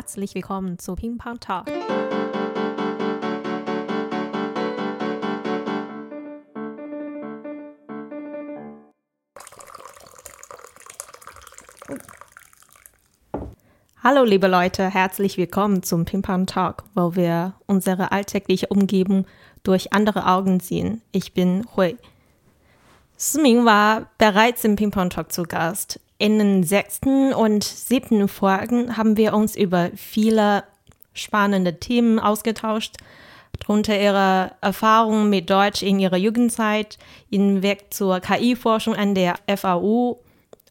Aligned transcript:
Herzlich 0.00 0.34
willkommen 0.34 0.78
zu 0.78 0.94
Ping 0.94 1.18
Pong 1.18 1.38
Talk. 1.40 1.66
Hallo 14.02 14.24
liebe 14.24 14.46
Leute, 14.46 14.88
herzlich 14.88 15.36
willkommen 15.36 15.82
zum 15.82 16.06
Ping 16.06 16.22
Pong 16.22 16.46
Talk, 16.46 16.84
wo 16.94 17.14
wir 17.14 17.52
unsere 17.66 18.10
alltägliche 18.10 18.68
Umgebung 18.68 19.26
durch 19.62 19.92
andere 19.92 20.26
Augen 20.26 20.60
sehen. 20.60 21.02
Ich 21.12 21.34
bin 21.34 21.66
Hui. 21.76 21.98
Sming 23.18 23.66
war 23.66 24.08
bereits 24.16 24.64
im 24.64 24.76
Ping 24.76 24.92
Pong 24.92 25.10
Talk 25.10 25.30
zu 25.30 25.42
Gast. 25.42 26.00
In 26.20 26.38
den 26.38 26.64
sechsten 26.64 27.32
und 27.32 27.64
siebten 27.64 28.28
Folgen 28.28 28.98
haben 28.98 29.16
wir 29.16 29.32
uns 29.32 29.56
über 29.56 29.88
viele 29.96 30.64
spannende 31.14 31.80
Themen 31.80 32.18
ausgetauscht, 32.18 32.98
darunter 33.58 33.98
ihre 33.98 34.52
Erfahrungen 34.60 35.30
mit 35.30 35.48
Deutsch 35.48 35.82
in 35.82 35.98
ihrer 35.98 36.18
Jugendzeit, 36.18 36.98
ihren 37.30 37.62
Weg 37.62 37.94
zur 37.94 38.20
KI-Forschung 38.20 38.94
an 38.94 39.14
der 39.14 39.36
FAU 39.56 40.18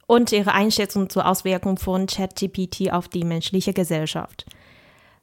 und 0.05 0.31
ihre 0.31 0.53
Einschätzung 0.53 1.09
zur 1.09 1.27
Auswirkung 1.27 1.79
von 1.79 2.05
ChatGPT 2.05 2.91
auf 2.91 3.07
die 3.07 3.23
menschliche 3.23 3.73
Gesellschaft. 3.73 4.45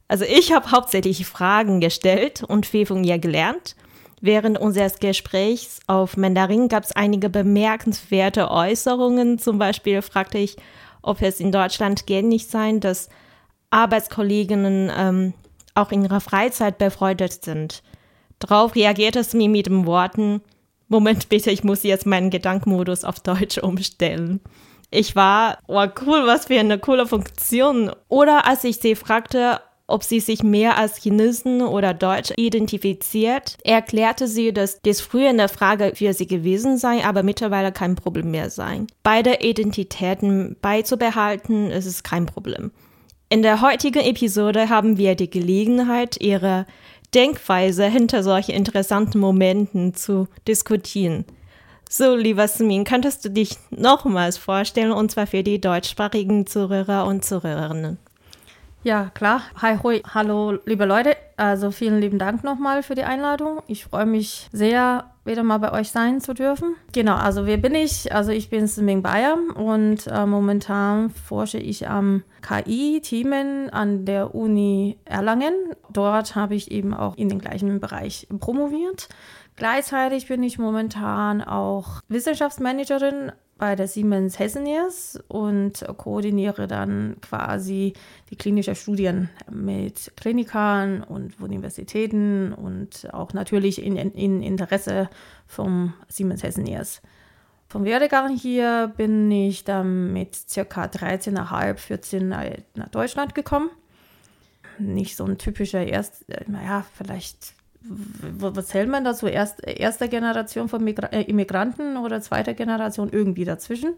Also 0.08 0.24
ich 0.24 0.52
habe 0.52 0.72
hauptsächlich 0.72 1.24
Fragen 1.24 1.78
gestellt 1.78 2.42
und 2.42 2.66
viel 2.66 2.84
von 2.84 3.04
ihr 3.04 3.20
gelernt. 3.20 3.76
Während 4.20 4.58
unseres 4.58 4.98
Gesprächs 4.98 5.80
auf 5.86 6.16
Mandarin 6.16 6.68
gab 6.68 6.84
es 6.84 6.92
einige 6.92 7.28
bemerkenswerte 7.28 8.50
Äußerungen. 8.50 9.38
Zum 9.38 9.58
Beispiel 9.58 10.02
fragte 10.02 10.38
ich, 10.38 10.56
ob 11.02 11.22
es 11.22 11.38
in 11.40 11.52
Deutschland 11.52 12.06
gängig 12.06 12.46
sein, 12.46 12.80
dass 12.80 13.08
Arbeitskolleginnen 13.70 14.90
ähm, 14.96 15.34
auch 15.74 15.92
in 15.92 16.02
ihrer 16.02 16.20
Freizeit 16.20 16.78
befreundet 16.78 17.44
sind. 17.44 17.82
Darauf 18.38 18.74
reagierte 18.74 19.20
es 19.20 19.34
mir 19.34 19.48
mit 19.48 19.66
den 19.66 19.86
Worten, 19.86 20.40
Moment 20.88 21.28
bitte, 21.28 21.50
ich 21.50 21.64
muss 21.64 21.82
jetzt 21.82 22.06
meinen 22.06 22.30
Gedankenmodus 22.30 23.04
auf 23.04 23.18
Deutsch 23.20 23.58
umstellen. 23.58 24.40
Ich 24.90 25.16
war, 25.16 25.58
oh 25.66 25.84
cool, 26.06 26.26
was 26.26 26.46
für 26.46 26.60
eine 26.60 26.78
coole 26.78 27.06
Funktion. 27.06 27.90
Oder 28.08 28.46
als 28.46 28.62
ich 28.62 28.76
sie 28.76 28.94
fragte, 28.94 29.60
ob 29.88 30.02
sie 30.02 30.20
sich 30.20 30.42
mehr 30.42 30.78
als 30.78 30.96
Chinesen 30.96 31.62
oder 31.62 31.94
Deutsch 31.94 32.32
identifiziert, 32.36 33.56
erklärte 33.64 34.26
sie, 34.26 34.52
dass 34.52 34.80
dies 34.82 35.00
früher 35.00 35.28
eine 35.28 35.48
Frage 35.48 35.92
für 35.94 36.12
sie 36.12 36.26
gewesen 36.26 36.76
sei, 36.76 37.04
aber 37.04 37.22
mittlerweile 37.22 37.72
kein 37.72 37.94
Problem 37.94 38.30
mehr 38.30 38.50
sei. 38.50 38.82
Beide 39.02 39.42
Identitäten 39.42 40.56
beizubehalten, 40.60 41.70
ist 41.70 41.86
es 41.86 42.02
kein 42.02 42.26
Problem. 42.26 42.72
In 43.28 43.42
der 43.42 43.60
heutigen 43.60 44.02
Episode 44.02 44.68
haben 44.68 44.98
wir 44.98 45.14
die 45.14 45.30
Gelegenheit, 45.30 46.16
ihre 46.20 46.66
Denkweise 47.14 47.86
hinter 47.86 48.22
solchen 48.22 48.52
interessanten 48.52 49.18
Momenten 49.18 49.94
zu 49.94 50.28
diskutieren. 50.46 51.24
So, 51.88 52.16
lieber 52.16 52.48
Smin, 52.48 52.84
könntest 52.84 53.24
du 53.24 53.30
dich 53.30 53.56
nochmals 53.70 54.38
vorstellen, 54.38 54.90
und 54.90 55.12
zwar 55.12 55.28
für 55.28 55.44
die 55.44 55.60
deutschsprachigen 55.60 56.46
Zuhörer 56.46 57.06
und 57.06 57.24
Zuhörerinnen? 57.24 57.98
Ja, 58.86 59.10
klar. 59.14 59.42
Hi, 59.60 59.78
hoi. 59.82 60.00
Hallo, 60.14 60.60
liebe 60.64 60.84
Leute. 60.84 61.16
Also 61.36 61.72
vielen 61.72 62.00
lieben 62.00 62.20
Dank 62.20 62.44
nochmal 62.44 62.84
für 62.84 62.94
die 62.94 63.02
Einladung. 63.02 63.60
Ich 63.66 63.84
freue 63.84 64.06
mich 64.06 64.48
sehr, 64.52 65.10
wieder 65.24 65.42
mal 65.42 65.58
bei 65.58 65.72
euch 65.72 65.90
sein 65.90 66.20
zu 66.20 66.34
dürfen. 66.34 66.76
Genau, 66.92 67.16
also 67.16 67.46
wer 67.46 67.56
bin 67.56 67.74
ich? 67.74 68.14
Also 68.14 68.30
ich 68.30 68.48
bin 68.48 68.68
Smin 68.68 69.02
Bayer 69.02 69.38
und 69.56 70.06
äh, 70.06 70.24
momentan 70.24 71.10
forsche 71.10 71.58
ich 71.58 71.88
am 71.88 72.22
KI-Themen 72.42 73.70
an 73.70 74.04
der 74.04 74.36
Uni 74.36 75.00
Erlangen. 75.04 75.74
Dort 75.90 76.36
habe 76.36 76.54
ich 76.54 76.70
eben 76.70 76.94
auch 76.94 77.16
in 77.16 77.28
den 77.28 77.40
gleichen 77.40 77.80
Bereich 77.80 78.28
promoviert. 78.38 79.08
Gleichzeitig 79.56 80.28
bin 80.28 80.44
ich 80.44 80.60
momentan 80.60 81.42
auch 81.42 82.02
Wissenschaftsmanagerin 82.06 83.32
bei 83.58 83.74
der 83.74 83.88
Siemens 83.88 84.38
Healthineers 84.38 85.18
und 85.28 85.84
koordiniere 85.96 86.66
dann 86.66 87.16
quasi 87.22 87.94
die 88.30 88.36
klinischen 88.36 88.74
Studien 88.74 89.30
mit 89.50 90.12
Klinikern 90.16 91.02
und 91.02 91.40
Universitäten 91.40 92.52
und 92.52 93.08
auch 93.12 93.32
natürlich 93.32 93.82
in, 93.82 93.96
in 93.96 94.42
Interesse 94.42 95.08
vom 95.46 95.94
Siemens 96.08 96.42
Healthineers. 96.42 97.00
Vom 97.68 97.84
Werdegang 97.84 98.36
hier 98.36 98.92
bin 98.96 99.30
ich 99.30 99.64
dann 99.64 100.12
mit 100.12 100.34
circa 100.34 100.84
13,5, 100.84 101.76
14 101.76 102.28
nach 102.28 102.88
Deutschland 102.90 103.34
gekommen. 103.34 103.70
Nicht 104.78 105.16
so 105.16 105.24
ein 105.24 105.38
typischer 105.38 105.84
Erst, 105.84 106.26
naja, 106.46 106.84
vielleicht 106.94 107.55
was 107.88 108.74
hält 108.74 108.88
man 108.88 109.04
dazu? 109.04 109.26
Erst, 109.26 109.66
erster 109.66 110.08
Generation 110.08 110.68
von 110.68 110.82
Migra 110.82 111.08
äh, 111.08 111.22
Immigranten 111.22 111.96
oder 111.96 112.20
zweiter 112.20 112.54
Generation 112.54 113.10
irgendwie 113.10 113.44
dazwischen. 113.44 113.94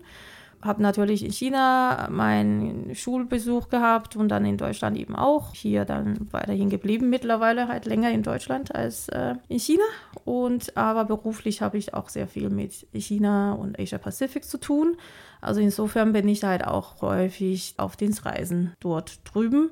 Habe 0.61 0.83
natürlich 0.83 1.25
in 1.25 1.31
China 1.31 2.09
meinen 2.11 2.93
Schulbesuch 2.97 3.69
gehabt 3.69 4.17
und 4.17 4.29
dann 4.29 4.45
in 4.45 4.57
Deutschland 4.57 4.97
eben 4.99 5.15
auch. 5.15 5.55
Hier 5.55 5.85
dann 5.85 6.27
weiterhin 6.33 6.69
geblieben, 6.69 7.11
mittlerweile 7.11 7.69
halt 7.69 7.87
länger 7.87 8.11
in 8.11 8.25
Deutschland 8.25 8.75
als 8.75 9.09
äh, 9.11 9.37
in 9.49 9.61
China. 9.61 9.85
Und 10.25 10.77
aber 10.77 11.05
beruflich 11.05 11.63
habe 11.63 11.79
ich 11.79 11.95
auch 11.95 12.09
sehr 12.09 12.27
viel 12.27 12.51
mit 12.51 12.89
China 12.93 13.53
und 13.53 13.79
Asia 13.79 13.99
Pacific 13.99 14.45
zu 14.45 14.59
tun. 14.59 14.97
Also 15.41 15.61
insofern 15.61 16.13
bin 16.13 16.27
ich 16.27 16.43
halt 16.43 16.67
auch 16.67 17.03
häufig 17.03 17.75
auf 17.77 17.97
Dienstreisen 17.97 18.75
dort 18.81 19.21
drüben 19.33 19.71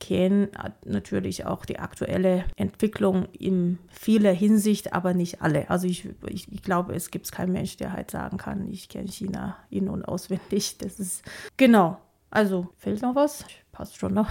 kennen 0.00 0.48
natürlich 0.84 1.46
auch 1.46 1.64
die 1.64 1.78
aktuelle 1.78 2.44
Entwicklung 2.56 3.26
in 3.32 3.78
vieler 3.90 4.32
Hinsicht, 4.32 4.92
aber 4.92 5.14
nicht 5.14 5.42
alle. 5.42 5.68
Also 5.70 5.86
ich, 5.86 6.08
ich, 6.26 6.50
ich 6.52 6.62
glaube, 6.62 6.94
es 6.94 7.10
gibt 7.10 7.30
keinen 7.32 7.52
Mensch, 7.52 7.76
der 7.76 7.92
halt 7.92 8.10
sagen 8.10 8.36
kann, 8.36 8.70
ich 8.70 8.88
kenne 8.88 9.08
China 9.08 9.56
in- 9.70 9.88
und 9.88 10.04
auswendig. 10.04 10.76
Das 10.88 11.00
ist 11.00 11.22
genau. 11.56 11.98
Also 12.30 12.68
fehlt 12.76 13.02
noch 13.02 13.14
was? 13.14 13.44
Passt 13.72 13.96
schon 13.96 14.14
noch. 14.14 14.28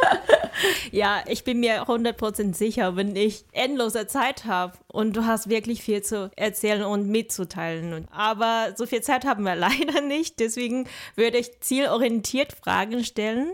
ja, 0.92 1.22
ich 1.26 1.44
bin 1.44 1.60
mir 1.60 1.84
100% 1.84 2.54
sicher, 2.54 2.94
wenn 2.96 3.16
ich 3.16 3.44
endlose 3.52 4.06
Zeit 4.06 4.44
habe 4.44 4.74
und 4.86 5.16
du 5.16 5.24
hast 5.24 5.48
wirklich 5.48 5.82
viel 5.82 6.02
zu 6.02 6.30
erzählen 6.36 6.84
und 6.84 7.08
mitzuteilen. 7.08 8.06
Aber 8.10 8.74
so 8.76 8.86
viel 8.86 9.02
Zeit 9.02 9.24
haben 9.24 9.44
wir 9.44 9.56
leider 9.56 10.00
nicht. 10.02 10.40
Deswegen 10.40 10.86
würde 11.14 11.38
ich 11.38 11.60
zielorientiert 11.60 12.52
Fragen 12.52 13.02
stellen 13.04 13.52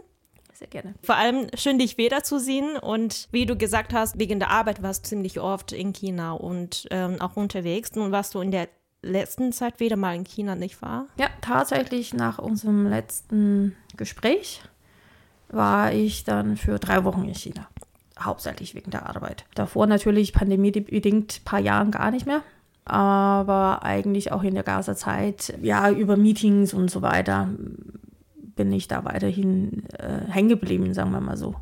sehr 0.55 0.69
gerne. 0.69 0.95
Vor 1.03 1.17
allem 1.17 1.49
schön, 1.55 1.79
dich 1.79 1.99
wiederzusehen. 1.99 2.77
Und 2.77 3.29
wie 3.33 3.47
du 3.47 3.57
gesagt 3.57 3.93
hast, 3.93 4.19
wegen 4.19 4.39
der 4.39 4.51
Arbeit 4.51 4.83
warst 4.83 5.05
du 5.05 5.09
ziemlich 5.11 5.41
oft 5.41 5.73
in 5.73 5.93
China 5.93 6.33
und 6.33 6.87
ähm, 6.91 7.21
auch 7.21 7.37
unterwegs. 7.37 7.95
Nun 7.95 8.13
warst 8.13 8.35
du 8.35 8.41
in 8.41 8.51
der 8.51 8.69
letzten 9.03 9.53
Zeit 9.53 9.81
wieder 9.81 9.97
mal 9.97 10.15
in 10.15 10.25
China, 10.25 10.55
nicht 10.55 10.81
wahr? 10.83 11.07
Ja, 11.19 11.29
tatsächlich 11.41 12.15
nach 12.15 12.39
unserem 12.39 12.87
letzten 12.87 13.77
Gespräch 13.97 14.62
war 15.49 15.93
ich 15.93 16.25
dann 16.25 16.57
für 16.57 16.79
drei 16.79 17.05
Wochen 17.05 17.25
in 17.25 17.35
China. 17.35 17.69
Hauptsächlich 18.19 18.75
wegen 18.75 18.91
der 18.91 19.09
Arbeit. 19.09 19.45
Davor 19.55 19.87
natürlich 19.87 20.33
pandemiebedingt 20.33 21.41
ein 21.41 21.45
paar 21.45 21.61
Jahren 21.61 21.91
gar 21.91 22.11
nicht 22.11 22.27
mehr 22.27 22.43
aber 22.85 23.85
eigentlich 23.85 24.33
auch 24.33 24.43
in 24.43 24.55
der 24.55 24.65
Gaza-Zeit, 24.65 25.55
ja, 25.62 25.91
über 25.91 26.17
Meetings 26.17 26.75
und 26.75 26.91
so 26.91 27.03
weiter 27.03 27.49
bin 28.55 28.73
ich 28.73 28.89
da 28.89 29.05
weiterhin 29.05 29.85
äh, 29.99 30.31
hängen 30.31 30.49
geblieben, 30.49 30.95
sagen 30.95 31.13
wir 31.13 31.21
mal 31.21 31.37
so. 31.37 31.55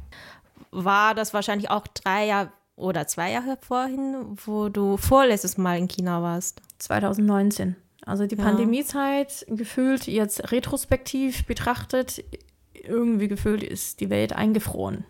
War 0.71 1.15
das 1.15 1.35
wahrscheinlich 1.35 1.71
auch 1.71 1.87
drei 1.87 2.27
Jahre 2.27 2.53
oder 2.77 3.07
zwei 3.07 3.33
Jahre 3.33 3.59
vorhin, 3.61 4.17
wo 4.45 4.69
du 4.69 4.97
vorletztes 4.97 5.59
Mal 5.59 5.79
in 5.79 5.89
China 5.89 6.23
warst? 6.23 6.63
2019. 6.79 7.77
Also 8.07 8.27
die 8.27 8.37
ja. 8.37 8.45
Pandemiezeit 8.45 9.45
gefühlt 9.49 10.07
jetzt 10.07 10.51
retrospektiv 10.51 11.45
betrachtet, 11.45 12.25
irgendwie 12.73 13.29
gefühlt 13.29 13.63
ist 13.63 14.01
die 14.01 14.09
Welt 14.09 14.33
eingefroren 14.33 15.05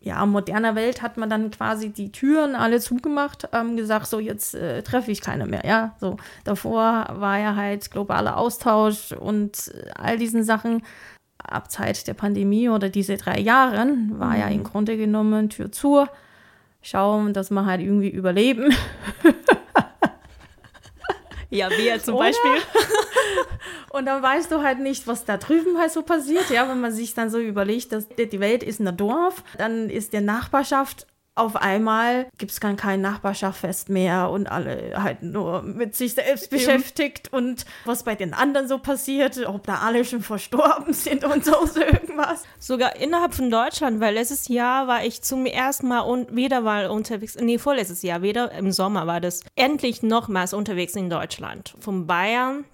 ja, 0.00 0.24
moderner 0.26 0.74
Welt 0.74 1.02
hat 1.02 1.16
man 1.16 1.28
dann 1.28 1.50
quasi 1.50 1.90
die 1.90 2.12
Türen 2.12 2.54
alle 2.54 2.80
zugemacht, 2.80 3.48
ähm, 3.52 3.76
gesagt, 3.76 4.06
so 4.06 4.20
jetzt 4.20 4.54
äh, 4.54 4.82
treffe 4.82 5.10
ich 5.10 5.20
keine 5.20 5.46
mehr. 5.46 5.62
Ja, 5.64 5.96
so 6.00 6.16
davor 6.44 7.06
war 7.14 7.38
ja 7.38 7.56
halt 7.56 7.90
globaler 7.90 8.36
Austausch 8.36 9.12
und 9.12 9.72
äh, 9.74 9.90
all 9.94 10.18
diesen 10.18 10.44
Sachen. 10.44 10.82
Ab 11.40 11.70
Zeit 11.70 12.08
der 12.08 12.14
Pandemie 12.14 12.68
oder 12.68 12.88
diese 12.90 13.16
drei 13.16 13.38
Jahren 13.38 14.18
war 14.18 14.34
mhm. 14.34 14.40
ja 14.40 14.48
im 14.48 14.64
Grunde 14.64 14.96
genommen 14.96 15.48
Tür 15.48 15.70
zu, 15.70 16.04
schauen, 16.82 17.32
dass 17.32 17.50
wir 17.50 17.64
halt 17.64 17.80
irgendwie 17.80 18.10
überleben. 18.10 18.74
ja, 21.50 21.70
wir 21.70 22.02
zum? 22.02 22.18
Beispiel. 22.18 22.56
Und 23.90 24.06
dann 24.06 24.22
weißt 24.22 24.50
du 24.52 24.62
halt 24.62 24.80
nicht, 24.80 25.06
was 25.06 25.24
da 25.24 25.36
drüben 25.36 25.78
halt 25.78 25.92
so 25.92 26.02
passiert. 26.02 26.50
Ja, 26.50 26.68
wenn 26.68 26.80
man 26.80 26.92
sich 26.92 27.14
dann 27.14 27.30
so 27.30 27.38
überlegt, 27.38 27.92
dass 27.92 28.08
die 28.08 28.40
Welt 28.40 28.62
ist 28.62 28.80
ein 28.80 28.96
Dorf, 28.96 29.42
dann 29.56 29.88
ist 29.88 30.12
der 30.12 30.20
Nachbarschaft 30.20 31.06
auf 31.38 31.56
einmal 31.56 32.26
gibt 32.38 32.52
es 32.52 32.60
dann 32.60 32.76
kein 32.76 33.00
Nachbarschaftsfest 33.00 33.88
mehr 33.88 34.30
und 34.30 34.50
alle 34.50 35.02
halt 35.02 35.22
nur 35.22 35.62
mit 35.62 35.94
sich 35.94 36.14
selbst 36.14 36.50
beschäftigt 36.50 37.32
und 37.32 37.64
was 37.84 38.02
bei 38.02 38.14
den 38.14 38.34
anderen 38.34 38.68
so 38.68 38.78
passiert, 38.78 39.38
ob 39.46 39.66
da 39.66 39.76
alle 39.76 40.04
schon 40.04 40.22
verstorben 40.22 40.92
sind 40.92 41.24
und 41.24 41.44
so, 41.44 41.66
so 41.66 41.80
irgendwas. 41.80 42.42
Sogar 42.58 42.96
innerhalb 42.96 43.34
von 43.34 43.50
Deutschland, 43.50 44.00
weil 44.00 44.14
letztes 44.14 44.48
Jahr 44.48 44.86
war 44.86 45.04
ich 45.04 45.22
zum 45.22 45.46
ersten 45.46 45.88
Mal 45.88 46.00
und 46.00 46.34
wieder 46.34 46.60
mal 46.60 46.88
unterwegs, 46.88 47.36
nee, 47.40 47.58
vorletztes 47.58 48.02
Jahr, 48.02 48.22
wieder 48.22 48.52
im 48.52 48.72
Sommer 48.72 49.06
war 49.06 49.20
das 49.20 49.42
endlich 49.54 50.02
nochmals 50.02 50.52
unterwegs 50.52 50.94
in 50.94 51.10
Deutschland. 51.10 51.74
Von 51.80 52.06
Bayern 52.06 52.64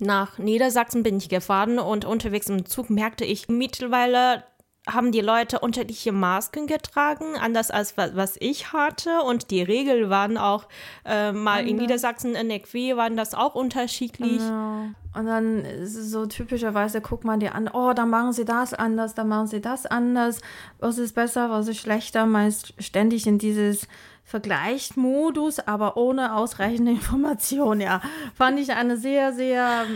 nach 0.00 0.38
Niedersachsen 0.38 1.02
bin 1.02 1.18
ich 1.18 1.28
gefahren 1.28 1.78
und 1.78 2.04
unterwegs 2.04 2.48
im 2.48 2.66
Zug 2.66 2.88
merkte 2.90 3.24
ich 3.24 3.48
mittlerweile, 3.48 4.44
haben 4.88 5.12
die 5.12 5.20
Leute 5.20 5.60
unterschiedliche 5.60 6.12
Masken 6.12 6.66
getragen, 6.66 7.36
anders 7.36 7.70
als 7.70 7.96
was 7.96 8.36
ich 8.40 8.72
hatte. 8.72 9.22
Und 9.22 9.50
die 9.50 9.62
Regeln 9.62 10.10
waren 10.10 10.36
auch 10.38 10.66
äh, 11.04 11.32
mal 11.32 11.68
in 11.68 11.76
Niedersachsen, 11.76 12.34
in 12.34 12.50
NRW 12.50 12.96
waren 12.96 13.16
das 13.16 13.34
auch 13.34 13.54
unterschiedlich. 13.54 14.38
Genau. 14.38 14.88
Und 15.14 15.26
dann 15.26 15.64
ist 15.64 15.94
so 16.10 16.26
typischerweise 16.26 17.00
guckt 17.00 17.24
man 17.24 17.40
die 17.40 17.48
an, 17.48 17.68
oh, 17.72 17.92
da 17.92 18.06
machen 18.06 18.32
sie 18.32 18.44
das 18.44 18.74
anders, 18.74 19.14
da 19.14 19.24
machen 19.24 19.46
sie 19.46 19.60
das 19.60 19.86
anders. 19.86 20.40
Was 20.78 20.98
ist 20.98 21.14
besser, 21.14 21.50
was 21.50 21.68
ist 21.68 21.78
schlechter? 21.78 22.26
Meist 22.26 22.74
ständig 22.78 23.26
in 23.26 23.38
dieses 23.38 23.88
Vergleichsmodus, 24.28 25.58
aber 25.60 25.96
ohne 25.96 26.36
ausreichende 26.36 26.90
Information. 27.00 27.80
Ja, 27.80 28.02
fand 28.34 28.60
ich 28.60 28.72
eine 28.72 28.98
sehr, 28.98 29.32
sehr 29.32 29.86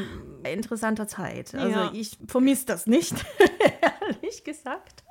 interessante 0.51 1.07
Zeit. 1.07 1.55
Also 1.55 1.69
ja. 1.69 1.91
ich 1.93 2.17
vermisse 2.27 2.65
das 2.65 2.87
nicht, 2.87 3.13
ehrlich 4.01 4.43
gesagt. 4.43 5.05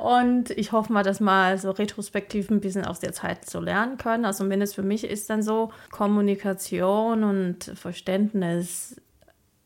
Und 0.00 0.50
ich 0.52 0.72
hoffe 0.72 0.90
mal, 0.90 1.02
dass 1.02 1.20
mal 1.20 1.58
so 1.58 1.70
retrospektiv 1.70 2.50
ein 2.50 2.62
bisschen 2.62 2.86
aus 2.86 2.98
der 2.98 3.12
Zeit 3.12 3.44
zu 3.44 3.60
lernen 3.60 3.98
können. 3.98 4.24
Also 4.24 4.42
zumindest 4.42 4.74
für 4.74 4.82
mich 4.82 5.04
ist 5.04 5.28
dann 5.28 5.42
so 5.42 5.70
Kommunikation 5.90 7.24
und 7.24 7.64
Verständnis 7.74 8.96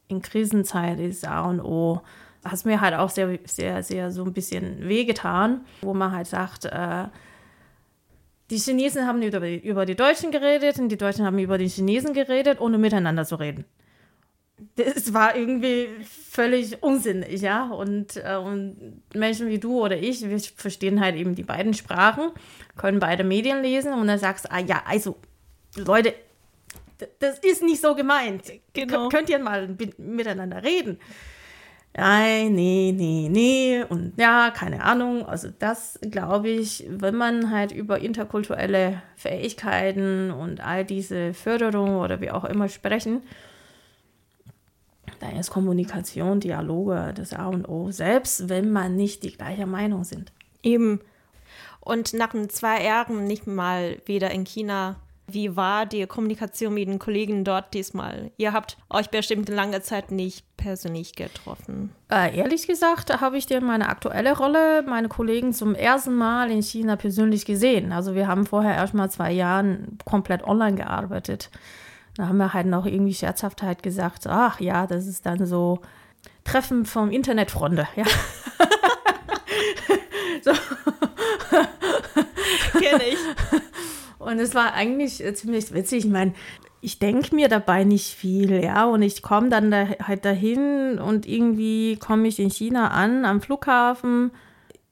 in 0.08 0.20
Krisenzeit 0.20 0.98
ist 0.98 1.24
A 1.28 1.42
und 1.42 1.60
O. 1.60 2.02
Hat 2.44 2.54
es 2.54 2.64
mir 2.64 2.80
halt 2.80 2.94
auch 2.94 3.08
sehr, 3.08 3.38
sehr, 3.44 3.84
sehr 3.84 4.10
so 4.10 4.24
ein 4.24 4.32
bisschen 4.32 4.88
wehgetan, 4.88 5.60
wo 5.80 5.94
man 5.94 6.10
halt 6.10 6.26
sagt, 6.26 6.64
äh, 6.64 7.04
die 8.50 8.58
Chinesen 8.58 9.06
haben 9.06 9.22
über 9.22 9.40
die, 9.40 9.58
über 9.58 9.86
die 9.86 9.96
Deutschen 9.96 10.30
geredet 10.30 10.78
und 10.78 10.88
die 10.88 10.98
Deutschen 10.98 11.24
haben 11.24 11.38
über 11.38 11.58
die 11.58 11.68
Chinesen 11.68 12.12
geredet, 12.12 12.60
ohne 12.60 12.78
miteinander 12.78 13.24
zu 13.24 13.36
reden 13.36 13.64
das 14.76 15.12
war 15.12 15.36
irgendwie 15.36 15.88
völlig 16.30 16.82
unsinnig, 16.82 17.40
ja. 17.42 17.68
Und, 17.68 18.16
äh, 18.16 18.36
und 18.36 19.02
Menschen 19.14 19.48
wie 19.48 19.58
du 19.58 19.80
oder 19.80 19.96
ich, 19.96 20.28
wir 20.28 20.38
verstehen 20.40 21.00
halt 21.00 21.16
eben 21.16 21.34
die 21.34 21.42
beiden 21.42 21.74
Sprachen, 21.74 22.30
können 22.76 23.00
beide 23.00 23.24
Medien 23.24 23.62
lesen 23.62 23.92
und 23.92 24.06
dann 24.06 24.18
sagst 24.18 24.46
du, 24.46 24.52
ah 24.52 24.60
ja, 24.60 24.82
also 24.86 25.16
Leute, 25.76 26.14
das 27.18 27.38
ist 27.40 27.62
nicht 27.62 27.80
so 27.80 27.94
gemeint. 27.94 28.52
Genau. 28.72 29.08
Könnt 29.08 29.28
ihr 29.28 29.38
mal 29.38 29.76
miteinander 29.98 30.62
reden? 30.62 31.00
Nein, 31.96 32.56
nee, 32.56 32.92
nee, 32.92 33.28
nee. 33.30 33.84
Und 33.88 34.14
ja, 34.18 34.50
keine 34.50 34.82
Ahnung. 34.82 35.26
Also 35.26 35.48
das 35.56 35.98
glaube 36.02 36.48
ich, 36.48 36.84
wenn 36.88 37.14
man 37.14 37.52
halt 37.52 37.70
über 37.70 38.00
interkulturelle 38.00 39.00
Fähigkeiten 39.14 40.32
und 40.32 40.60
all 40.60 40.84
diese 40.84 41.32
Förderung 41.34 41.98
oder 42.00 42.20
wie 42.20 42.32
auch 42.32 42.44
immer 42.44 42.68
sprechen, 42.68 43.22
da 45.20 45.28
ist 45.38 45.50
Kommunikation, 45.50 46.40
Dialoge 46.40 47.12
das 47.14 47.32
A 47.32 47.46
und 47.46 47.68
O, 47.68 47.92
selbst 47.92 48.48
wenn 48.48 48.72
man 48.72 48.96
nicht 48.96 49.22
die 49.22 49.32
gleiche 49.32 49.66
Meinung 49.66 50.02
sind. 50.02 50.32
Eben. 50.64 51.00
Und 51.80 52.12
nach 52.14 52.34
zwei 52.48 52.82
Jahren 52.82 53.24
nicht 53.24 53.46
mal 53.46 53.98
wieder 54.04 54.32
in 54.32 54.44
China. 54.44 54.96
Wie 55.26 55.56
war 55.56 55.86
die 55.86 56.06
Kommunikation 56.06 56.74
mit 56.74 56.88
den 56.88 56.98
Kollegen 56.98 57.44
dort 57.44 57.72
diesmal? 57.72 58.30
Ihr 58.36 58.52
habt 58.52 58.76
euch 58.90 59.10
bestimmt 59.10 59.48
lange 59.48 59.80
Zeit 59.80 60.10
nicht 60.10 60.44
persönlich 60.56 61.14
getroffen. 61.14 61.92
Äh, 62.10 62.36
ehrlich 62.36 62.66
gesagt 62.66 63.20
habe 63.20 63.38
ich 63.38 63.46
dir 63.46 63.60
meine 63.62 63.88
aktuelle 63.88 64.36
Rolle, 64.36 64.82
meine 64.82 65.08
Kollegen 65.08 65.52
zum 65.52 65.74
ersten 65.74 66.14
Mal 66.14 66.50
in 66.50 66.62
China 66.62 66.96
persönlich 66.96 67.46
gesehen. 67.46 67.92
Also 67.92 68.14
wir 68.14 68.28
haben 68.28 68.44
vorher 68.44 68.74
erst 68.74 68.94
mal 68.94 69.10
zwei 69.10 69.32
Jahre 69.32 69.78
komplett 70.04 70.44
online 70.44 70.76
gearbeitet. 70.76 71.50
Da 72.16 72.28
haben 72.28 72.36
wir 72.36 72.52
halt 72.52 72.66
noch 72.66 72.86
irgendwie 72.86 73.14
scherzhaft 73.14 73.62
halt 73.62 73.82
gesagt, 73.82 74.26
ach 74.26 74.60
ja, 74.60 74.86
das 74.86 75.06
ist 75.06 75.26
dann 75.26 75.46
so 75.46 75.80
Treffen 76.44 76.84
vom 76.84 77.10
Internetfreunde, 77.10 77.88
ja. 77.96 78.04
so. 80.42 80.52
Kenne 82.78 83.04
ich. 83.04 83.18
Und 84.24 84.38
es 84.38 84.54
war 84.54 84.74
eigentlich 84.74 85.24
äh, 85.24 85.34
ziemlich 85.34 85.72
witzig. 85.72 86.04
Ich 86.04 86.10
meine, 86.10 86.32
ich 86.80 86.98
denke 86.98 87.34
mir 87.34 87.48
dabei 87.48 87.84
nicht 87.84 88.14
viel, 88.14 88.62
ja. 88.62 88.84
Und 88.86 89.02
ich 89.02 89.22
komme 89.22 89.48
dann 89.48 89.70
da, 89.70 89.86
halt 90.02 90.24
dahin 90.24 90.98
und 90.98 91.26
irgendwie 91.26 91.96
komme 91.96 92.28
ich 92.28 92.38
in 92.38 92.50
China 92.50 92.88
an, 92.88 93.24
am 93.24 93.40
Flughafen. 93.40 94.30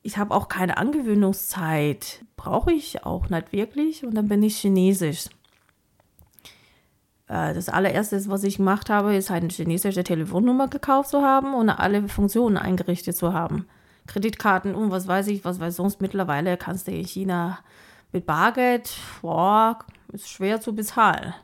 Ich 0.02 0.19
habe 0.19 0.34
auch 0.34 0.49
keine 0.49 0.76
Angewöhnungszeit. 0.79 2.25
Brauche 2.37 2.73
ich 2.73 3.05
auch 3.05 3.29
nicht 3.29 3.52
wirklich. 3.52 4.05
Und 4.05 4.14
dann 4.14 4.29
bin 4.29 4.43
ich 4.43 4.58
Chinesisch. 4.58 5.26
Äh, 7.28 7.55
das 7.55 7.69
allererste, 7.69 8.23
was 8.28 8.44
ich 8.44 8.58
gemacht 8.58 8.90
habe, 8.90 9.17
ist 9.17 9.31
halt 9.31 9.43
eine 9.43 9.52
chinesische 9.52 10.05
Telefonnummer 10.05 10.69
gekauft 10.69 11.11
zu 11.11 11.23
haben 11.23 11.55
und 11.55 11.70
alle 11.70 12.08
Funktionen 12.08 12.58
eingerichtet 12.58 13.17
zu 13.17 13.32
haben. 13.32 13.67
Kreditkarten 14.06 14.75
und 14.75 14.90
was 14.90 15.06
weiß 15.08 15.28
ich, 15.28 15.44
was 15.44 15.61
weiß 15.61 15.76
sonst 15.76 16.00
mittlerweile 16.00 16.56
kannst 16.56 16.88
du 16.88 16.93
in 16.93 17.06
China 17.06 17.58
mit 18.12 18.26
Bargeld, 18.26 18.93
boah, 19.20 19.79
ist 20.12 20.29
schwer 20.29 20.61
zu 20.61 20.75
bezahlen. 20.75 21.35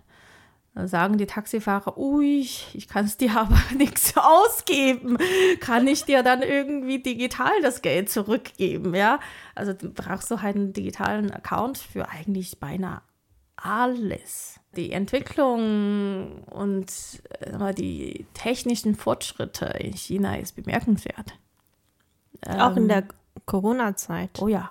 Da 0.75 0.87
sagen 0.87 1.19
die 1.19 1.27
Taxifahrer, 1.27 1.99
ui, 1.99 2.49
ich 2.73 2.89
kann 2.89 3.05
es 3.05 3.17
dir 3.17 3.37
aber 3.37 3.59
nichts 3.77 4.15
ausgeben. 4.17 5.19
Kann 5.61 5.87
ich 5.89 6.05
dir 6.05 6.23
dann 6.23 6.43
irgendwie 6.43 7.03
digital 7.03 7.61
das 7.63 7.83
Geld 7.83 8.11
zurückgeben, 8.11 8.95
ja? 8.95 9.19
Also 9.55 9.75
brauchst 9.75 10.31
du 10.31 10.41
halt 10.41 10.57
einen 10.57 10.73
digitalen 10.73 11.33
Account 11.33 11.79
für 11.79 12.09
eigentlich 12.09 12.61
beinahe 12.61 13.01
alles 13.61 14.61
die 14.77 14.93
Entwicklung 14.93 16.45
und 16.45 16.93
äh, 17.41 17.75
die 17.75 18.27
technischen 18.35 18.95
Fortschritte 18.95 19.67
in 19.67 19.95
China 19.95 20.37
ist 20.37 20.55
bemerkenswert. 20.55 21.35
Auch 22.47 22.77
ähm, 22.77 22.85
in 22.85 22.89
der 22.89 23.05
Corona-Zeit. 23.47 24.41
Oh 24.41 24.49
ja. 24.49 24.71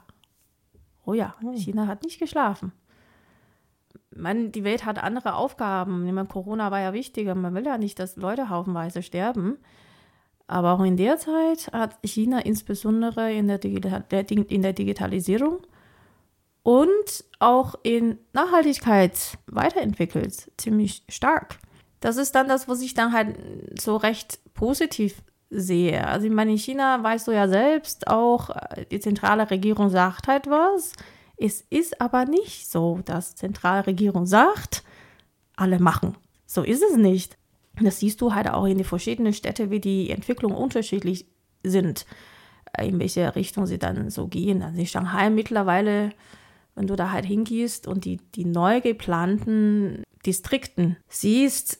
Oh 1.07 1.13
ja, 1.13 1.35
oh. 1.41 1.53
China 1.53 1.87
hat 1.87 2.03
nicht 2.03 2.19
geschlafen. 2.19 2.73
Man, 4.13 4.51
die 4.51 4.65
Welt 4.65 4.85
hat 4.85 5.01
andere 5.01 5.35
Aufgaben. 5.35 6.03
meine, 6.13 6.27
Corona 6.27 6.69
war 6.69 6.81
ja 6.81 6.91
wichtiger. 6.91 7.33
Man 7.33 7.55
will 7.55 7.65
ja 7.65 7.77
nicht, 7.77 7.97
dass 7.97 8.17
Leute 8.17 8.49
haufenweise 8.49 9.01
sterben. 9.01 9.57
Aber 10.47 10.73
auch 10.73 10.83
in 10.83 10.97
der 10.97 11.17
Zeit 11.17 11.69
hat 11.71 11.97
China 12.03 12.39
insbesondere 12.39 13.33
in 13.33 13.47
der, 13.47 13.57
Digital 13.57 14.03
in 14.09 14.61
der 14.61 14.73
Digitalisierung 14.73 15.59
und 16.63 17.25
auch 17.39 17.75
in 17.83 18.17
Nachhaltigkeit 18.33 19.37
weiterentwickelt, 19.47 20.51
ziemlich 20.57 21.03
stark. 21.07 21.59
Das 22.01 22.17
ist 22.17 22.35
dann 22.35 22.49
das, 22.49 22.67
was 22.67 22.81
ich 22.81 22.93
dann 22.93 23.13
halt 23.13 23.37
so 23.79 23.95
recht 23.95 24.39
positiv 24.53 25.21
sehe. 25.49 26.05
Also 26.05 26.27
ich 26.27 26.31
meine, 26.31 26.51
in 26.51 26.57
China 26.57 27.01
weißt 27.01 27.27
du 27.27 27.31
ja 27.31 27.47
selbst 27.47 28.07
auch, 28.07 28.49
die 28.91 28.99
zentrale 28.99 29.49
Regierung 29.49 29.89
sagt 29.89 30.27
halt 30.27 30.47
was. 30.47 30.93
Es 31.37 31.61
ist 31.69 32.01
aber 32.01 32.25
nicht 32.25 32.69
so, 32.69 32.99
dass 33.05 33.35
zentrale 33.35 33.87
Regierung 33.87 34.25
sagt, 34.25 34.83
alle 35.55 35.79
machen. 35.79 36.15
So 36.45 36.63
ist 36.63 36.83
es 36.83 36.97
nicht. 36.97 37.37
Das 37.79 37.99
siehst 37.99 38.21
du 38.21 38.33
halt 38.33 38.49
auch 38.49 38.65
in 38.65 38.77
den 38.77 38.85
verschiedenen 38.85 39.33
Städten, 39.33 39.69
wie 39.69 39.79
die 39.79 40.09
Entwicklung 40.09 40.53
unterschiedlich 40.53 41.27
sind, 41.63 42.05
in 42.79 42.99
welche 42.99 43.35
Richtung 43.35 43.67
sie 43.67 43.77
dann 43.77 44.09
so 44.09 44.27
gehen. 44.27 44.63
Also 44.63 44.79
in 44.79 44.87
Shanghai 44.87 45.29
mittlerweile 45.29 46.11
wenn 46.77 46.85
du 46.85 46.95
da 46.95 47.11
halt 47.11 47.25
hingehst 47.25 47.87
und 47.87 48.05
die, 48.05 48.17
die 48.35 48.45
neu 48.45 48.81
geplanten 48.81 50.03
Distrikten 50.27 50.95
siehst, 51.09 51.79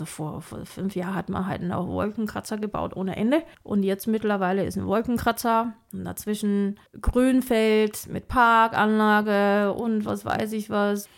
also 0.00 0.04
vor, 0.06 0.40
vor 0.40 0.64
fünf 0.64 0.96
Jahren 0.96 1.14
hat 1.14 1.28
man 1.28 1.46
halt 1.46 1.62
noch 1.62 1.86
Wolkenkratzer 1.86 2.56
gebaut 2.56 2.96
ohne 2.96 3.16
Ende. 3.16 3.42
Und 3.62 3.82
jetzt 3.82 4.06
mittlerweile 4.06 4.64
ist 4.64 4.78
ein 4.78 4.86
Wolkenkratzer 4.86 5.74
und 5.92 6.04
dazwischen 6.04 6.80
Grünfeld 7.00 8.06
mit 8.08 8.28
Parkanlage 8.28 9.74
und 9.74 10.06
was 10.06 10.24
weiß 10.24 10.52
ich 10.52 10.70
was. 10.70 11.08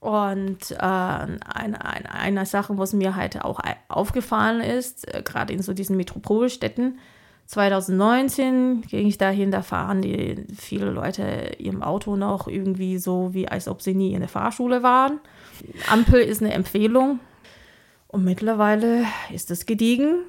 Und 0.00 0.72
äh, 0.72 0.76
eine, 0.76 1.38
eine, 1.84 2.12
eine 2.12 2.46
Sache, 2.46 2.76
was 2.76 2.92
mir 2.92 3.14
halt 3.14 3.42
auch 3.42 3.60
aufgefallen 3.88 4.60
ist, 4.60 5.14
äh, 5.14 5.22
gerade 5.22 5.52
in 5.52 5.62
so 5.62 5.72
diesen 5.72 5.96
Metropolstädten, 5.96 6.98
2019 7.46 8.82
ging 8.82 9.06
ich 9.06 9.18
dahin, 9.18 9.50
da 9.50 9.60
fahren 9.60 10.00
die 10.00 10.46
viele 10.56 10.90
Leute 10.90 11.56
ihrem 11.58 11.82
Auto 11.82 12.16
noch 12.16 12.48
irgendwie 12.48 12.96
so, 12.96 13.34
wie 13.34 13.46
als 13.46 13.68
ob 13.68 13.82
sie 13.82 13.94
nie 13.94 14.14
in 14.14 14.20
der 14.20 14.30
Fahrschule 14.30 14.82
waren. 14.82 15.20
Ampel 15.90 16.20
ist 16.22 16.42
eine 16.42 16.54
Empfehlung. 16.54 17.20
Und 18.14 18.24
mittlerweile 18.24 19.06
ist 19.32 19.50
das 19.50 19.66
gediegen. 19.66 20.20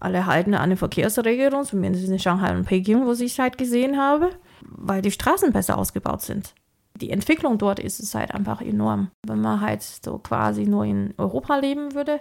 Alle 0.00 0.24
halten 0.24 0.54
an 0.54 0.70
den 0.70 0.78
Verkehrsregelungen, 0.78 1.66
zumindest 1.66 2.08
in 2.08 2.18
Shanghai 2.18 2.56
und 2.56 2.64
Peking, 2.64 3.04
wo 3.04 3.12
ich 3.12 3.20
es 3.20 3.38
halt 3.38 3.58
gesehen 3.58 3.98
habe. 3.98 4.30
weil 4.62 5.02
die 5.02 5.10
Straßen 5.10 5.52
besser 5.52 5.76
ausgebaut 5.76 6.22
sind. 6.22 6.54
Die 7.02 7.10
Entwicklung 7.10 7.58
dort 7.58 7.80
ist 7.80 8.00
es 8.00 8.14
halt 8.14 8.32
einfach 8.32 8.62
enorm. 8.62 9.10
Wenn 9.26 9.42
man 9.42 9.60
halt 9.60 9.82
so 9.82 10.16
quasi 10.16 10.64
nur 10.64 10.86
in 10.86 11.12
Europa 11.18 11.56
leben 11.58 11.94
würde, 11.94 12.20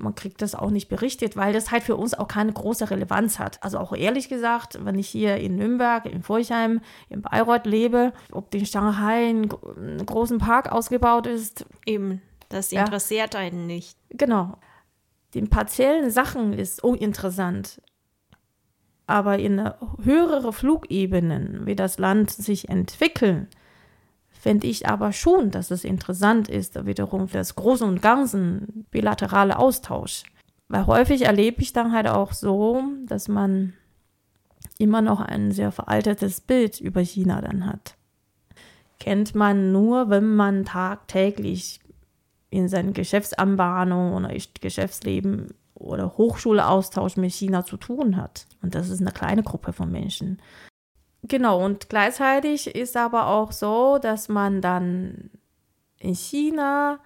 man 0.00 0.16
kriegt 0.16 0.42
das 0.42 0.56
auch 0.56 0.70
nicht 0.70 0.88
berichtet, 0.88 1.36
weil 1.36 1.52
das 1.52 1.70
halt 1.70 1.84
für 1.84 1.94
uns 1.94 2.14
auch 2.14 2.26
keine 2.26 2.52
große 2.52 2.90
Relevanz 2.90 3.38
hat. 3.38 3.62
Also 3.62 3.78
auch 3.78 3.94
ehrlich 3.94 4.28
gesagt, 4.28 4.84
wenn 4.84 4.98
ich 4.98 5.06
hier 5.06 5.36
in 5.36 5.54
Nürnberg, 5.54 6.06
in 6.06 6.24
Furchheim, 6.24 6.80
in 7.08 7.22
Bayreuth 7.22 7.66
lebe, 7.66 8.12
ob 8.32 8.52
in 8.52 8.66
Shanghai 8.66 9.30
ein, 9.30 9.48
ein 9.76 10.04
großen 10.04 10.38
Park 10.38 10.72
ausgebaut 10.72 11.28
ist. 11.28 11.66
Eben, 11.86 12.20
das 12.48 12.72
interessiert 12.72 13.34
ja. 13.34 13.40
einen 13.40 13.66
nicht. 13.66 13.96
Genau. 14.10 14.58
Die 15.34 15.42
partiellen 15.42 16.10
Sachen 16.10 16.52
ist 16.52 16.82
uninteressant. 16.82 17.80
Aber 19.06 19.38
in 19.38 19.70
höhere 20.02 20.52
Flugebenen, 20.52 21.66
wie 21.66 21.76
das 21.76 21.98
Land 21.98 22.30
sich 22.30 22.68
entwickelt, 22.68 23.48
fände 24.30 24.66
ich 24.66 24.88
aber 24.88 25.12
schon, 25.12 25.50
dass 25.50 25.70
es 25.70 25.84
interessant 25.84 26.48
ist, 26.48 26.86
wiederum 26.86 27.28
für 27.28 27.38
das 27.38 27.54
Große 27.54 27.84
und 27.84 28.02
Ganze 28.02 28.60
bilaterale 28.90 29.58
Austausch. 29.58 30.24
Weil 30.68 30.86
häufig 30.86 31.22
erlebe 31.22 31.62
ich 31.62 31.72
dann 31.72 31.92
halt 31.92 32.08
auch 32.08 32.32
so, 32.32 32.82
dass 33.06 33.28
man 33.28 33.74
immer 34.78 35.02
noch 35.02 35.20
ein 35.20 35.52
sehr 35.52 35.72
veraltetes 35.72 36.40
Bild 36.40 36.80
über 36.80 37.00
China 37.00 37.40
dann 37.40 37.66
hat. 37.66 37.96
Kennt 38.98 39.34
man 39.34 39.72
nur, 39.72 40.10
wenn 40.10 40.34
man 40.34 40.64
tagtäglich 40.64 41.80
in 42.50 42.68
seinen 42.68 42.92
Geschäftsanbahnungen 42.92 44.14
oder 44.14 44.34
Geschäftsleben 44.60 45.54
oder 45.74 46.16
Hochschulaustausch 46.16 47.16
mit 47.16 47.32
China 47.32 47.64
zu 47.64 47.76
tun 47.76 48.16
hat. 48.16 48.46
Und 48.62 48.74
das 48.74 48.88
ist 48.88 49.00
eine 49.00 49.12
kleine 49.12 49.42
Gruppe 49.42 49.72
von 49.72 49.90
Menschen. 49.90 50.40
Genau, 51.22 51.64
und 51.64 51.88
gleichzeitig 51.88 52.74
ist 52.74 52.96
aber 52.96 53.26
auch 53.26 53.52
so, 53.52 53.98
dass 53.98 54.28
man 54.28 54.60
dann 54.60 55.30
in 55.98 56.14
China, 56.14 57.00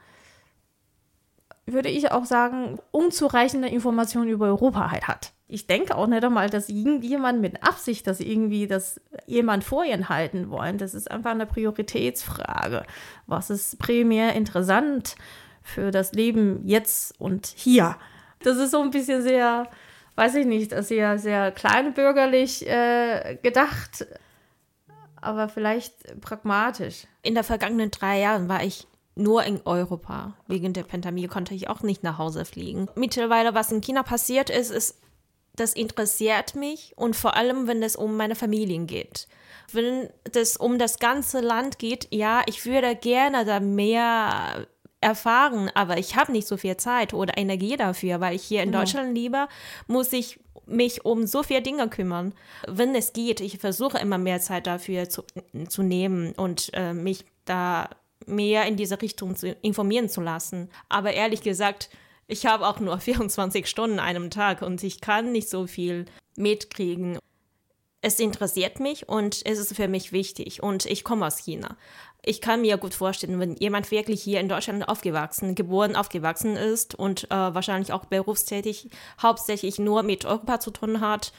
würde 1.67 1.89
ich 1.89 2.13
auch 2.13 2.27
sagen, 2.27 2.79
unzureichende 2.91 3.69
Informationen 3.69 4.29
über 4.29 4.47
Europa 4.47 4.91
halt 4.91 5.09
hat. 5.09 5.33
Ich 5.51 5.67
denke 5.67 5.97
auch 5.97 6.07
nicht 6.07 6.25
einmal, 6.25 6.49
dass 6.49 6.69
irgendjemand 6.69 7.41
mit 7.41 7.63
Absicht, 7.63 8.07
dass 8.07 8.21
irgendwie 8.21 8.67
das 8.67 9.01
jemand 9.27 9.65
vor 9.65 9.85
ihnen 9.85 10.09
halten 10.09 10.51
wollen. 10.51 10.79
Das 10.79 10.95
ist 10.95 11.11
einfach 11.11 11.33
eine 11.33 11.47
Prioritätsfrage. 11.47 12.85
Was 13.27 13.51
ist 13.51 13.79
primär 13.79 14.35
interessant 14.35 15.17
für 15.63 15.91
das 15.91 16.13
Leben 16.13 16.67
jetzt 16.67 17.21
und 17.21 17.47
hier? 17.47 17.97
Das 18.43 18.57
ist 18.57 18.71
so 18.71 18.81
ein 18.81 18.91
bisschen 18.91 19.23
sehr 19.23 19.69
weiß 20.21 20.35
ich 20.35 20.47
nicht, 20.47 20.73
sehr, 20.85 21.19
sehr 21.19 21.51
kleinbürgerlich 21.51 22.69
äh, 22.69 23.39
gedacht, 23.43 24.07
aber 25.21 25.49
vielleicht 25.49 26.21
pragmatisch. 26.21 27.07
In 27.23 27.35
den 27.35 27.43
vergangenen 27.45 27.91
drei 27.91 28.21
Jahren 28.21 28.47
war 28.47 28.63
ich 28.63 28.87
nur 29.15 29.45
in 29.45 29.63
Europa. 29.65 30.35
Wegen 30.47 30.75
der 30.75 30.83
Pandemie 30.83 31.27
konnte 31.27 31.55
ich 31.55 31.69
auch 31.71 31.83
nicht 31.83 32.03
nach 32.03 32.19
Hause 32.19 32.45
fliegen. 32.45 32.89
Mittlerweile, 32.95 33.55
was 33.55 33.73
in 33.73 33.81
China 33.81 34.03
passiert 34.03 34.51
ist, 34.51 34.71
ist, 34.71 35.01
das 35.61 35.75
interessiert 35.75 36.55
mich 36.55 36.95
und 36.97 37.15
vor 37.15 37.37
allem, 37.37 37.67
wenn 37.67 37.83
es 37.83 37.95
um 37.95 38.17
meine 38.17 38.35
Familien 38.35 38.87
geht. 38.87 39.29
Wenn 39.73 40.09
es 40.33 40.57
um 40.57 40.79
das 40.79 40.99
ganze 40.99 41.41
Land 41.41 41.79
geht, 41.79 42.09
ja, 42.11 42.43
ich 42.47 42.67
würde 42.67 42.97
gerne 42.97 43.45
da 43.45 43.61
mehr 43.61 44.67
erfahren, 45.01 45.71
aber 45.75 45.99
ich 45.99 46.17
habe 46.17 46.33
nicht 46.33 46.49
so 46.49 46.57
viel 46.57 46.77
Zeit 46.77 47.15
oder 47.15 47.39
Energie 47.39 47.77
dafür, 47.77 48.21
weil 48.21 48.35
ich 48.35 48.43
hier 48.43 48.63
in 48.63 48.71
genau. 48.71 48.81
Deutschland 48.81 49.15
lebe, 49.15 49.49
muss 49.87 50.13
ich 50.13 50.41
mich 50.67 51.05
um 51.05 51.27
so 51.27 51.43
viele 51.43 51.63
Dinge 51.63 51.89
kümmern. 51.89 52.35
Wenn 52.67 52.95
es 52.95 53.13
geht, 53.13 53.41
ich 53.41 53.59
versuche 53.59 53.99
immer 53.99 54.19
mehr 54.19 54.41
Zeit 54.41 54.67
dafür 54.67 55.09
zu, 55.09 55.25
zu 55.69 55.83
nehmen 55.83 56.33
und 56.33 56.71
äh, 56.75 56.93
mich 56.93 57.25
da 57.45 57.91
mehr 58.27 58.67
in 58.67 58.77
diese 58.77 59.01
Richtung 59.01 59.37
zu 59.37 59.53
informieren 59.63 60.09
zu 60.09 60.21
lassen. 60.21 60.69
Aber 60.89 61.13
ehrlich 61.13 61.43
gesagt, 61.43 61.91
ich 62.31 62.47
habe 62.47 62.67
auch 62.67 62.81
nur 62.81 62.99
24 63.01 63.67
Stunden 63.67 63.99
an 63.99 64.07
einem 64.07 64.31
Tag 64.31 64.63
und 64.63 64.83
ich 64.83 65.01
kann 65.01 65.33
nicht 65.33 65.49
so 65.49 65.67
viel 65.67 66.07
mitkriegen. 66.37 67.19
Es 68.03 68.19
interessiert 68.19 68.81
mich 68.81 69.09
und 69.09 69.43
es 69.45 69.59
ist 69.59 69.77
für 69.77 69.89
mich 69.89 70.13
wichtig 70.13 70.63
und 70.63 70.87
ich 70.87 71.05
komme 71.05 71.27
aus 71.27 71.37
China 71.39 71.77
ich 72.23 72.41
kann 72.41 72.61
mir 72.61 72.77
gut 72.77 72.95
vorstellen, 72.95 73.41
wenn 73.41 73.57
jemand 73.57 73.91
wirklich 73.91 74.23
hier 74.23 74.41
in 74.41 74.49
Deutschland 74.49 74.89
aufgewachsen, 74.89 75.55
geboren, 75.55 75.97
aufgewachsen 75.97 76.57
ist 76.57 76.95
und 76.95 77.25
äh, 77.25 77.35
wahrscheinlich 77.35 77.93
auch 77.93 78.05
berufstätig 78.05 78.91
hauptsächlich 79.23 79.79
nur 79.79 80.03
mit 80.03 80.25
Europa 80.25 80.61
zu 80.61 80.71
tun 80.71 81.01
hat. 81.01 81.33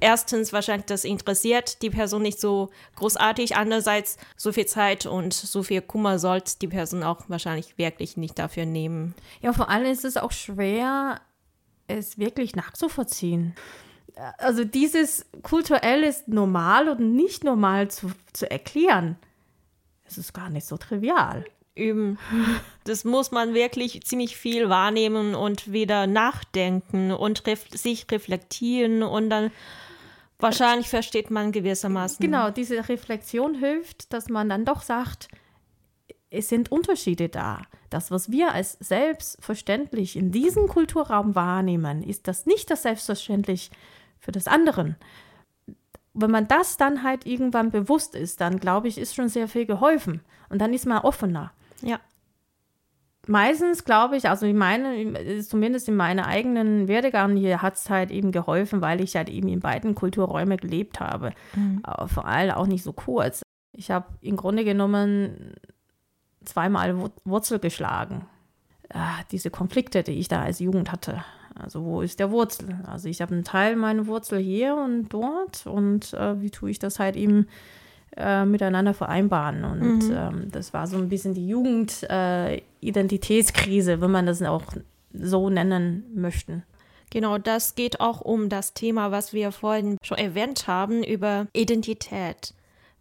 Erstens 0.00 0.52
wahrscheinlich 0.52 0.86
das 0.86 1.04
interessiert 1.04 1.82
die 1.82 1.90
Person 1.90 2.22
nicht 2.22 2.40
so 2.40 2.70
großartig. 2.96 3.56
Andererseits 3.56 4.16
so 4.36 4.52
viel 4.52 4.66
Zeit 4.66 5.06
und 5.06 5.32
so 5.32 5.62
viel 5.62 5.80
Kummer 5.80 6.18
sollte 6.18 6.58
die 6.60 6.68
Person 6.68 7.02
auch 7.02 7.22
wahrscheinlich 7.28 7.78
wirklich 7.78 8.16
nicht 8.16 8.38
dafür 8.38 8.66
nehmen. 8.66 9.14
Ja, 9.40 9.52
vor 9.52 9.70
allem 9.70 9.90
ist 9.90 10.04
es 10.04 10.16
auch 10.16 10.32
schwer, 10.32 11.20
es 11.88 12.18
wirklich 12.18 12.54
nachzuvollziehen 12.54 13.54
also 14.38 14.64
dieses 14.64 15.26
kulturell 15.42 16.02
ist 16.02 16.26
normal 16.26 16.88
und 16.88 17.14
nicht 17.14 17.44
normal 17.44 17.88
zu, 17.88 18.10
zu 18.32 18.50
erklären 18.50 19.16
es 20.08 20.18
ist 20.18 20.32
gar 20.32 20.50
nicht 20.50 20.66
so 20.66 20.76
trivial. 20.76 21.44
Üben. 21.74 22.18
Das 22.84 23.04
muss 23.04 23.30
man 23.30 23.54
wirklich 23.54 24.02
ziemlich 24.02 24.36
viel 24.36 24.68
wahrnehmen 24.68 25.34
und 25.34 25.70
wieder 25.70 26.06
nachdenken 26.06 27.12
und 27.12 27.46
ref 27.46 27.68
sich 27.70 28.10
reflektieren 28.10 29.02
und 29.04 29.30
dann 29.30 29.52
wahrscheinlich 30.38 30.88
versteht 30.88 31.30
man 31.30 31.52
gewissermaßen. 31.52 32.18
Genau, 32.18 32.50
diese 32.50 32.88
Reflexion 32.88 33.54
hilft, 33.54 34.12
dass 34.12 34.28
man 34.28 34.48
dann 34.48 34.64
doch 34.64 34.82
sagt, 34.82 35.28
es 36.30 36.48
sind 36.48 36.72
Unterschiede 36.72 37.28
da. 37.28 37.62
Das, 37.90 38.10
was 38.10 38.30
wir 38.30 38.52
als 38.52 38.72
selbstverständlich 38.80 40.16
in 40.16 40.32
diesem 40.32 40.66
Kulturraum 40.66 41.34
wahrnehmen, 41.34 42.02
ist 42.02 42.26
das 42.26 42.44
nicht 42.44 42.70
das 42.70 42.82
selbstverständlich 42.82 43.70
für 44.18 44.32
das 44.32 44.48
anderen 44.48 44.96
wenn 46.20 46.30
man 46.30 46.48
das 46.48 46.76
dann 46.76 47.02
halt 47.02 47.26
irgendwann 47.26 47.70
bewusst 47.70 48.14
ist, 48.14 48.40
dann 48.40 48.58
glaube 48.58 48.88
ich, 48.88 48.98
ist 48.98 49.14
schon 49.14 49.28
sehr 49.28 49.48
viel 49.48 49.66
geholfen. 49.66 50.20
Und 50.48 50.60
dann 50.60 50.72
ist 50.72 50.86
man 50.86 50.98
offener. 50.98 51.52
Ja. 51.82 52.00
Meistens 53.26 53.84
glaube 53.84 54.16
ich, 54.16 54.28
also 54.28 54.46
ich 54.46 54.54
meine, 54.54 55.42
zumindest 55.42 55.88
in 55.88 55.96
meiner 55.96 56.26
eigenen 56.26 56.88
Werdegang 56.88 57.36
hier 57.36 57.60
hat 57.60 57.74
es 57.74 57.90
halt 57.90 58.10
eben 58.10 58.32
geholfen, 58.32 58.80
weil 58.80 59.02
ich 59.02 59.16
halt 59.16 59.28
eben 59.28 59.48
in 59.48 59.60
beiden 59.60 59.94
Kulturräumen 59.94 60.56
gelebt 60.56 60.98
habe. 60.98 61.32
Mhm. 61.54 61.80
Aber 61.82 62.08
vor 62.08 62.26
allem 62.26 62.52
auch 62.52 62.66
nicht 62.66 62.82
so 62.82 62.94
kurz. 62.94 63.42
Ich 63.72 63.90
habe 63.90 64.06
im 64.22 64.36
Grunde 64.36 64.64
genommen 64.64 65.54
zweimal 66.44 67.10
Wurzel 67.24 67.58
geschlagen. 67.58 68.26
Ah, 68.90 69.22
diese 69.30 69.50
Konflikte, 69.50 70.02
die 70.02 70.18
ich 70.18 70.28
da 70.28 70.40
als 70.40 70.60
Jugend 70.60 70.90
hatte. 70.90 71.22
Also 71.58 71.84
wo 71.84 72.02
ist 72.02 72.20
der 72.20 72.30
Wurzel? 72.30 72.78
Also 72.86 73.08
ich 73.08 73.20
habe 73.20 73.34
einen 73.34 73.44
Teil 73.44 73.76
meiner 73.76 74.06
Wurzel 74.06 74.38
hier 74.38 74.76
und 74.76 75.08
dort 75.08 75.66
und 75.66 76.14
äh, 76.14 76.40
wie 76.40 76.50
tue 76.50 76.70
ich 76.70 76.78
das 76.78 76.98
halt 76.98 77.16
eben 77.16 77.48
äh, 78.16 78.44
miteinander 78.44 78.94
vereinbaren? 78.94 79.64
Und 79.64 80.08
mhm. 80.08 80.14
ähm, 80.14 80.48
das 80.50 80.72
war 80.72 80.86
so 80.86 80.96
ein 80.96 81.08
bisschen 81.08 81.34
die 81.34 81.48
Jugendidentitätskrise, 81.48 83.92
äh, 83.92 84.00
wenn 84.00 84.10
man 84.10 84.26
das 84.26 84.42
auch 84.42 84.64
so 85.12 85.50
nennen 85.50 86.04
möchte. 86.14 86.62
Genau, 87.10 87.38
das 87.38 87.74
geht 87.74 88.00
auch 88.00 88.20
um 88.20 88.48
das 88.48 88.74
Thema, 88.74 89.10
was 89.10 89.32
wir 89.32 89.52
vorhin 89.52 89.96
schon 90.02 90.18
erwähnt 90.18 90.66
haben, 90.66 91.02
über 91.02 91.46
Identität. 91.54 92.54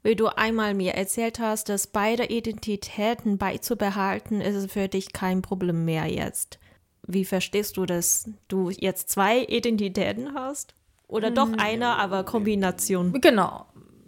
Wie 0.03 0.15
du 0.15 0.27
einmal 0.27 0.73
mir 0.73 0.93
erzählt 0.93 1.39
hast, 1.39 1.69
dass 1.69 1.87
beide 1.87 2.25
Identitäten 2.25 3.37
beizubehalten, 3.37 4.39
ist 4.39 4.55
es 4.55 4.71
für 4.71 4.87
dich 4.87 5.11
kein 5.11 5.41
Problem 5.41 5.83
mehr 5.83 6.05
jetzt. 6.05 6.59
Wie 7.07 7.25
verstehst 7.25 7.77
du 7.77 7.85
dass 7.85 8.29
Du 8.47 8.69
jetzt 8.69 9.09
zwei 9.09 9.43
Identitäten 9.43 10.33
hast? 10.35 10.75
Oder 11.07 11.31
doch 11.31 11.47
hm. 11.47 11.59
eine, 11.59 11.95
aber 11.95 12.25
Kombination? 12.25 13.13
Genau, 13.21 13.65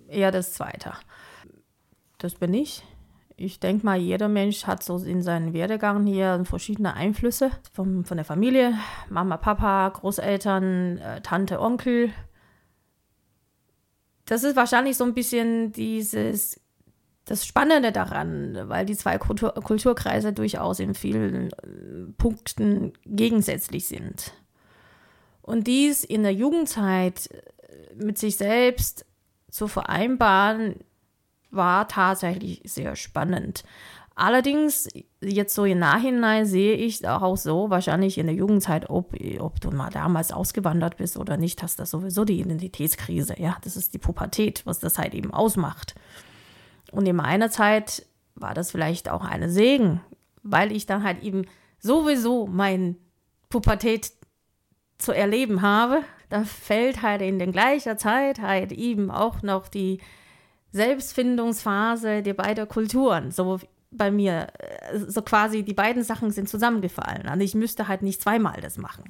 eher 0.09 0.31
das 0.31 0.53
zweite. 0.53 0.93
Das 2.17 2.35
bin 2.35 2.53
ich. 2.53 2.83
Ich 3.37 3.61
denke 3.61 3.85
mal, 3.85 3.97
jeder 3.97 4.27
Mensch 4.27 4.67
hat 4.67 4.83
so 4.83 4.97
in 4.97 5.21
seinem 5.21 5.53
Werdegang 5.53 6.05
hier 6.05 6.43
verschiedene 6.43 6.93
Einflüsse 6.93 7.51
von, 7.71 8.03
von 8.03 8.17
der 8.17 8.25
Familie, 8.25 8.73
Mama, 9.09 9.37
Papa, 9.37 9.87
Großeltern, 9.87 10.97
äh, 10.97 11.21
Tante, 11.21 11.61
Onkel. 11.61 12.11
Das 14.25 14.43
ist 14.43 14.57
wahrscheinlich 14.57 14.97
so 14.97 15.05
ein 15.05 15.13
bisschen 15.13 15.71
dieses 15.71 16.59
das 17.29 17.45
Spannende 17.45 17.91
daran, 17.91 18.57
weil 18.69 18.85
die 18.85 18.95
zwei 18.95 19.17
Kultur 19.17 19.53
Kulturkreise 19.53 20.33
durchaus 20.33 20.79
in 20.79 20.95
vielen 20.95 21.51
äh, 21.51 22.11
Punkten 22.17 22.93
gegensätzlich 23.05 23.87
sind. 23.87 24.33
Und 25.41 25.67
dies 25.67 26.03
in 26.03 26.23
der 26.23 26.33
Jugendzeit 26.33 27.29
äh, 27.31 27.95
mit 27.95 28.17
sich 28.17 28.37
selbst 28.37 29.05
zu 29.49 29.67
vereinbaren, 29.67 30.75
war 31.51 31.87
tatsächlich 31.87 32.61
sehr 32.65 32.95
spannend. 32.95 33.63
Allerdings 34.15 34.87
jetzt 35.21 35.55
so 35.55 35.63
im 35.65 35.79
Nachhinein 35.79 36.45
sehe 36.45 36.73
ich 36.73 37.07
auch 37.07 37.37
so, 37.37 37.69
wahrscheinlich 37.69 38.17
in 38.17 38.27
der 38.27 38.35
Jugendzeit, 38.35 38.89
ob, 38.89 39.15
ob 39.39 39.61
du 39.61 39.71
mal 39.71 39.89
damals 39.89 40.31
ausgewandert 40.31 40.97
bist 40.97 41.17
oder 41.17 41.37
nicht, 41.37 41.63
hast 41.63 41.79
das 41.79 41.91
sowieso 41.91 42.25
die 42.25 42.39
Identitätskrise. 42.41 43.39
Ja, 43.39 43.57
das 43.63 43.77
ist 43.77 43.93
die 43.93 43.97
Pubertät, 43.97 44.61
was 44.65 44.79
das 44.79 44.97
halt 44.97 45.13
eben 45.13 45.33
ausmacht. 45.33 45.95
Und 46.91 47.07
in 47.07 47.15
meiner 47.15 47.49
Zeit 47.49 48.05
war 48.35 48.53
das 48.53 48.71
vielleicht 48.71 49.09
auch 49.09 49.23
eine 49.23 49.49
Segen, 49.49 50.01
weil 50.43 50.71
ich 50.71 50.85
dann 50.85 51.03
halt 51.03 51.21
eben 51.23 51.45
sowieso 51.79 52.47
mein 52.47 52.97
Pubertät 53.49 54.11
zu 54.97 55.11
erleben 55.11 55.61
habe. 55.61 56.03
Da 56.29 56.43
fällt 56.43 57.01
halt 57.01 57.21
in 57.21 57.39
der 57.39 57.47
gleichen 57.47 57.97
Zeit 57.97 58.39
halt 58.39 58.71
eben 58.71 59.11
auch 59.11 59.41
noch 59.41 59.67
die 59.67 59.99
Selbstfindungsphase 60.71 62.21
der 62.21 62.33
beiden 62.33 62.67
Kulturen. 62.67 63.31
So 63.31 63.59
bei 63.91 64.11
mir, 64.11 64.47
äh, 64.59 64.99
so 64.99 65.21
quasi 65.21 65.63
die 65.63 65.73
beiden 65.73 66.03
Sachen 66.03 66.31
sind 66.31 66.47
zusammengefallen. 66.47 67.27
Also 67.27 67.43
ich 67.43 67.55
müsste 67.55 67.87
halt 67.87 68.03
nicht 68.03 68.21
zweimal 68.21 68.61
das 68.61 68.77
machen. 68.77 69.05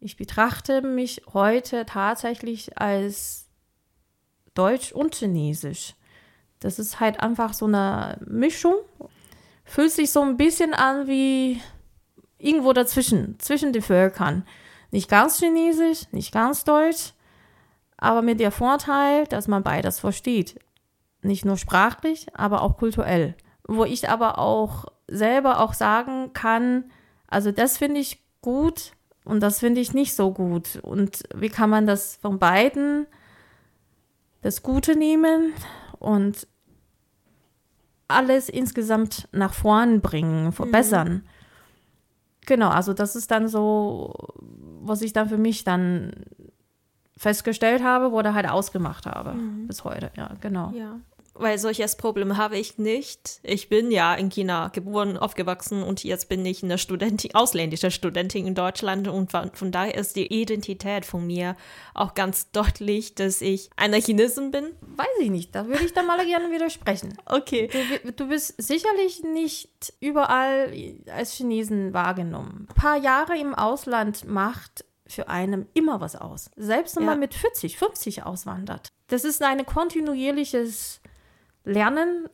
Ich 0.00 0.16
betrachte 0.16 0.82
mich 0.82 1.22
heute 1.32 1.84
tatsächlich 1.86 2.78
als 2.78 3.48
Deutsch 4.54 4.92
und 4.92 5.14
Chinesisch. 5.14 5.94
Das 6.60 6.78
ist 6.78 7.00
halt 7.00 7.20
einfach 7.20 7.52
so 7.52 7.66
eine 7.66 8.18
Mischung. 8.26 8.74
Fühlt 9.64 9.92
sich 9.92 10.10
so 10.10 10.22
ein 10.22 10.36
bisschen 10.36 10.74
an 10.74 11.06
wie 11.06 11.60
irgendwo 12.38 12.72
dazwischen, 12.72 13.38
zwischen 13.38 13.72
den 13.72 13.82
Völkern. 13.82 14.46
Nicht 14.90 15.08
ganz 15.08 15.38
Chinesisch, 15.38 16.10
nicht 16.12 16.32
ganz 16.32 16.64
Deutsch, 16.64 17.12
aber 17.96 18.22
mit 18.22 18.40
der 18.40 18.52
Vorteil, 18.52 19.26
dass 19.26 19.48
man 19.48 19.62
beides 19.62 19.98
versteht. 19.98 20.60
Nicht 21.22 21.44
nur 21.44 21.56
sprachlich, 21.56 22.26
aber 22.34 22.62
auch 22.62 22.76
kulturell 22.76 23.34
wo 23.66 23.84
ich 23.84 24.08
aber 24.08 24.38
auch 24.38 24.86
selber 25.08 25.60
auch 25.60 25.74
sagen 25.74 26.32
kann, 26.32 26.90
also 27.28 27.52
das 27.52 27.78
finde 27.78 28.00
ich 28.00 28.22
gut 28.40 28.92
und 29.24 29.40
das 29.40 29.58
finde 29.60 29.80
ich 29.80 29.92
nicht 29.92 30.14
so 30.14 30.32
gut. 30.32 30.78
Und 30.82 31.24
wie 31.34 31.48
kann 31.48 31.70
man 31.70 31.86
das 31.86 32.16
von 32.16 32.38
beiden 32.38 33.06
das 34.42 34.62
Gute 34.62 34.96
nehmen 34.96 35.52
und 36.06 36.46
alles 38.08 38.48
insgesamt 38.48 39.28
nach 39.32 39.52
vorn 39.52 40.00
bringen, 40.00 40.52
verbessern. 40.52 41.12
Mhm. 41.12 41.22
Genau, 42.46 42.68
also 42.68 42.92
das 42.92 43.16
ist 43.16 43.32
dann 43.32 43.48
so, 43.48 44.14
was 44.80 45.02
ich 45.02 45.12
dann 45.12 45.28
für 45.28 45.38
mich 45.38 45.64
dann 45.64 46.12
festgestellt 47.16 47.82
habe 47.82 48.10
oder 48.10 48.34
halt 48.34 48.48
ausgemacht 48.48 49.06
habe 49.06 49.34
mhm. 49.34 49.66
bis 49.66 49.82
heute. 49.82 50.12
Ja, 50.16 50.30
genau. 50.40 50.70
Ja 50.70 51.00
weil 51.38 51.58
solches 51.58 51.96
Problem 51.96 52.36
habe 52.36 52.58
ich 52.58 52.78
nicht. 52.78 53.40
Ich 53.42 53.68
bin 53.68 53.90
ja 53.90 54.14
in 54.14 54.28
China 54.28 54.68
geboren, 54.68 55.16
aufgewachsen 55.16 55.82
und 55.82 56.04
jetzt 56.04 56.28
bin 56.28 56.44
ich 56.44 56.62
eine 56.62 56.78
Studentin, 56.78 57.34
ausländische 57.34 57.90
Studentin 57.90 58.46
in 58.46 58.54
Deutschland 58.54 59.08
und 59.08 59.30
von, 59.30 59.50
von, 59.52 59.72
daher 59.72 59.94
ist 59.94 60.16
die 60.16 60.26
Identität 60.26 61.04
von 61.04 61.26
mir 61.26 61.56
auch 61.94 62.14
ganz 62.14 62.50
deutlich, 62.50 63.14
dass 63.14 63.40
ich 63.40 63.70
eine 63.76 63.96
Chinesin 63.96 64.50
bin. 64.50 64.72
Weiß 64.80 65.06
ich 65.20 65.30
nicht, 65.30 65.54
da 65.54 65.66
würde 65.66 65.84
ich 65.84 65.92
dann 65.92 66.06
mal 66.06 66.24
gerne 66.24 66.50
widersprechen. 66.50 67.16
Okay. 67.26 67.68
Du, 68.02 68.12
du 68.12 68.28
bist 68.28 68.54
sicherlich 68.58 69.22
nicht 69.22 69.94
überall 70.00 70.72
als 71.12 71.32
Chinesen 71.32 71.92
wahrgenommen. 71.92 72.66
Ein 72.70 72.74
paar 72.74 72.96
Jahre 72.96 73.38
im 73.38 73.54
Ausland 73.54 74.26
macht 74.26 74.84
für 75.06 75.28
einen 75.28 75.66
immer 75.74 76.00
was 76.00 76.16
aus. 76.16 76.50
Selbst 76.56 76.96
wenn 76.96 77.04
ja. 77.04 77.10
man 77.10 77.20
mit 77.20 77.34
40, 77.34 77.78
50 77.78 78.24
auswandert. 78.24 78.88
Das 79.08 79.24
ist 79.24 79.42
ein 79.42 79.64
kontinuierliches 79.64 81.00
Lernen, 81.66 82.28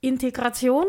Integration 0.00 0.86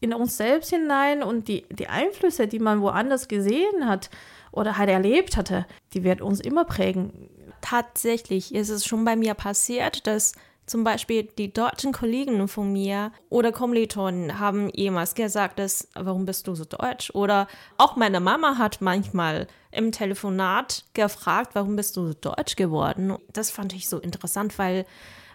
in 0.00 0.12
uns 0.12 0.36
selbst 0.36 0.70
hinein 0.70 1.22
und 1.22 1.48
die, 1.48 1.64
die 1.70 1.86
Einflüsse, 1.86 2.48
die 2.48 2.58
man 2.58 2.82
woanders 2.82 3.28
gesehen 3.28 3.86
hat 3.86 4.10
oder 4.50 4.76
halt 4.76 4.90
erlebt 4.90 5.36
hatte, 5.36 5.64
die 5.94 6.04
wird 6.04 6.20
uns 6.20 6.40
immer 6.40 6.64
prägen. 6.64 7.30
Tatsächlich 7.60 8.54
ist 8.54 8.68
es 8.68 8.84
schon 8.84 9.04
bei 9.04 9.14
mir 9.14 9.34
passiert, 9.34 10.06
dass 10.08 10.32
zum 10.66 10.84
Beispiel 10.84 11.24
die 11.24 11.52
deutschen 11.52 11.92
Kollegen 11.92 12.48
von 12.48 12.72
mir 12.72 13.12
oder 13.28 13.52
Kommilitonen 13.52 14.38
haben 14.38 14.70
jemals 14.70 15.14
gesagt, 15.14 15.58
dass, 15.58 15.88
warum 15.94 16.24
bist 16.24 16.46
du 16.46 16.54
so 16.54 16.64
deutsch? 16.64 17.10
Oder 17.14 17.46
auch 17.78 17.96
meine 17.96 18.20
Mama 18.20 18.58
hat 18.58 18.80
manchmal 18.80 19.46
im 19.70 19.92
Telefonat 19.92 20.84
gefragt, 20.94 21.50
warum 21.54 21.76
bist 21.76 21.96
du 21.96 22.08
so 22.08 22.14
deutsch 22.14 22.56
geworden? 22.56 23.16
Das 23.32 23.50
fand 23.50 23.72
ich 23.72 23.88
so 23.88 23.98
interessant, 23.98 24.58
weil 24.58 24.84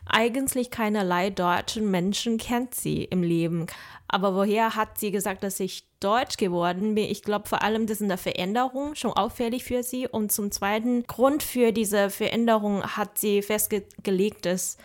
eigentlich 0.10 0.72
keinerlei 0.72 1.30
deutschen 1.30 1.90
Menschen 1.92 2.38
kennt 2.38 2.76
sie 2.76 3.04
im 3.04 3.24
Leben. 3.24 3.68
Aber 4.08 4.36
woher 4.36 4.76
hat 4.76 4.98
sie 4.98 5.12
gesagt, 5.12 5.44
dass 5.44 5.60
ich 5.60 5.86
deutsch 6.00 6.38
geworden 6.38 6.96
bin? 6.96 7.06
Ich 7.06 7.24
glaube 7.24 7.50
vor 7.50 7.62
allem, 7.62 7.88
das 7.88 7.98
ist 7.98 8.04
eine 8.04 8.18
Veränderung 8.18 8.96
schon 8.96 9.12
auffällig 9.12 9.64
für 9.64 9.84
sie. 9.84 10.08
Und 10.08 10.32
zum 10.32 10.52
zweiten 10.52 11.04
Grund 11.04 11.44
für 11.44 11.72
diese 11.72 12.10
Veränderung 12.10 12.84
hat 12.84 13.18
sie 13.18 13.42
festgelegt, 13.42 14.46
dass 14.46 14.78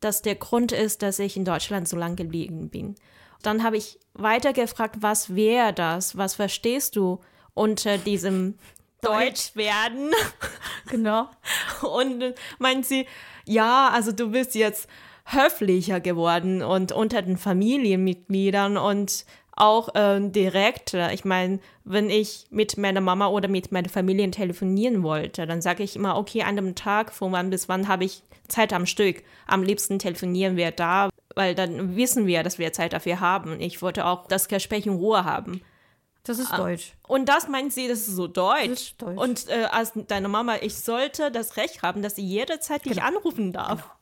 das 0.00 0.22
der 0.22 0.36
Grund 0.36 0.72
ist, 0.72 1.02
dass 1.02 1.18
ich 1.18 1.36
in 1.36 1.44
Deutschland 1.44 1.88
so 1.88 1.96
lange 1.96 2.16
geblieben 2.16 2.70
bin. 2.70 2.94
Dann 3.42 3.62
habe 3.62 3.76
ich 3.76 3.98
weiter 4.14 4.52
gefragt, 4.52 4.96
was 5.00 5.34
wäre 5.34 5.72
das? 5.72 6.16
Was 6.16 6.34
verstehst 6.34 6.96
du 6.96 7.20
unter 7.54 7.98
diesem 7.98 8.58
Deutsch 9.02 9.54
werden? 9.54 10.10
genau. 10.88 11.28
Und 11.82 12.34
meint 12.58 12.86
sie, 12.86 13.06
ja, 13.46 13.90
also 13.92 14.12
du 14.12 14.30
bist 14.30 14.54
jetzt 14.54 14.88
höflicher 15.24 16.00
geworden 16.00 16.62
und 16.62 16.92
unter 16.92 17.22
den 17.22 17.36
Familienmitgliedern 17.36 18.76
und 18.76 19.24
auch 19.56 19.94
äh, 19.94 20.20
direkt. 20.20 20.94
Ich 20.94 21.24
meine, 21.24 21.58
wenn 21.84 22.10
ich 22.10 22.46
mit 22.50 22.76
meiner 22.76 23.00
Mama 23.00 23.28
oder 23.28 23.48
mit 23.48 23.72
meiner 23.72 23.88
Familie 23.88 24.30
telefonieren 24.30 25.02
wollte, 25.02 25.46
dann 25.46 25.62
sage 25.62 25.82
ich 25.82 25.96
immer, 25.96 26.16
okay, 26.16 26.42
an 26.42 26.56
dem 26.56 26.74
Tag 26.74 27.12
von 27.12 27.32
wann 27.32 27.50
bis 27.50 27.68
wann 27.68 27.88
habe 27.88 28.04
ich 28.04 28.22
Zeit 28.48 28.72
am 28.72 28.86
Stück. 28.86 29.22
Am 29.46 29.62
liebsten 29.62 29.98
telefonieren 29.98 30.56
wir 30.56 30.70
da, 30.70 31.08
weil 31.34 31.54
dann 31.54 31.96
wissen 31.96 32.26
wir, 32.26 32.42
dass 32.42 32.58
wir 32.58 32.72
Zeit 32.72 32.92
dafür 32.92 33.20
haben. 33.20 33.60
Ich 33.60 33.82
wollte 33.82 34.04
auch 34.06 34.26
das 34.28 34.48
Gespräch 34.48 34.86
in 34.86 34.94
Ruhe 34.94 35.24
haben. 35.24 35.62
Das 36.26 36.40
ist 36.40 36.52
ah. 36.52 36.56
Deutsch. 36.56 36.94
Und 37.06 37.28
das 37.28 37.48
meint 37.48 37.72
sie, 37.72 37.86
das 37.86 38.00
ist 38.00 38.16
so 38.16 38.26
Deutsch. 38.26 38.68
Das 38.68 38.80
ist 38.80 39.02
Deutsch. 39.02 39.18
Und 39.18 39.48
äh, 39.48 39.64
als 39.70 39.92
deine 39.94 40.28
Mama, 40.28 40.56
ich 40.60 40.76
sollte 40.76 41.30
das 41.30 41.56
Recht 41.56 41.82
haben, 41.82 42.02
dass 42.02 42.16
sie 42.16 42.24
jederzeit 42.24 42.84
dich 42.84 42.94
genau. 42.94 43.06
anrufen 43.06 43.52
darf. 43.52 43.82
Genau. 43.82 43.92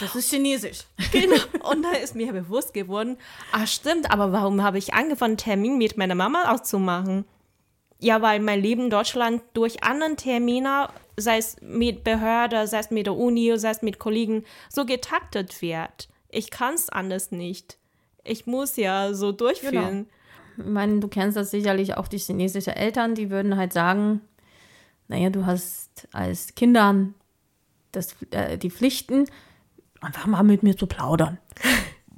Das 0.00 0.14
ist 0.14 0.30
Chinesisch. 0.30 0.84
Genau. 1.12 1.36
Und 1.70 1.82
da 1.82 1.92
ist 1.92 2.14
mir 2.14 2.32
bewusst 2.32 2.74
geworden, 2.74 3.18
ah 3.52 3.66
stimmt, 3.66 4.10
aber 4.10 4.32
warum 4.32 4.62
habe 4.62 4.78
ich 4.78 4.94
angefangen, 4.94 5.36
Termin 5.36 5.76
mit 5.76 5.96
meiner 5.96 6.14
Mama 6.14 6.52
auszumachen? 6.52 7.24
Ja, 8.00 8.22
weil 8.22 8.40
mein 8.40 8.60
Leben 8.60 8.84
in 8.84 8.90
Deutschland 8.90 9.42
durch 9.52 9.82
andere 9.82 10.16
Termine, 10.16 10.88
sei 11.16 11.38
es 11.38 11.56
mit 11.60 12.04
Behörde, 12.04 12.66
sei 12.66 12.78
es 12.78 12.90
mit 12.90 13.06
der 13.06 13.14
Uni, 13.14 13.56
sei 13.58 13.70
es 13.70 13.82
mit 13.82 13.98
Kollegen, 13.98 14.44
so 14.68 14.84
getaktet 14.84 15.60
wird. 15.62 16.08
Ich 16.28 16.50
kann 16.50 16.74
es 16.74 16.88
anders 16.88 17.30
nicht. 17.30 17.78
Ich 18.24 18.46
muss 18.46 18.76
ja 18.76 19.14
so 19.14 19.32
durchführen. 19.32 20.08
Genau. 20.08 20.08
Ich 20.56 20.64
meine, 20.64 21.00
du 21.00 21.08
kennst 21.08 21.36
das 21.36 21.50
sicherlich 21.50 21.96
auch 21.96 22.08
die 22.08 22.18
chinesischen 22.18 22.74
Eltern, 22.74 23.14
die 23.14 23.30
würden 23.30 23.56
halt 23.56 23.72
sagen, 23.72 24.20
naja, 25.08 25.30
du 25.30 25.46
hast 25.46 26.08
als 26.12 26.54
Kindern 26.54 27.14
das, 27.92 28.16
äh, 28.30 28.58
die 28.58 28.70
Pflichten, 28.70 29.26
einfach 30.00 30.26
mal 30.26 30.42
mit 30.42 30.62
mir 30.62 30.76
zu 30.76 30.86
plaudern. 30.86 31.38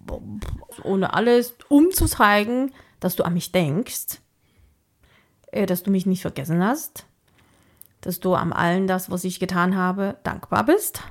Ohne 0.83 1.15
alles, 1.15 1.55
um 1.69 1.91
zu 1.91 2.07
zeigen, 2.07 2.73
dass 3.01 3.17
du 3.17 3.25
an 3.25 3.35
mich 3.35 3.53
denkst, 3.53 4.21
äh, 5.53 5.67
dass 5.67 5.83
du 5.83 5.91
mich 5.91 6.07
nicht 6.07 6.23
vergessen 6.23 6.63
hast, 6.63 7.07
dass 8.01 8.21
du 8.21 8.35
am 8.35 8.53
allen 8.53 8.87
das, 8.87 9.11
was 9.11 9.25
ich 9.25 9.41
getan 9.41 9.77
habe, 9.77 10.19
dankbar 10.23 10.65
bist. 10.65 11.03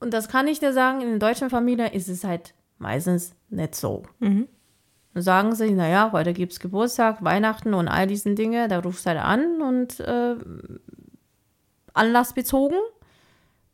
Und 0.00 0.12
das 0.12 0.28
kann 0.28 0.46
ich 0.46 0.60
dir 0.60 0.72
sagen, 0.72 1.00
in 1.00 1.08
der 1.08 1.18
deutschen 1.18 1.50
Familie 1.50 1.88
ist 1.88 2.08
es 2.08 2.24
halt 2.24 2.54
meistens 2.78 3.34
nicht 3.48 3.74
so. 3.74 4.04
Mhm 4.18 4.48
sagen 5.22 5.54
sie, 5.54 5.72
naja, 5.72 6.10
heute 6.12 6.32
gibt 6.32 6.52
es 6.52 6.60
Geburtstag, 6.60 7.22
Weihnachten 7.22 7.74
und 7.74 7.88
all 7.88 8.06
diesen 8.06 8.36
Dinge, 8.36 8.68
da 8.68 8.80
rufst 8.80 9.06
du 9.06 9.10
halt 9.10 9.20
an 9.20 9.62
und 9.62 10.00
äh, 10.00 10.36
anlassbezogen. 11.94 12.78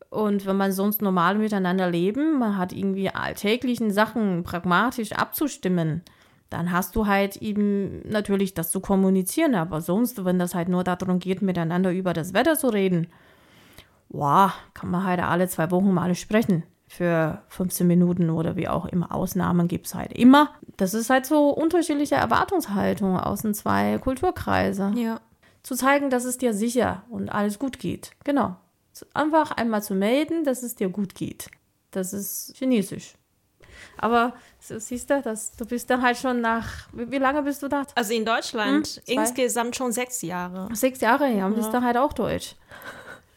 Und 0.09 0.45
wenn 0.45 0.55
man 0.55 0.71
sonst 0.71 1.01
normal 1.01 1.35
miteinander 1.35 1.89
leben, 1.89 2.39
man 2.39 2.57
hat 2.57 2.71
irgendwie 2.71 3.09
alltäglichen 3.09 3.91
Sachen 3.91 4.43
pragmatisch 4.43 5.11
abzustimmen, 5.11 6.03
dann 6.49 6.71
hast 6.71 6.95
du 6.95 7.07
halt 7.07 7.37
eben 7.37 8.07
natürlich 8.07 8.53
das 8.53 8.71
zu 8.71 8.79
kommunizieren. 8.79 9.55
Aber 9.55 9.81
sonst, 9.81 10.23
wenn 10.23 10.39
das 10.39 10.55
halt 10.55 10.69
nur 10.69 10.83
darum 10.83 11.19
geht, 11.19 11.41
miteinander 11.41 11.91
über 11.91 12.13
das 12.13 12.33
Wetter 12.33 12.57
zu 12.57 12.67
reden, 12.69 13.07
wow, 14.09 14.53
kann 14.73 14.89
man 14.89 15.03
halt 15.03 15.19
alle 15.19 15.47
zwei 15.47 15.69
Wochen 15.71 15.91
mal 15.91 16.15
sprechen 16.15 16.63
für 16.95 17.41
15 17.49 17.85
Minuten 17.85 18.29
oder 18.29 18.55
wie 18.55 18.67
auch 18.67 18.85
immer. 18.85 19.13
Ausnahmen 19.13 19.67
gibt 19.67 19.87
es 19.87 19.95
halt 19.95 20.13
immer. 20.13 20.51
Das 20.77 20.93
ist 20.93 21.09
halt 21.09 21.25
so 21.25 21.49
unterschiedliche 21.49 22.15
Erwartungshaltung 22.15 23.19
aus 23.19 23.41
den 23.41 23.53
zwei 23.53 23.97
Kulturkreise. 23.97 24.93
Ja. 24.95 25.19
Zu 25.63 25.75
zeigen, 25.75 26.09
dass 26.09 26.25
es 26.25 26.37
dir 26.37 26.53
sicher 26.53 27.03
und 27.09 27.29
alles 27.29 27.59
gut 27.59 27.79
geht. 27.79 28.11
Genau. 28.23 28.55
Einfach 29.13 29.51
einmal 29.51 29.83
zu 29.83 29.93
melden, 29.93 30.45
dass 30.45 30.63
es 30.63 30.75
dir 30.75 30.89
gut 30.89 31.15
geht. 31.15 31.49
Das 31.91 32.13
ist 32.13 32.53
Chinesisch. 32.55 33.15
Aber 33.97 34.33
so, 34.59 34.79
siehst 34.79 35.09
du, 35.09 35.21
dass 35.21 35.55
du 35.55 35.65
bist 35.65 35.89
dann 35.89 36.01
halt 36.01 36.17
schon 36.17 36.39
nach, 36.39 36.87
wie, 36.93 37.11
wie 37.11 37.17
lange 37.17 37.43
bist 37.43 37.61
du 37.61 37.67
da? 37.67 37.85
Also 37.95 38.13
in 38.13 38.23
Deutschland 38.23 38.87
hm, 38.87 39.19
insgesamt 39.19 39.75
schon 39.75 39.91
sechs 39.91 40.21
Jahre. 40.21 40.73
Sechs 40.73 41.01
Jahre, 41.01 41.27
ja, 41.27 41.45
und 41.45 41.53
ja. 41.53 41.57
bist 41.57 41.73
dann 41.73 41.83
halt 41.83 41.97
auch 41.97 42.13
Deutsch. 42.13 42.55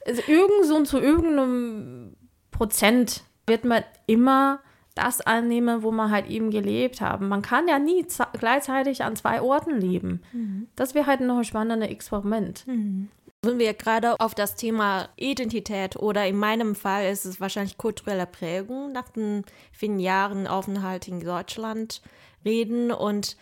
Also 0.06 0.22
irgend 0.26 0.64
so 0.64 0.82
zu 0.84 0.98
irgendeinem 0.98 2.16
Prozent 2.50 3.24
wird 3.48 3.64
man 3.64 3.82
immer 4.06 4.60
das 4.94 5.20
annehmen, 5.20 5.82
wo 5.82 5.92
man 5.92 6.10
halt 6.10 6.26
eben 6.28 6.50
gelebt 6.50 7.00
haben. 7.00 7.28
Man 7.28 7.42
kann 7.42 7.68
ja 7.68 7.78
nie 7.78 8.04
gleichzeitig 8.38 9.04
an 9.04 9.16
zwei 9.16 9.40
Orten 9.40 9.80
leben. 9.80 10.22
Mhm. 10.32 10.68
Das 10.74 10.94
wäre 10.94 11.06
halt 11.06 11.20
noch 11.20 11.38
ein 11.38 11.44
spannendes 11.44 11.88
Experiment. 11.88 12.66
Mhm. 12.66 13.08
Wenn 13.42 13.60
wir 13.60 13.72
gerade 13.74 14.18
auf 14.18 14.34
das 14.34 14.56
Thema 14.56 15.08
Identität 15.16 15.94
oder 15.94 16.26
in 16.26 16.36
meinem 16.36 16.74
Fall 16.74 17.08
ist 17.08 17.24
es 17.24 17.40
wahrscheinlich 17.40 17.78
kulturelle 17.78 18.26
Prägung 18.26 18.90
nach 18.90 19.10
den 19.10 19.44
vielen 19.70 20.00
Jahren 20.00 20.48
Aufenthalt 20.48 21.06
in 21.06 21.20
Deutschland 21.20 22.02
reden 22.44 22.90
und 22.90 23.36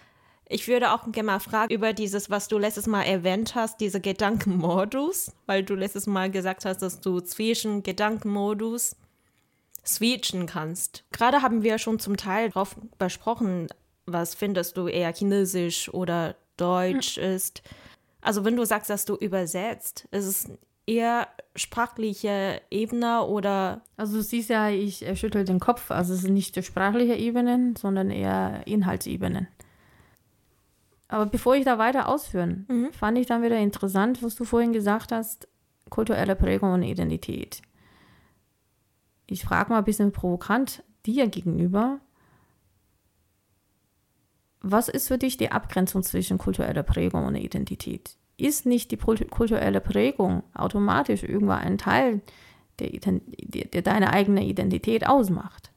ich 0.49 0.69
würde 0.69 0.93
auch 0.93 1.11
gerne 1.11 1.27
mal 1.27 1.41
fragen 1.41 1.75
über 1.75 1.93
dieses, 1.93 2.31
was 2.31 2.47
du 2.47 2.59
letztes 2.59 2.87
Mal 2.87 3.03
erwähnt 3.03 3.55
hast, 3.55 3.81
diese 3.81 4.01
Gedankenmodus, 4.01 5.33
weil 5.47 5.65
du 5.65 5.75
letztes 5.75 6.07
Mal 6.07 6.31
gesagt 6.31 6.65
hast, 6.67 6.83
dass 6.83 7.01
du 7.01 7.21
zwischen 7.21 7.83
Gedankenmodus 7.83 8.97
switchen 9.87 10.47
kannst. 10.47 11.05
Gerade 11.13 11.43
haben 11.43 11.63
wir 11.63 11.79
schon 11.79 11.99
zum 11.99 12.17
Teil 12.17 12.49
darauf 12.49 12.77
besprochen, 12.99 13.69
was 14.07 14.35
findest 14.35 14.77
du 14.77 14.89
eher 14.89 15.13
chinesisch 15.13 15.93
oder 15.93 16.37
deutsch 16.57 17.17
hm. 17.17 17.23
ist. 17.23 17.63
Also 18.21 18.45
wenn 18.45 18.57
du 18.57 18.65
sagst, 18.65 18.91
dass 18.91 19.05
du 19.05 19.15
übersetzt, 19.15 20.09
ist 20.11 20.27
es 20.27 20.51
eher 20.87 21.29
sprachliche 21.55 22.61
Ebene 22.71 23.23
oder? 23.23 23.83
Also 23.97 24.17
du 24.17 24.23
siehst 24.23 24.51
ja, 24.51 24.69
ich 24.69 25.05
schüttel 25.15 25.45
den 25.45 25.61
Kopf. 25.61 25.91
Also 25.91 26.15
es 26.15 26.23
sind 26.23 26.35
nicht 26.35 26.65
sprachliche 26.65 27.15
Ebenen, 27.15 27.77
sondern 27.77 28.11
eher 28.11 28.67
Inhaltsebenen. 28.67 29.49
Aber 31.09 31.27
bevor 31.27 31.55
ich 31.55 31.65
da 31.65 31.79
weiter 31.79 32.09
ausführen, 32.09 32.67
mhm. 32.69 32.93
fand 32.93 33.19
ich 33.19 33.27
dann 33.27 33.43
wieder 33.43 33.59
interessant, 33.59 34.23
was 34.23 34.35
du 34.35 34.45
vorhin 34.45 34.73
gesagt 34.73 35.13
hast, 35.13 35.47
kulturelle 35.89 36.35
Prägung 36.35 36.73
und 36.73 36.83
Identität 36.83 37.63
ich 39.27 39.45
frage 39.45 39.71
mal 39.71 39.79
ein 39.79 39.85
bisschen 39.85 40.13
provokant 40.13 40.83
dir 41.05 41.29
gegenüber, 41.29 42.01
was 44.61 44.89
ist 44.89 45.09
für 45.09 45.19
dich 45.19 45.37
die 45.37 45.53
Abgrenzung 45.53 46.03
zwischen 46.03 46.39
kultureller 46.39 46.83
Prägung 46.83 47.25
und 47.25 47.37
Identität? 47.37 48.17
Ist 48.37 48.67
nicht 48.67 48.91
die 48.91 48.97
kulturelle 48.97 49.81
Prägung 49.81 50.43
automatisch 50.55 51.23
irgendwann 51.23 51.61
ein 51.61 51.79
Teil, 51.79 52.21
der, 52.79 52.91
der, 52.91 53.83
deine 53.83 54.13
eigene 54.13 54.45
Identität 54.45 55.07
ausmacht? 55.07 55.71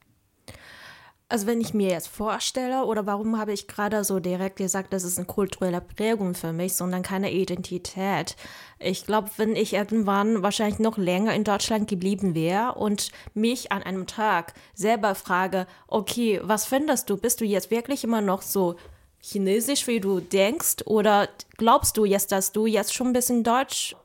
Also 1.32 1.46
wenn 1.46 1.62
ich 1.62 1.76
mir 1.76 1.90
jetzt 1.90 2.08
vorstelle, 2.08 2.86
oder 2.86 3.06
warum 3.06 3.38
habe 3.38 3.54
ich 3.54 3.68
gerade 3.68 4.04
so 4.04 4.20
direkt 4.20 4.56
gesagt, 4.56 4.92
das 4.92 5.04
ist 5.04 5.20
eine 5.20 5.28
kulturelle 5.28 5.80
Prägung 5.80 6.34
für 6.34 6.54
mich, 6.54 6.74
sondern 6.76 7.04
keine 7.04 7.32
Identität. 7.32 8.36
Ich 8.80 9.06
glaube, 9.06 9.30
wenn 9.38 9.56
ich 9.56 9.74
irgendwann 9.74 10.42
wahrscheinlich 10.42 10.80
noch 10.80 10.98
länger 10.98 11.36
in 11.36 11.44
Deutschland 11.44 11.88
geblieben 11.88 12.34
wäre 12.34 12.74
und 12.74 13.12
mich 13.36 13.72
an 13.72 13.84
einem 13.84 14.08
Tag 14.08 14.56
selber 14.74 15.14
frage, 15.14 15.68
okay, 15.88 16.42
was 16.42 16.66
findest 16.66 17.12
du? 17.12 17.18
Bist 17.18 17.42
du 17.42 17.46
jetzt 17.46 17.70
wirklich 17.70 18.04
immer 18.04 18.22
noch 18.22 18.42
so 18.42 18.76
chinesisch, 19.22 19.86
wie 19.86 20.00
du 20.00 20.22
denkst? 20.22 20.78
Oder 20.86 21.30
glaubst 21.58 21.96
du 21.98 22.06
jetzt, 22.06 22.32
dass 22.32 22.54
du 22.54 22.66
jetzt 22.66 22.96
schon 22.96 23.08
ein 23.08 23.14
bisschen 23.14 23.44
Deutsch 23.44 23.96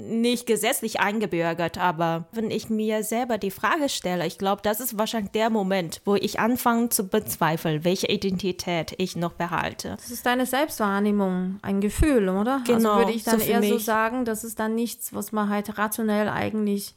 nicht 0.00 0.46
gesetzlich 0.46 1.00
eingebürgert, 1.00 1.78
aber 1.78 2.26
wenn 2.32 2.50
ich 2.50 2.70
mir 2.70 3.02
selber 3.04 3.38
die 3.38 3.50
Frage 3.50 3.88
stelle, 3.88 4.26
ich 4.26 4.38
glaube, 4.38 4.62
das 4.62 4.80
ist 4.80 4.98
wahrscheinlich 4.98 5.32
der 5.32 5.50
Moment, 5.50 6.00
wo 6.04 6.14
ich 6.14 6.40
anfange 6.40 6.88
zu 6.88 7.08
bezweifeln, 7.08 7.84
welche 7.84 8.08
Identität 8.08 8.94
ich 8.98 9.16
noch 9.16 9.32
behalte. 9.32 9.96
Das 9.96 10.10
ist 10.10 10.26
deine 10.26 10.46
Selbstwahrnehmung, 10.46 11.58
ein 11.62 11.80
Gefühl, 11.80 12.28
oder? 12.28 12.60
Also 12.60 12.74
genau. 12.74 12.90
Also 12.90 13.06
würde 13.06 13.12
ich 13.12 13.24
dann 13.24 13.40
so 13.40 13.46
eher 13.46 13.62
so 13.62 13.78
sagen, 13.78 14.24
das 14.24 14.44
ist 14.44 14.58
dann 14.58 14.74
nichts, 14.74 15.14
was 15.14 15.32
man 15.32 15.48
halt 15.48 15.78
rationell 15.78 16.28
eigentlich 16.28 16.94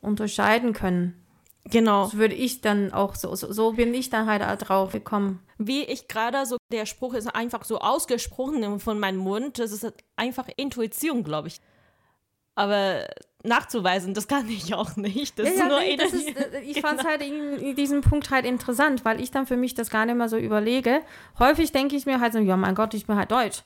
unterscheiden 0.00 0.72
können. 0.72 1.19
Genau. 1.70 2.04
Das 2.04 2.16
würde 2.16 2.34
ich 2.34 2.60
dann 2.60 2.92
auch 2.92 3.14
so, 3.14 3.34
so, 3.34 3.52
so 3.52 3.72
bin 3.72 3.94
ich 3.94 4.10
dann 4.10 4.26
halt 4.26 4.42
drauf 4.68 4.92
gekommen. 4.92 5.40
Wie 5.58 5.82
ich 5.82 6.08
gerade 6.08 6.44
so, 6.46 6.56
der 6.72 6.86
Spruch 6.86 7.14
ist 7.14 7.26
einfach 7.34 7.64
so 7.64 7.78
ausgesprochen 7.78 8.80
von 8.80 8.98
meinem 8.98 9.18
Mund, 9.18 9.58
das 9.58 9.72
ist 9.72 9.92
einfach 10.16 10.48
Intuition, 10.56 11.22
glaube 11.22 11.48
ich. 11.48 11.60
Aber 12.54 13.06
nachzuweisen, 13.42 14.14
das 14.14 14.28
kann 14.28 14.48
ich 14.48 14.74
auch 14.74 14.96
nicht. 14.96 15.38
Das 15.38 15.48
ja, 15.48 15.54
ist 15.54 15.64
nur 15.64 15.80
nee, 15.80 15.96
das 15.96 16.12
ist, 16.12 16.28
äh, 16.28 16.60
Ich 16.60 16.74
genau. 16.74 16.88
fand 16.88 17.00
es 17.00 17.06
halt 17.06 17.22
in, 17.22 17.58
in, 17.58 17.76
diesem 17.76 18.00
Punkt 18.02 18.30
halt 18.30 18.44
interessant, 18.44 19.04
weil 19.04 19.20
ich 19.20 19.30
dann 19.30 19.46
für 19.46 19.56
mich 19.56 19.74
das 19.74 19.90
gar 19.90 20.04
nicht 20.04 20.16
mehr 20.16 20.28
so 20.28 20.36
überlege. 20.36 21.00
Häufig 21.38 21.72
denke 21.72 21.96
ich 21.96 22.06
mir 22.06 22.20
halt 22.20 22.32
so, 22.32 22.38
ja 22.38 22.56
mein 22.56 22.74
Gott, 22.74 22.94
ich 22.94 23.06
bin 23.06 23.16
halt 23.16 23.30
deutsch. 23.30 23.62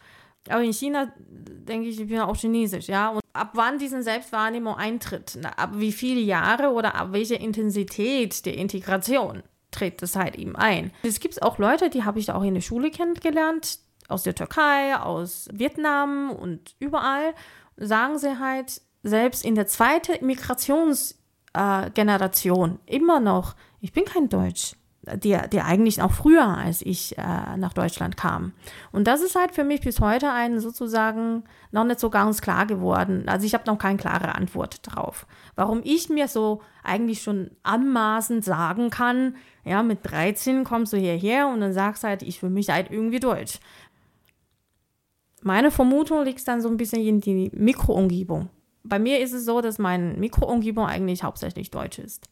Aber 0.49 0.63
in 0.63 0.73
China 0.73 1.13
denke 1.17 1.89
ich, 1.89 2.01
ich 2.01 2.09
bin 2.09 2.21
auch 2.21 2.37
chinesisch, 2.37 2.89
ja. 2.89 3.11
Und 3.11 3.21
ab 3.33 3.51
wann 3.55 3.79
diese 3.79 4.03
Selbstwahrnehmung 4.03 4.75
eintritt, 4.75 5.39
ab 5.57 5.71
wie 5.75 5.93
viele 5.93 6.21
Jahre 6.21 6.73
oder 6.73 6.95
ab 6.95 7.13
welcher 7.13 7.41
Intensität 7.41 8.45
der 8.47 8.57
Integration 8.57 9.43
tritt 9.71 10.03
das 10.03 10.17
halt 10.17 10.37
eben 10.37 10.57
ein. 10.57 10.93
Es 11.03 11.21
gibt 11.21 11.43
auch 11.43 11.59
Leute, 11.59 11.91
die 11.91 12.05
habe 12.05 12.21
ich 12.21 12.31
auch 12.31 12.43
in 12.43 12.55
der 12.55 12.61
Schule 12.61 12.91
kennengelernt, 12.91 13.79
aus 14.09 14.23
der 14.23 14.35
Türkei, 14.35 14.97
aus 14.97 15.49
Vietnam 15.53 16.31
und 16.31 16.75
überall, 16.79 17.35
sagen 17.77 18.19
sie 18.19 18.39
halt, 18.39 18.81
selbst 19.03 19.45
in 19.45 19.55
der 19.55 19.67
zweiten 19.67 20.25
Migrationsgeneration 20.25 22.79
äh, 22.87 22.97
immer 22.97 23.21
noch, 23.21 23.55
ich 23.81 23.93
bin 23.93 24.05
kein 24.05 24.29
Deutsch 24.29 24.75
die, 25.17 25.37
die 25.53 25.61
eigentlich 25.61 26.03
auch 26.03 26.13
früher 26.13 26.47
als 26.47 26.83
ich 26.83 27.17
äh, 27.19 27.57
nach 27.57 27.73
Deutschland 27.73 28.17
kam. 28.17 28.53
Und 28.93 29.07
das 29.07 29.23
ist 29.23 29.35
halt 29.35 29.55
für 29.55 29.65
mich 29.65 29.81
bis 29.81 30.01
heute 30.01 30.31
ein 30.31 30.61
sozusagen 30.61 31.45
noch 31.73 31.85
nicht 31.85 32.01
so 32.01 32.11
ganz 32.11 32.41
klar 32.41 32.67
geworden. 32.67 33.29
Also 33.29 33.47
ich 33.47 33.55
habe 33.55 33.65
noch 33.67 33.79
keine 33.79 33.99
klare 33.99 34.35
Antwort 34.35 34.81
drauf. 34.83 35.27
Warum 35.55 35.81
ich 35.85 36.09
mir 36.09 36.29
so 36.29 36.63
eigentlich 36.83 37.23
schon 37.23 37.51
anmaßend 37.63 38.45
sagen 38.45 38.91
kann, 38.91 39.37
ja, 39.65 39.83
mit 39.83 40.01
13 40.03 40.65
kommst 40.65 40.93
du 40.93 40.97
hierher 40.97 41.49
und 41.49 41.61
dann 41.61 41.73
sagst 41.73 42.05
halt, 42.05 42.23
ich 42.23 42.41
fühle 42.41 42.53
mich 42.53 42.69
halt 42.69 42.91
irgendwie 42.91 43.21
deutsch. 43.21 43.59
Meine 45.43 45.71
Vermutung 45.71 46.25
liegt 46.25 46.47
dann 46.49 46.61
so 46.61 46.69
ein 46.69 46.77
bisschen 46.77 47.03
in 47.03 47.21
die 47.21 47.51
Mikroumgebung. 47.55 48.49
Bei 48.83 48.99
mir 48.99 49.21
ist 49.21 49.33
es 49.33 49.45
so, 49.45 49.61
dass 49.61 49.79
meine 49.79 50.15
Mikroumgebung 50.15 50.87
eigentlich 50.87 51.23
hauptsächlich 51.23 51.71
deutsch 51.71 51.99
ist. 51.99 52.29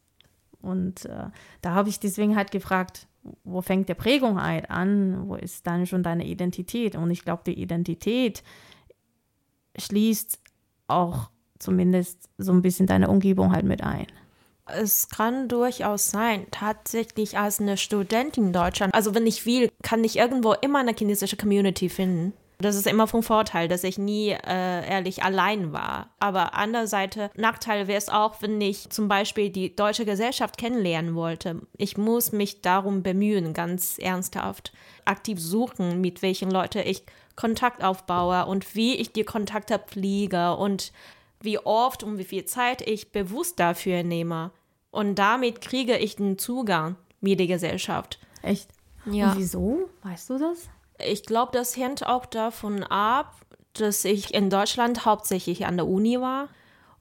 Und 0.62 1.05
äh, 1.07 1.27
da 1.61 1.75
habe 1.75 1.88
ich 1.88 2.01
deswegen 2.01 2.37
halt 2.37 2.51
gefragt, 2.51 3.07
wo 3.44 3.61
fängt 3.61 3.88
der 3.88 3.94
Prägung 3.94 4.42
halt 4.42 4.70
an? 4.70 5.29
Wo 5.29 5.35
ist 5.35 5.66
dann 5.66 5.87
schon 5.87 6.03
deine 6.03 6.27
Identität? 6.27 6.96
Und 6.96 7.11
ich 7.11 7.25
glaube, 7.25 7.42
die 7.46 7.61
Identität 7.61 8.42
schließt 9.77 10.40
auch 10.88 11.31
zumindest 11.59 12.29
so 12.38 12.53
ein 12.53 12.62
bisschen 12.62 12.87
deine 12.87 13.09
Umgebung 13.09 13.53
halt 13.53 13.64
mit 13.64 13.83
ein. 13.83 14.07
Es 14.66 15.09
kann 15.09 15.48
durchaus 15.48 16.11
sein, 16.11 16.46
tatsächlich 16.51 17.37
als 17.37 17.61
eine 17.61 17.77
Studentin 17.77 18.46
in 18.46 18.53
Deutschland, 18.53 18.94
also 18.94 19.14
wenn 19.14 19.27
ich 19.27 19.44
will, 19.44 19.70
kann 19.83 20.05
ich 20.05 20.16
irgendwo 20.16 20.55
immer 20.55 20.79
eine 20.79 20.94
chinesische 20.96 21.37
Community 21.37 21.88
finden. 21.88 22.33
Das 22.62 22.77
ist 22.77 22.87
immer 22.87 23.07
vom 23.07 23.22
Vorteil, 23.22 23.68
dass 23.68 23.85
ich 23.85 23.98
nie 23.98 24.31
äh, 24.31 24.88
ehrlich 24.88 25.22
allein 25.22 25.72
war. 25.72 26.11
Aber 26.18 26.55
andererseits, 26.55 27.18
Nachteil 27.37 27.88
wäre 27.88 27.98
es 27.98 28.09
auch, 28.09 28.40
wenn 28.40 28.61
ich 28.61 28.88
zum 28.90 29.09
Beispiel 29.09 29.51
die 29.51 29.75
deutsche 29.75 30.05
Gesellschaft 30.05 30.57
kennenlernen 30.57 31.14
wollte. 31.14 31.61
Ich 31.77 31.96
muss 31.96 32.33
mich 32.33 32.62
darum 32.62 33.03
bemühen, 33.03 33.53
ganz 33.53 33.98
ernsthaft, 33.98 34.72
aktiv 35.05 35.38
suchen, 35.40 36.01
mit 36.01 36.22
welchen 36.22 36.51
Leuten 36.51 36.83
ich 36.85 37.05
Kontakt 37.37 37.83
aufbaue 37.83 38.46
und 38.46 38.75
wie 38.75 38.96
ich 38.96 39.12
die 39.12 39.25
Kontakte 39.25 39.79
pflege 39.79 40.57
und 40.57 40.92
wie 41.40 41.59
oft 41.59 42.03
und 42.03 42.18
wie 42.18 42.25
viel 42.25 42.44
Zeit 42.44 42.83
ich 42.83 43.12
bewusst 43.12 43.59
dafür 43.59 44.03
nehme. 44.03 44.53
Und 44.90 45.16
damit 45.16 45.61
kriege 45.61 45.96
ich 45.96 46.16
den 46.16 46.38
Zugang 46.38 46.96
mit 47.20 47.40
der 47.40 47.46
Gesellschaft. 47.46 48.18
Echt? 48.42 48.68
Ja. 49.07 49.33
Und 49.33 49.38
wieso? 49.38 49.88
Weißt 50.03 50.31
du 50.31 50.38
das? 50.38 50.68
Ich 51.07 51.25
glaube, 51.25 51.53
das 51.53 51.77
hängt 51.77 52.07
auch 52.07 52.27
davon 52.27 52.83
ab, 52.85 53.35
dass 53.75 54.05
ich 54.05 54.35
in 54.35 54.51
Deutschland 54.51 55.05
hauptsächlich 55.05 55.67
an 55.67 55.77
der 55.77 55.87
Uni 55.87 56.21
war. 56.21 56.49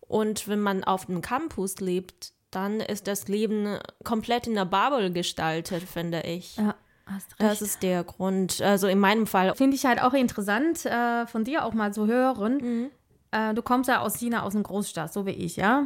Und 0.01 0.47
wenn 0.47 0.59
man 0.59 0.83
auf 0.83 1.05
dem 1.05 1.21
Campus 1.21 1.79
lebt, 1.79 2.33
dann 2.51 2.81
ist 2.81 3.07
das 3.07 3.27
Leben 3.27 3.77
komplett 4.03 4.47
in 4.47 4.55
der 4.55 4.65
Bubble 4.65 5.11
gestaltet, 5.11 5.83
finde 5.83 6.21
ich. 6.21 6.57
Ja. 6.57 6.75
Hast 7.05 7.31
recht. 7.31 7.41
Das 7.41 7.61
ist 7.61 7.83
der 7.83 8.03
Grund. 8.03 8.61
Also 8.61 8.87
in 8.87 8.99
meinem 8.99 9.27
Fall. 9.27 9.55
Finde 9.55 9.75
ich 9.75 9.85
halt 9.85 10.01
auch 10.01 10.13
interessant, 10.13 10.85
äh, 10.85 11.25
von 11.27 11.43
dir 11.43 11.65
auch 11.65 11.73
mal 11.73 11.93
zu 11.93 12.07
hören. 12.07 12.57
Mhm. 12.57 12.91
Äh, 13.31 13.53
du 13.53 13.61
kommst 13.61 13.89
ja 13.89 14.01
aus 14.01 14.17
China, 14.17 14.43
aus 14.43 14.53
einer 14.53 14.63
Großstadt, 14.63 15.11
so 15.11 15.25
wie 15.25 15.31
ich, 15.31 15.55
ja. 15.55 15.85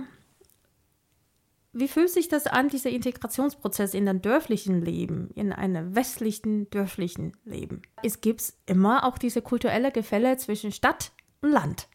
Wie 1.77 1.89
fühlt 1.89 2.09
sich 2.09 2.29
das 2.29 2.47
an, 2.47 2.69
dieser 2.69 2.89
Integrationsprozess 2.89 3.93
in 3.93 4.07
ein 4.07 4.21
dörflichen 4.21 4.81
Leben, 4.81 5.29
in 5.35 5.51
einem 5.51 5.93
westlichen 5.93 6.69
dörflichen 6.69 7.33
Leben? 7.43 7.81
Es 8.01 8.21
gibt 8.21 8.53
immer 8.65 9.03
auch 9.03 9.17
diese 9.17 9.41
kulturelle 9.41 9.91
Gefälle 9.91 10.37
zwischen 10.37 10.71
Stadt 10.71 11.11
und 11.41 11.51
Land. 11.51 11.89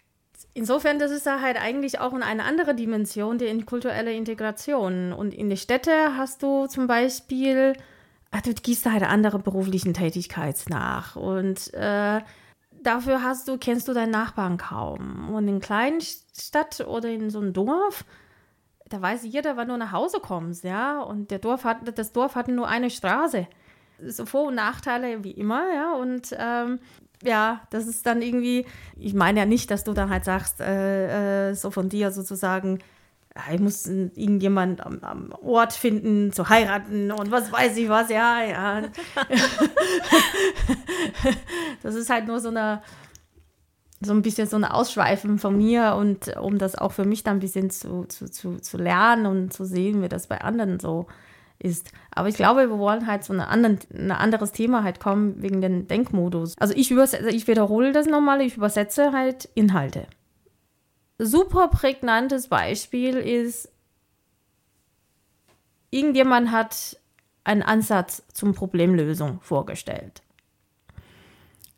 insofern, 0.53 0.99
das 0.99 1.11
ist 1.11 1.25
da 1.25 1.41
halt 1.41 1.57
eigentlich 1.57 1.99
auch 1.99 2.13
eine 2.13 2.45
andere 2.45 2.75
Dimension, 2.75 3.39
die 3.39 3.63
kulturelle 3.63 4.13
Integration. 4.13 5.15
Und 5.15 5.33
in 5.33 5.49
den 5.49 5.57
Städten 5.57 6.15
hast 6.15 6.43
du 6.43 6.67
zum 6.67 6.87
Beispiel, 6.87 7.73
ach, 8.33 8.43
du 8.43 8.53
gehst 8.53 8.85
da 8.85 8.93
halt 8.93 9.05
andere 9.05 9.39
beruflichen 9.39 9.95
Tätigkeiten 9.95 10.75
nach. 10.75 11.17
Und 11.17 11.73
äh, 11.73 12.21
dafür 12.83 13.23
hast 13.23 13.49
du, 13.49 13.57
kennst 13.57 13.89
du 13.89 13.95
deinen 13.95 14.11
Nachbarn 14.11 14.59
kaum. 14.59 15.35
Und 15.35 15.49
in 15.49 15.59
kleinen 15.59 16.03
Stadt 16.03 16.81
oder 16.87 17.09
in 17.09 17.31
so 17.31 17.41
einem 17.41 17.55
Dorf, 17.55 18.05
da 18.91 19.01
weiß 19.01 19.25
jeder, 19.25 19.57
wann 19.57 19.69
du 19.69 19.77
nach 19.77 19.93
Hause 19.93 20.19
kommst, 20.21 20.65
ja. 20.65 21.01
Und 21.01 21.31
der 21.31 21.39
Dorf 21.39 21.65
hat, 21.65 21.97
das 21.97 22.13
Dorf 22.13 22.35
hat 22.35 22.49
nur 22.49 22.69
eine 22.69 22.91
Straße. 22.91 23.47
So 24.05 24.27
Vor- 24.27 24.49
und 24.49 24.57
Nachteile 24.57 25.25
wie 25.25 25.31
immer, 25.31 25.73
ja. 25.73 25.95
Und 25.95 26.35
ähm, 26.37 26.81
ja, 27.23 27.63
das 27.71 27.87
ist 27.87 28.05
dann 28.07 28.21
irgendwie, 28.21 28.67
ich 28.97 29.15
meine 29.15 29.41
ja 29.41 29.47
nicht, 29.47 29.71
dass 29.71 29.85
du 29.85 29.93
dann 29.93 30.11
halt 30.11 30.25
sagst, 30.25 30.61
äh, 30.61 31.51
äh, 31.51 31.55
so 31.55 31.71
von 31.71 31.89
dir 31.89 32.11
sozusagen, 32.11 32.81
ich 33.53 33.61
muss 33.61 33.87
irgendjemand 33.87 34.85
am, 34.85 34.99
am, 35.03 35.33
Ort 35.41 35.73
finden, 35.73 36.33
zu 36.33 36.49
heiraten 36.49 37.13
und 37.13 37.31
was 37.31 37.53
weiß 37.53 37.77
ich 37.77 37.89
was, 37.89 38.11
ja, 38.11 38.43
ja. 38.43 38.83
das 41.83 41.95
ist 41.95 42.11
halt 42.11 42.27
nur 42.27 42.41
so 42.41 42.49
eine, 42.49 42.83
so 44.01 44.13
ein 44.13 44.23
bisschen 44.23 44.47
so 44.47 44.57
ein 44.57 44.65
Ausschweifen 44.65 45.39
von 45.39 45.57
mir 45.57 45.95
und 45.97 46.37
um 46.39 46.59
das 46.59 46.75
auch 46.75 46.93
für 46.93 47.05
mich 47.05 47.23
dann 47.23 47.37
ein 47.37 47.41
bisschen 47.41 47.71
zu, 47.71 48.05
zu, 48.05 48.31
zu, 48.31 48.59
zu 48.59 48.79
lernen 48.79 49.27
und 49.27 49.53
zu 49.53 49.65
sehen, 49.65 50.03
wie 50.03 50.09
das 50.09 50.27
bei 50.27 50.41
anderen 50.41 50.81
so 50.81 51.07
ist. 51.59 51.93
Aber 52.11 52.29
ich 52.29 52.35
glaube, 52.35 52.69
wir 52.71 52.79
wollen 52.79 53.07
halt 53.07 53.25
so 53.25 53.35
ein 53.35 53.41
eine 53.41 54.19
anderes 54.19 54.53
Thema 54.53 54.83
halt 54.83 55.01
kommen 55.01 55.43
wegen 55.43 55.61
den 55.61 55.87
Denkmodus. 55.87 56.57
Also 56.59 56.75
ich, 56.75 56.91
ich 56.91 57.47
wiederhole 57.47 57.93
das 57.93 58.07
nochmal, 58.07 58.41
ich 58.41 58.57
übersetze 58.57 59.13
halt 59.13 59.49
Inhalte. 59.55 60.07
Super 61.19 61.69
prägnantes 61.69 62.49
Beispiel 62.49 63.17
ist, 63.17 63.71
irgendjemand 65.91 66.51
hat 66.51 66.97
einen 67.45 67.63
Ansatz 67.63 68.23
zum 68.33 68.55
Problemlösung 68.55 69.41
vorgestellt. 69.43 70.23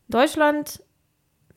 Deutschland 0.07 0.83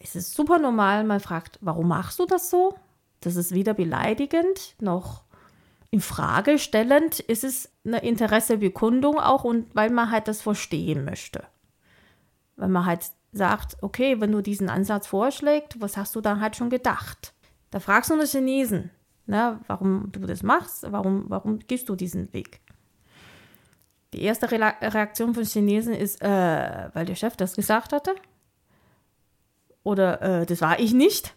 ist 0.05 0.15
es 0.15 0.33
super 0.33 0.59
normal, 0.59 1.03
man 1.03 1.19
fragt, 1.19 1.57
warum 1.61 1.87
machst 1.87 2.19
du 2.19 2.25
das 2.25 2.49
so? 2.49 2.75
Das 3.21 3.35
ist 3.35 3.53
weder 3.53 3.73
beleidigend 3.73 4.75
noch 4.79 5.23
in 5.89 6.01
Frage 6.01 6.59
stellend, 6.59 7.19
ist 7.21 7.71
eine 7.85 7.99
Interessebekundung 7.99 9.19
auch 9.19 9.43
und 9.43 9.73
weil 9.73 9.89
man 9.89 10.11
halt 10.11 10.27
das 10.27 10.41
verstehen 10.41 11.05
möchte. 11.05 11.43
Weil 12.55 12.69
man 12.69 12.85
halt 12.85 13.11
sagt, 13.31 13.77
okay, 13.81 14.19
wenn 14.21 14.31
du 14.31 14.41
diesen 14.41 14.69
Ansatz 14.69 15.07
vorschlägst, 15.07 15.81
was 15.81 15.97
hast 15.97 16.15
du 16.15 16.21
dann 16.21 16.39
halt 16.41 16.55
schon 16.55 16.69
gedacht? 16.69 17.33
Da 17.71 17.79
fragst 17.79 18.09
du 18.09 18.13
einen 18.13 18.27
Chinesen, 18.27 18.91
ne, 19.25 19.59
warum 19.67 20.11
du 20.11 20.19
das 20.21 20.43
machst, 20.43 20.85
warum, 20.91 21.25
warum 21.27 21.59
gehst 21.59 21.89
du 21.89 21.95
diesen 21.95 22.31
Weg? 22.33 22.61
Die 24.13 24.21
erste 24.21 24.51
Re 24.51 24.59
Reaktion 24.81 25.33
von 25.33 25.43
Chinesen 25.43 25.93
ist, 25.93 26.21
äh, 26.21 26.89
weil 26.93 27.05
der 27.05 27.15
Chef 27.15 27.35
das 27.35 27.55
gesagt 27.55 27.91
hatte. 27.91 28.15
Oder 29.85 30.21
äh, 30.21 30.45
das 30.45 30.61
war 30.61 30.79
ich 30.79 30.93
nicht. 30.93 31.35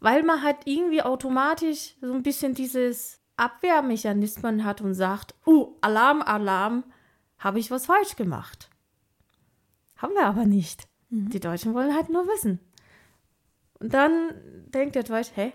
Weil 0.00 0.22
man 0.22 0.42
halt 0.42 0.58
irgendwie 0.64 1.02
automatisch 1.02 1.96
so 2.00 2.12
ein 2.12 2.22
bisschen 2.22 2.54
dieses 2.54 3.20
Abwehrmechanismen 3.36 4.64
hat 4.64 4.80
und 4.80 4.94
sagt, 4.94 5.34
uh, 5.44 5.76
Alarm, 5.80 6.22
Alarm, 6.22 6.84
habe 7.38 7.58
ich 7.58 7.70
was 7.70 7.86
falsch 7.86 8.14
gemacht. 8.16 8.70
Haben 9.96 10.14
wir 10.14 10.26
aber 10.26 10.44
nicht. 10.44 10.86
Mhm. 11.10 11.30
Die 11.30 11.40
Deutschen 11.40 11.74
wollen 11.74 11.94
halt 11.94 12.10
nur 12.10 12.26
wissen. 12.28 12.60
Und 13.80 13.92
dann 13.92 14.30
denkt 14.68 14.94
der 14.94 15.02
Deutsche, 15.02 15.32
hä, 15.34 15.52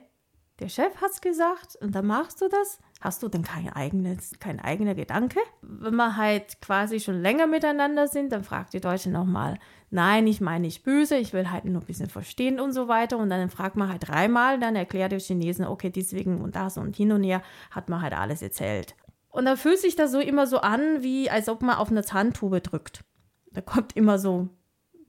der 0.59 0.69
Chef 0.69 0.95
hat's 1.01 1.21
gesagt 1.21 1.77
und 1.81 1.95
dann 1.95 2.05
machst 2.05 2.41
du 2.41 2.49
das? 2.49 2.79
Hast 3.01 3.23
du 3.23 3.29
denn 3.29 3.43
kein 3.43 3.69
eigenes, 3.71 4.39
kein 4.39 4.59
eigener 4.59 4.93
Gedanke? 4.93 5.39
Wenn 5.61 5.95
wir 5.95 6.17
halt 6.17 6.61
quasi 6.61 6.99
schon 6.99 7.21
länger 7.21 7.47
miteinander 7.47 8.07
sind, 8.07 8.31
dann 8.33 8.43
fragt 8.43 8.73
die 8.73 8.81
Deutsche 8.81 9.09
nochmal, 9.09 9.57
nein, 9.89 10.27
ich 10.27 10.41
meine 10.41 10.65
nicht 10.65 10.83
böse, 10.83 11.15
ich 11.15 11.31
will 11.31 11.49
halt 11.49 11.63
nur 11.63 11.81
ein 11.81 11.85
bisschen 11.85 12.09
verstehen 12.09 12.59
und 12.59 12.73
so 12.73 12.89
weiter. 12.89 13.17
Und 13.17 13.29
dann 13.29 13.49
fragt 13.49 13.77
man 13.77 13.89
halt 13.89 14.07
dreimal, 14.07 14.59
dann 14.59 14.75
erklärt 14.75 15.13
der 15.13 15.19
Chinesen, 15.19 15.65
okay, 15.65 15.89
deswegen 15.89 16.41
und 16.41 16.55
das 16.55 16.77
und 16.77 16.95
hin 16.95 17.13
und 17.13 17.23
her, 17.23 17.41
hat 17.71 17.87
man 17.87 18.01
halt 18.01 18.13
alles 18.13 18.41
erzählt. 18.41 18.95
Und 19.29 19.45
dann 19.45 19.57
fühlt 19.57 19.79
sich 19.79 19.95
das 19.95 20.11
so 20.11 20.19
immer 20.19 20.45
so 20.45 20.59
an, 20.59 21.01
wie 21.01 21.29
als 21.29 21.47
ob 21.47 21.61
man 21.61 21.77
auf 21.77 21.89
eine 21.89 22.03
Zahntube 22.03 22.59
drückt. 22.59 23.05
Da 23.51 23.61
kommt 23.61 23.95
immer 23.95 24.19
so 24.19 24.41
ein 24.41 24.49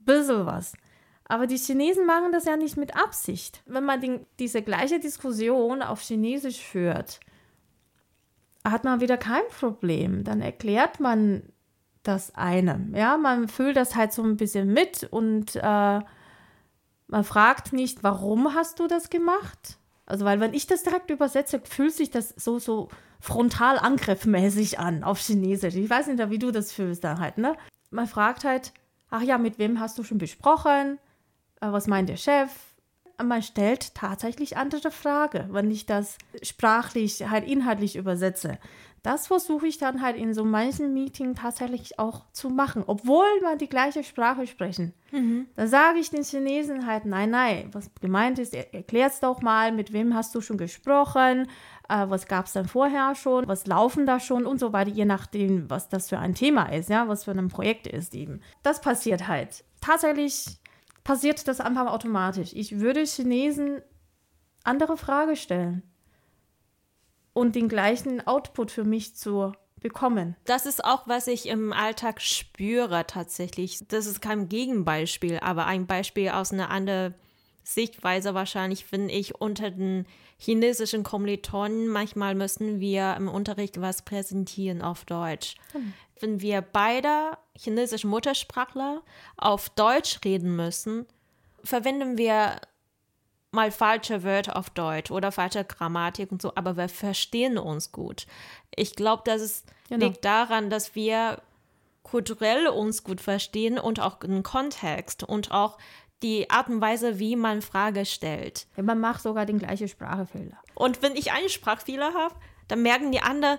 bisschen 0.04 0.46
was. 0.46 0.74
Aber 1.30 1.46
die 1.46 1.58
Chinesen 1.58 2.06
machen 2.06 2.32
das 2.32 2.44
ja 2.44 2.56
nicht 2.56 2.76
mit 2.76 2.96
Absicht. 2.96 3.62
Wenn 3.64 3.84
man 3.84 4.00
den, 4.00 4.26
diese 4.40 4.62
gleiche 4.62 4.98
Diskussion 4.98 5.80
auf 5.80 6.00
Chinesisch 6.00 6.60
führt, 6.60 7.20
hat 8.64 8.82
man 8.82 9.00
wieder 9.00 9.16
kein 9.16 9.44
Problem. 9.48 10.24
Dann 10.24 10.40
erklärt 10.40 10.98
man 10.98 11.44
das 12.02 12.34
einem. 12.34 12.96
Ja, 12.96 13.16
man 13.16 13.46
fühlt 13.46 13.76
das 13.76 13.94
halt 13.94 14.12
so 14.12 14.24
ein 14.24 14.38
bisschen 14.38 14.72
mit 14.72 15.04
und 15.04 15.54
äh, 15.54 16.00
man 17.06 17.24
fragt 17.24 17.72
nicht, 17.72 18.02
warum 18.02 18.52
hast 18.56 18.80
du 18.80 18.88
das 18.88 19.08
gemacht? 19.08 19.78
Also, 20.06 20.24
weil 20.24 20.40
wenn 20.40 20.52
ich 20.52 20.66
das 20.66 20.82
direkt 20.82 21.10
übersetze, 21.10 21.60
fühlt 21.62 21.94
sich 21.94 22.10
das 22.10 22.30
so, 22.30 22.58
so 22.58 22.88
frontal 23.20 23.78
angriffmäßig 23.78 24.80
an 24.80 25.04
auf 25.04 25.20
Chinesisch. 25.20 25.76
Ich 25.76 25.88
weiß 25.88 26.08
nicht, 26.08 26.30
wie 26.30 26.40
du 26.40 26.50
das 26.50 26.72
fühlst 26.72 27.04
da 27.04 27.20
halt, 27.20 27.38
ne? 27.38 27.54
Man 27.92 28.08
fragt 28.08 28.42
halt, 28.42 28.72
ach 29.10 29.22
ja, 29.22 29.38
mit 29.38 29.60
wem 29.60 29.78
hast 29.78 29.96
du 29.96 30.02
schon 30.02 30.18
besprochen? 30.18 30.98
Äh, 31.60 31.72
was 31.72 31.86
meint 31.86 32.08
der 32.08 32.16
Chef? 32.16 32.50
Man 33.22 33.42
stellt 33.42 33.94
tatsächlich 33.94 34.56
andere 34.56 34.90
Fragen, 34.90 35.52
wenn 35.52 35.70
ich 35.70 35.84
das 35.84 36.16
sprachlich, 36.42 37.28
halt 37.28 37.46
inhaltlich 37.46 37.96
übersetze. 37.96 38.58
Das 39.02 39.28
versuche 39.28 39.66
ich 39.66 39.78
dann 39.78 40.02
halt 40.02 40.16
in 40.16 40.34
so 40.34 40.44
manchen 40.44 40.92
Meetings 40.92 41.40
tatsächlich 41.40 41.98
auch 41.98 42.30
zu 42.32 42.50
machen, 42.50 42.84
obwohl 42.86 43.24
wir 43.40 43.56
die 43.56 43.68
gleiche 43.68 44.04
Sprache 44.04 44.46
sprechen. 44.46 44.92
Mhm. 45.10 45.46
Da 45.56 45.66
sage 45.66 45.98
ich 45.98 46.10
den 46.10 46.22
Chinesen 46.22 46.86
halt, 46.86 47.06
nein, 47.06 47.30
nein, 47.30 47.70
was 47.72 47.90
gemeint 48.00 48.38
ist, 48.38 48.54
erklär 48.54 49.06
es 49.06 49.20
doch 49.20 49.40
mal, 49.40 49.72
mit 49.72 49.92
wem 49.94 50.14
hast 50.14 50.34
du 50.34 50.42
schon 50.42 50.58
gesprochen, 50.58 51.48
äh, 51.88 52.06
was 52.08 52.26
gab 52.26 52.46
es 52.46 52.52
dann 52.52 52.68
vorher 52.68 53.14
schon, 53.14 53.48
was 53.48 53.66
laufen 53.66 54.04
da 54.04 54.20
schon 54.20 54.44
und 54.44 54.60
so 54.60 54.74
weiter, 54.74 54.90
je 54.90 55.06
nachdem, 55.06 55.70
was 55.70 55.88
das 55.88 56.10
für 56.10 56.18
ein 56.18 56.34
Thema 56.34 56.66
ist, 56.66 56.90
ja, 56.90 57.08
was 57.08 57.24
für 57.24 57.32
ein 57.32 57.48
Projekt 57.48 57.86
ist 57.86 58.14
eben. 58.14 58.42
Das 58.62 58.82
passiert 58.82 59.28
halt. 59.28 59.64
Tatsächlich 59.80 60.59
passiert 61.10 61.48
das 61.48 61.58
einfach 61.58 61.88
automatisch. 61.88 62.52
Ich 62.54 62.78
würde 62.78 63.02
Chinesen 63.02 63.82
andere 64.62 64.96
Frage 64.96 65.34
stellen 65.34 65.82
und 67.32 67.56
den 67.56 67.68
gleichen 67.68 68.24
Output 68.28 68.70
für 68.70 68.84
mich 68.84 69.16
zu 69.16 69.52
bekommen. 69.80 70.36
Das 70.44 70.66
ist 70.66 70.84
auch, 70.84 71.08
was 71.08 71.26
ich 71.26 71.48
im 71.48 71.72
Alltag 71.72 72.20
spüre 72.20 73.08
tatsächlich. 73.08 73.80
Das 73.88 74.06
ist 74.06 74.22
kein 74.22 74.48
Gegenbeispiel, 74.48 75.40
aber 75.40 75.66
ein 75.66 75.88
Beispiel 75.88 76.28
aus 76.28 76.52
einer 76.52 76.70
anderen 76.70 77.16
Sichtweise 77.64 78.34
wahrscheinlich, 78.34 78.84
finde 78.84 79.12
ich, 79.12 79.34
unter 79.34 79.72
den 79.72 80.06
chinesischen 80.38 81.02
Kommilitonen. 81.02 81.88
Manchmal 81.88 82.36
müssen 82.36 82.78
wir 82.78 83.16
im 83.16 83.26
Unterricht 83.26 83.80
was 83.80 84.02
präsentieren 84.02 84.80
auf 84.80 85.04
Deutsch. 85.06 85.56
Hm. 85.72 85.92
Wenn 86.20 86.40
wir 86.40 86.60
beide 86.60 87.36
chinesische 87.56 88.06
Muttersprachler 88.06 89.02
auf 89.36 89.70
Deutsch 89.70 90.20
reden 90.24 90.54
müssen, 90.54 91.06
verwenden 91.64 92.18
wir 92.18 92.60
mal 93.52 93.72
falsche 93.72 94.22
Wörter 94.22 94.56
auf 94.56 94.70
Deutsch 94.70 95.10
oder 95.10 95.32
falsche 95.32 95.64
Grammatik 95.64 96.30
und 96.30 96.40
so, 96.40 96.52
aber 96.54 96.76
wir 96.76 96.88
verstehen 96.88 97.58
uns 97.58 97.90
gut. 97.90 98.26
Ich 98.74 98.94
glaube, 98.94 99.22
das 99.24 99.40
ist, 99.40 99.66
genau. 99.88 100.06
liegt 100.06 100.24
daran, 100.24 100.70
dass 100.70 100.94
wir 100.94 101.42
kulturell 102.02 102.68
uns 102.68 103.04
gut 103.04 103.20
verstehen 103.20 103.78
und 103.78 104.00
auch 104.00 104.20
den 104.20 104.42
Kontext 104.42 105.22
und 105.22 105.50
auch 105.50 105.78
die 106.22 106.50
Art 106.50 106.68
und 106.68 106.80
Weise, 106.80 107.18
wie 107.18 107.34
man 107.34 107.62
Frage 107.62 108.04
stellt. 108.04 108.66
Man 108.76 109.00
macht 109.00 109.22
sogar 109.22 109.46
den 109.46 109.58
gleichen 109.58 109.88
Sprachfehler. 109.88 110.58
Und 110.74 111.02
wenn 111.02 111.16
ich 111.16 111.32
einen 111.32 111.48
Sprachfehler 111.48 112.12
habe, 112.14 112.34
dann 112.68 112.82
merken 112.82 113.10
die 113.10 113.22
anderen, 113.22 113.58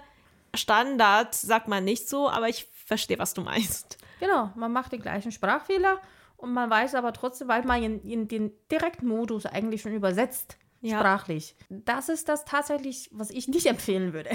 Standard 0.54 1.34
sagt 1.34 1.68
man 1.68 1.84
nicht 1.84 2.10
so, 2.10 2.30
aber 2.30 2.50
ich 2.50 2.68
verstehe, 2.86 3.20
was 3.20 3.34
du 3.34 3.42
meinst. 3.42 3.98
Genau, 4.20 4.52
man 4.56 4.72
macht 4.72 4.92
den 4.92 5.02
gleichen 5.02 5.32
Sprachfehler 5.32 6.00
und 6.38 6.54
man 6.54 6.70
weiß 6.70 6.96
aber 6.96 7.14
trotzdem, 7.14 7.48
weil 7.48 7.64
man 7.64 7.82
in, 7.84 8.02
in 8.02 8.28
den 8.28 8.52
Direktmodus 8.70 9.46
eigentlich 9.46 9.82
schon 9.82 9.94
übersetzt, 9.94 10.58
ja. 10.82 11.00
sprachlich. 11.00 11.56
Das 11.70 12.10
ist 12.10 12.28
das 12.30 12.46
tatsächlich, 12.46 13.10
was 13.14 13.30
ich 13.30 13.48
nicht 13.48 13.66
empfehlen 13.66 14.14
würde. 14.14 14.32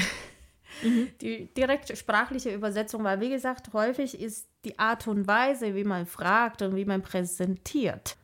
Mhm. 0.83 1.09
Die 1.21 1.53
direkt 1.55 1.97
sprachliche 1.97 2.55
Übersetzung, 2.55 3.05
weil 3.05 3.21
wie 3.21 3.31
gesagt, 3.31 3.73
häufig 3.73 4.21
ist 4.21 4.49
die 4.65 4.79
Art 4.79 5.07
und 5.07 5.29
Weise, 5.29 5.75
wie 5.75 5.85
man 5.85 6.07
fragt 6.07 6.63
und 6.63 6.75
wie 6.75 6.85
man 6.85 7.03
präsentiert. 7.03 8.17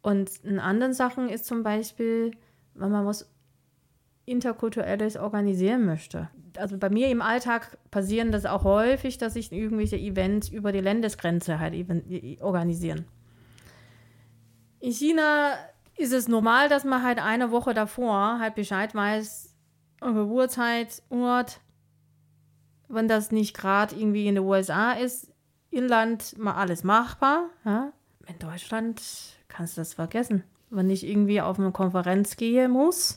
Und 0.00 0.30
in 0.42 0.58
anderen 0.58 0.94
Sachen 0.94 1.28
ist 1.28 1.44
zum 1.44 1.62
Beispiel, 1.62 2.32
wenn 2.74 2.90
man 2.90 3.06
was 3.06 3.31
Interkulturelles 4.24 5.16
organisieren 5.16 5.84
möchte. 5.84 6.28
Also 6.56 6.78
bei 6.78 6.90
mir 6.90 7.08
im 7.08 7.22
Alltag 7.22 7.78
passieren 7.90 8.30
das 8.30 8.46
auch 8.46 8.64
häufig, 8.64 9.18
dass 9.18 9.36
ich 9.36 9.52
irgendwelche 9.52 9.96
Events 9.96 10.48
über 10.48 10.72
die 10.72 10.80
Landesgrenze 10.80 11.58
halt 11.58 11.74
organisieren. 12.40 13.06
In 14.80 14.92
China 14.92 15.54
ist 15.96 16.12
es 16.12 16.28
normal, 16.28 16.68
dass 16.68 16.84
man 16.84 17.02
halt 17.02 17.18
eine 17.18 17.50
Woche 17.50 17.74
davor 17.74 18.38
halt 18.38 18.54
Bescheid 18.54 18.94
weiß 18.94 19.54
über 20.02 20.24
Uhrzeit, 20.24 21.02
Ort, 21.10 21.60
wenn 22.88 23.08
das 23.08 23.30
nicht 23.30 23.56
gerade 23.56 23.94
irgendwie 23.94 24.26
in 24.26 24.34
den 24.34 24.44
USA 24.44 24.92
ist, 24.92 25.32
Inland 25.70 26.36
mal 26.38 26.54
alles 26.54 26.84
machbar. 26.84 27.48
Ja? 27.64 27.92
In 28.26 28.38
Deutschland 28.38 29.00
kannst 29.48 29.76
du 29.76 29.80
das 29.80 29.94
vergessen. 29.94 30.42
Wenn 30.70 30.90
ich 30.90 31.06
irgendwie 31.06 31.40
auf 31.40 31.58
eine 31.58 31.72
Konferenz 31.72 32.36
gehe 32.36 32.68
muss, 32.68 33.16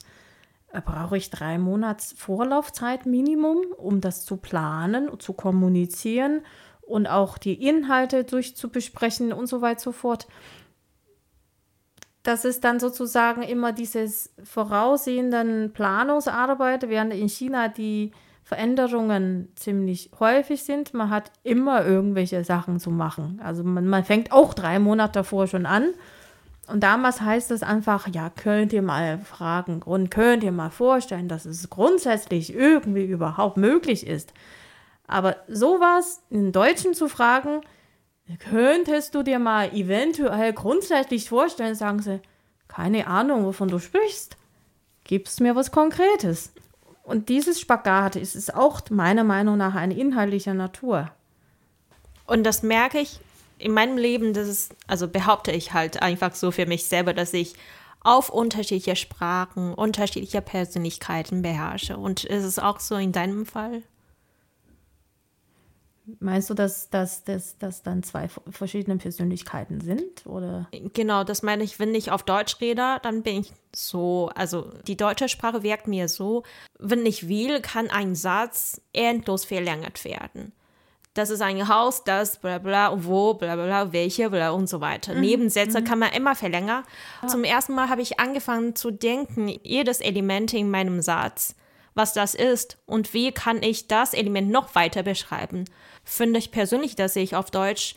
brauche 0.81 1.17
ich 1.17 1.29
drei 1.29 1.57
Monats 1.57 2.13
Vorlaufzeit 2.17 3.05
Minimum, 3.05 3.57
um 3.77 4.01
das 4.01 4.25
zu 4.25 4.37
planen, 4.37 5.09
zu 5.19 5.33
kommunizieren 5.33 6.41
und 6.81 7.07
auch 7.07 7.37
die 7.37 7.67
Inhalte 7.67 8.23
durchzubesprechen 8.23 9.33
und 9.33 9.47
so 9.47 9.61
weiter 9.61 9.79
so 9.79 9.91
fort. 9.91 10.27
Das 12.23 12.43
ist 12.43 12.63
dann 12.63 12.79
sozusagen 12.79 13.43
immer 13.43 13.71
dieses 13.71 14.33
voraussehenden 14.43 15.73
Planungsarbeit, 15.73 16.89
während 16.89 17.13
in 17.13 17.29
China 17.29 17.67
die 17.67 18.11
Veränderungen 18.43 19.51
ziemlich 19.55 20.11
häufig 20.19 20.63
sind. 20.63 20.93
Man 20.93 21.09
hat 21.09 21.31
immer 21.43 21.85
irgendwelche 21.85 22.43
Sachen 22.43 22.79
zu 22.79 22.89
machen. 22.91 23.39
Also 23.43 23.63
man, 23.63 23.87
man 23.87 24.03
fängt 24.03 24.31
auch 24.31 24.53
drei 24.53 24.79
Monate 24.79 25.13
davor 25.13 25.47
schon 25.47 25.65
an. 25.65 25.89
Und 26.67 26.81
damals 26.81 27.21
heißt 27.21 27.51
es 27.51 27.61
einfach, 27.61 28.07
ja, 28.07 28.29
könnt 28.29 28.73
ihr 28.73 28.81
mal 28.81 29.19
fragen 29.19 29.83
und 29.83 30.09
könnt 30.09 30.43
ihr 30.43 30.51
mal 30.51 30.71
vorstellen, 30.71 31.27
dass 31.27 31.45
es 31.45 31.69
grundsätzlich 31.69 32.53
irgendwie 32.53 33.05
überhaupt 33.05 33.57
möglich 33.57 34.07
ist. 34.07 34.33
Aber 35.07 35.35
sowas 35.47 36.23
in 36.31 36.51
Deutschen 36.51 36.95
zu 36.95 37.07
fragen, 37.07 37.61
könntest 38.49 39.13
du 39.13 39.21
dir 39.21 39.37
mal 39.37 39.71
eventuell 39.73 40.53
grundsätzlich 40.53 41.29
vorstellen, 41.29 41.75
sagen 41.75 42.01
sie, 42.01 42.19
keine 42.67 43.05
Ahnung, 43.05 43.45
wovon 43.45 43.67
du 43.67 43.77
sprichst. 43.77 44.37
Gibst 45.03 45.39
mir 45.41 45.55
was 45.55 45.71
Konkretes. 45.71 46.51
Und 47.03 47.29
dieses 47.29 47.59
Spagat 47.61 48.15
ist, 48.15 48.35
ist 48.35 48.55
auch 48.55 48.81
meiner 48.89 49.23
Meinung 49.23 49.57
nach 49.57 49.75
eine 49.75 49.95
inhaltliche 49.95 50.55
Natur. 50.55 51.11
Und 52.25 52.43
das 52.43 52.63
merke 52.63 52.99
ich 52.99 53.19
in 53.57 53.73
meinem 53.73 53.97
Leben, 53.97 54.33
das 54.33 54.47
ist, 54.47 54.75
also 54.87 55.07
behaupte 55.07 55.51
ich 55.51 55.73
halt 55.73 56.01
einfach 56.01 56.35
so 56.35 56.51
für 56.51 56.65
mich 56.65 56.85
selber, 56.85 57.13
dass 57.13 57.33
ich 57.33 57.55
auf 58.01 58.29
unterschiedliche 58.29 58.95
Sprachen, 58.95 59.73
unterschiedliche 59.73 60.41
Persönlichkeiten 60.41 61.41
beherrsche. 61.41 61.97
Und 61.97 62.23
ist 62.23 62.43
es 62.43 62.59
auch 62.59 62.79
so 62.79 62.95
in 62.95 63.11
deinem 63.11 63.45
Fall? 63.45 63.81
Meinst 66.19 66.51
du, 66.51 66.53
dass 66.53 66.91
das 66.91 67.23
dass, 67.23 67.57
dass 67.57 67.81
dann 67.81 68.03
zwei 68.03 68.27
verschiedene 68.27 68.97
Persönlichkeiten 68.97 69.81
sind? 69.81 70.25
Oder? 70.27 70.67
Genau, 70.93 71.23
das 71.23 71.41
meine 71.41 71.63
ich, 71.63 71.79
wenn 71.79 71.95
ich 71.95 72.11
auf 72.11 72.21
Deutsch 72.21 72.61
rede, 72.61 72.99
dann 73.01 73.23
bin 73.23 73.41
ich 73.41 73.53
so, 73.75 74.29
also 74.35 74.69
die 74.85 74.97
deutsche 74.97 75.27
Sprache 75.27 75.63
wirkt 75.63 75.87
mir 75.87 76.07
so, 76.07 76.43
wenn 76.77 77.05
ich 77.07 77.27
will, 77.27 77.59
kann 77.61 77.89
ein 77.89 78.13
Satz 78.13 78.81
endlos 78.93 79.45
verlängert 79.45 80.05
werden. 80.05 80.51
Das 81.15 81.31
ist 81.31 81.41
ein 81.41 81.67
Haus, 81.67 82.03
das 82.03 82.37
bla 82.37 82.59
bla, 82.59 82.93
wo, 83.03 83.33
bla 83.33 83.55
bla, 83.55 83.91
welche, 83.91 84.29
bla 84.29 84.51
und 84.51 84.67
so 84.67 84.79
weiter. 84.81 85.15
Mhm. 85.15 85.21
Nebensätze 85.21 85.81
mhm. 85.81 85.85
kann 85.85 85.99
man 85.99 86.13
immer 86.13 86.35
verlängern. 86.35 86.83
Ja. 87.23 87.27
Zum 87.27 87.43
ersten 87.43 87.73
Mal 87.73 87.89
habe 87.89 88.03
ich 88.03 88.19
angefangen 88.19 88.75
zu 88.75 88.91
denken, 88.91 89.47
jedes 89.63 89.99
Element 90.01 90.53
in 90.53 90.69
meinem 90.69 91.01
Satz 91.01 91.55
was 91.95 92.13
das 92.13 92.35
ist 92.35 92.77
und 92.85 93.13
wie 93.13 93.31
kann 93.31 93.63
ich 93.63 93.87
das 93.87 94.13
Element 94.13 94.51
noch 94.51 94.75
weiter 94.75 95.01
beschreiben, 95.01 95.65
finde 96.03 96.39
ich 96.39 96.51
persönlich, 96.51 96.95
dass 96.95 97.15
ich 97.15 97.35
auf 97.35 97.49
Deutsch 97.49 97.95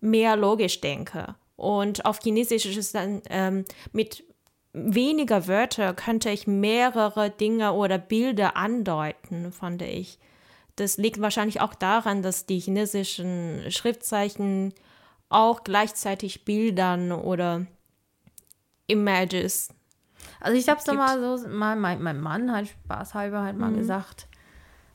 mehr 0.00 0.34
logisch 0.34 0.80
denke. 0.80 1.36
Und 1.54 2.04
auf 2.04 2.20
Chinesisch 2.20 2.64
ist 2.64 2.76
es 2.76 2.92
dann 2.92 3.22
ähm, 3.28 3.64
mit 3.92 4.24
weniger 4.72 5.46
Wörter 5.46 5.92
könnte 5.92 6.30
ich 6.30 6.46
mehrere 6.46 7.30
Dinge 7.30 7.72
oder 7.72 7.98
Bilder 7.98 8.56
andeuten, 8.56 9.52
fand 9.52 9.82
ich. 9.82 10.18
Das 10.80 10.96
liegt 10.96 11.20
wahrscheinlich 11.20 11.60
auch 11.60 11.74
daran, 11.74 12.22
dass 12.22 12.46
die 12.46 12.58
chinesischen 12.58 13.70
Schriftzeichen 13.70 14.74
auch 15.28 15.64
gleichzeitig 15.64 16.44
Bildern 16.44 17.12
oder 17.12 17.66
Images 18.86 19.70
also 20.40 20.56
ich 20.56 20.68
habe 20.68 20.80
es 20.80 20.86
mal 20.86 21.38
so, 21.38 21.48
mal, 21.48 21.76
mein, 21.76 22.02
mein 22.02 22.20
Mann 22.20 22.52
hat 22.52 22.68
spaßhalber 22.68 23.42
halt 23.42 23.58
mal 23.58 23.70
mhm. 23.70 23.78
gesagt, 23.78 24.28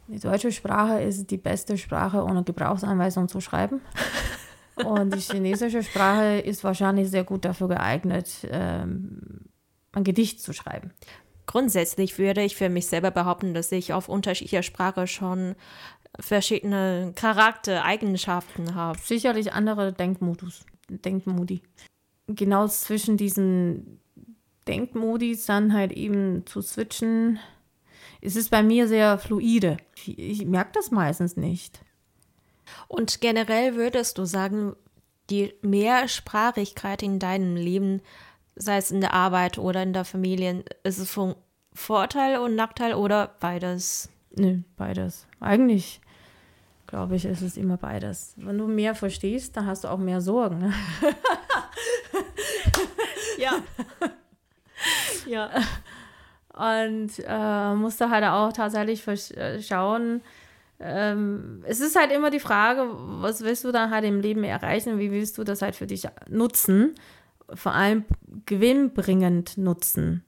die 0.08 0.20
deutsche 0.20 0.52
Sprache 0.52 1.02
ist 1.02 1.32
die 1.32 1.38
beste 1.38 1.78
Sprache, 1.78 2.24
ohne 2.24 2.44
Gebrauchsanweisung 2.44 3.28
zu 3.28 3.42
schreiben. 3.42 3.82
Und 4.76 5.14
die 5.14 5.20
chinesische 5.20 5.84
Sprache 5.84 6.40
ist 6.40 6.64
wahrscheinlich 6.64 7.10
sehr 7.10 7.24
gut 7.24 7.46
dafür 7.46 7.68
geeignet, 7.68 8.48
ähm, 8.50 9.42
ein 9.92 10.04
Gedicht 10.04 10.42
zu 10.42 10.52
schreiben. 10.52 10.92
Grundsätzlich 11.46 12.18
würde 12.18 12.42
ich 12.44 12.56
für 12.56 12.70
mich 12.70 12.88
selber 12.88 13.12
behaupten, 13.12 13.54
dass 13.54 13.72
ich 13.72 13.94
auf 13.94 14.10
unterschiedlicher 14.10 14.64
Sprache 14.64 15.08
schon 15.08 15.56
verschiedene 16.20 17.14
Charaktereigenschaften 17.16 18.76
habe. 18.76 19.00
Sicherlich 19.00 19.54
andere 19.54 19.94
Denkmodus, 19.94 20.66
Denkmodi. 20.90 21.62
Genau 22.28 22.68
zwischen 22.68 23.18
diesen 23.18 24.00
Denkmodis 24.68 25.46
dann 25.46 25.74
halt 25.74 25.92
eben 25.92 26.46
zu 26.46 26.62
switchen, 26.62 27.40
ist 28.22 28.38
es 28.38 28.50
bei 28.50 28.64
mir 28.64 28.88
sehr 28.88 29.18
fluide. 29.18 29.78
Ich, 29.96 30.18
ich 30.18 30.46
merke 30.46 30.72
das 30.74 30.92
meistens 30.92 31.36
nicht. 31.36 31.84
Und 32.88 33.20
generell 33.20 33.76
würdest 33.76 34.18
du 34.18 34.26
sagen, 34.26 34.76
die 35.30 35.54
Mehrsprachigkeit 35.62 37.04
in 37.04 37.20
deinem 37.20 37.56
Leben, 37.56 38.02
sei 38.56 38.78
es 38.78 38.92
in 38.92 39.02
der 39.02 39.14
Arbeit 39.14 39.58
oder 39.58 39.84
in 39.84 39.94
der 39.94 40.06
Familie, 40.06 40.64
ist 40.84 41.00
es 41.00 41.12
von 41.12 41.36
Vorteil 41.74 42.38
und 42.38 42.56
Nachteil 42.56 42.94
oder 42.94 43.36
beides? 43.40 44.10
Nö, 44.36 44.60
beides. 44.78 45.28
Eigentlich 45.40 46.02
glaube 46.94 47.16
ich, 47.16 47.26
ist 47.26 47.42
es 47.42 47.58
immer 47.58 47.78
beides. 47.78 48.36
Wenn 48.38 48.60
du 48.60 48.68
mehr 48.68 48.94
verstehst, 48.94 49.58
dann 49.58 49.66
hast 49.66 49.84
du 49.84 49.88
auch 49.88 49.98
mehr 49.98 50.22
Sorgen. 50.22 50.60
Ne? 50.60 50.74
ja. 53.40 53.54
ja. 55.26 55.50
Und 56.54 57.14
äh, 57.26 57.74
musste 57.74 58.12
halt 58.12 58.24
auch 58.26 58.54
tatsächlich 58.54 59.04
äh, 59.36 59.60
schauen. 59.60 60.22
Ähm, 60.80 61.64
es 61.66 61.80
ist 61.80 61.96
halt 61.96 62.12
immer 62.12 62.30
die 62.30 62.40
Frage, 62.40 62.88
was 62.94 63.42
willst 63.42 63.64
du 63.64 63.72
dann 63.72 63.90
halt 63.90 64.06
im 64.06 64.20
Leben 64.20 64.44
erreichen? 64.44 65.00
Wie 65.00 65.12
willst 65.12 65.40
du 65.40 65.44
das 65.44 65.64
halt 65.64 65.76
für 65.76 65.88
dich 65.88 66.08
nutzen? 66.30 66.94
Vor 67.54 67.74
allem 67.74 68.06
gewinnbringend 68.46 69.58
nutzen. 69.58 70.24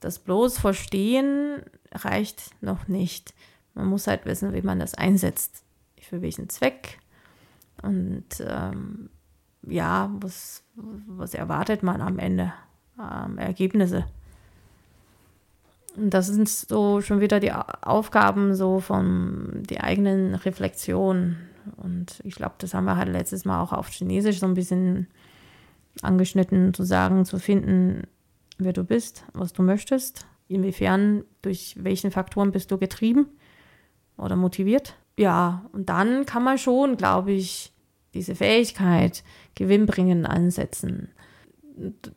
Das 0.00 0.18
bloß 0.18 0.58
Verstehen 0.58 1.62
reicht 1.92 2.50
noch 2.60 2.88
nicht. 2.88 3.34
Man 3.74 3.86
muss 3.86 4.06
halt 4.06 4.26
wissen, 4.26 4.52
wie 4.52 4.62
man 4.62 4.78
das 4.78 4.94
einsetzt. 4.94 5.62
Für 6.00 6.20
welchen 6.20 6.50
Zweck. 6.50 6.98
Und 7.82 8.26
ähm, 8.40 9.08
ja, 9.66 10.10
was, 10.20 10.62
was 10.74 11.32
erwartet 11.32 11.82
man 11.82 12.02
am 12.02 12.18
Ende? 12.18 12.52
ähm, 12.98 13.38
Ergebnisse. 13.38 14.04
Und 15.96 16.10
das 16.10 16.26
sind 16.26 16.48
so 16.48 17.00
schon 17.00 17.20
wieder 17.20 17.38
die 17.40 17.52
Aufgaben 17.52 18.54
so 18.54 18.80
von 18.80 19.62
der 19.68 19.84
eigenen 19.84 20.34
Reflexion. 20.34 21.36
Und 21.76 22.20
ich 22.24 22.34
glaube, 22.34 22.54
das 22.58 22.74
haben 22.74 22.84
wir 22.84 22.96
halt 22.96 23.08
letztes 23.08 23.44
Mal 23.44 23.60
auch 23.60 23.72
auf 23.72 23.88
Chinesisch 23.88 24.40
so 24.40 24.46
ein 24.46 24.54
bisschen 24.54 25.06
angeschnitten, 26.02 26.74
zu 26.74 26.84
sagen, 26.84 27.24
zu 27.24 27.38
finden, 27.38 28.06
wer 28.58 28.72
du 28.72 28.84
bist, 28.84 29.24
was 29.32 29.52
du 29.52 29.62
möchtest, 29.62 30.26
inwiefern, 30.48 31.24
durch 31.42 31.76
welchen 31.78 32.10
Faktoren 32.10 32.52
bist 32.52 32.70
du 32.70 32.78
getrieben 32.78 33.26
oder 34.16 34.36
motiviert. 34.36 34.96
Ja, 35.16 35.68
und 35.72 35.88
dann 35.88 36.26
kann 36.26 36.44
man 36.44 36.58
schon, 36.58 36.96
glaube 36.96 37.32
ich, 37.32 37.72
diese 38.14 38.34
Fähigkeit 38.34 39.24
gewinnbringend 39.54 40.26
ansetzen 40.26 41.08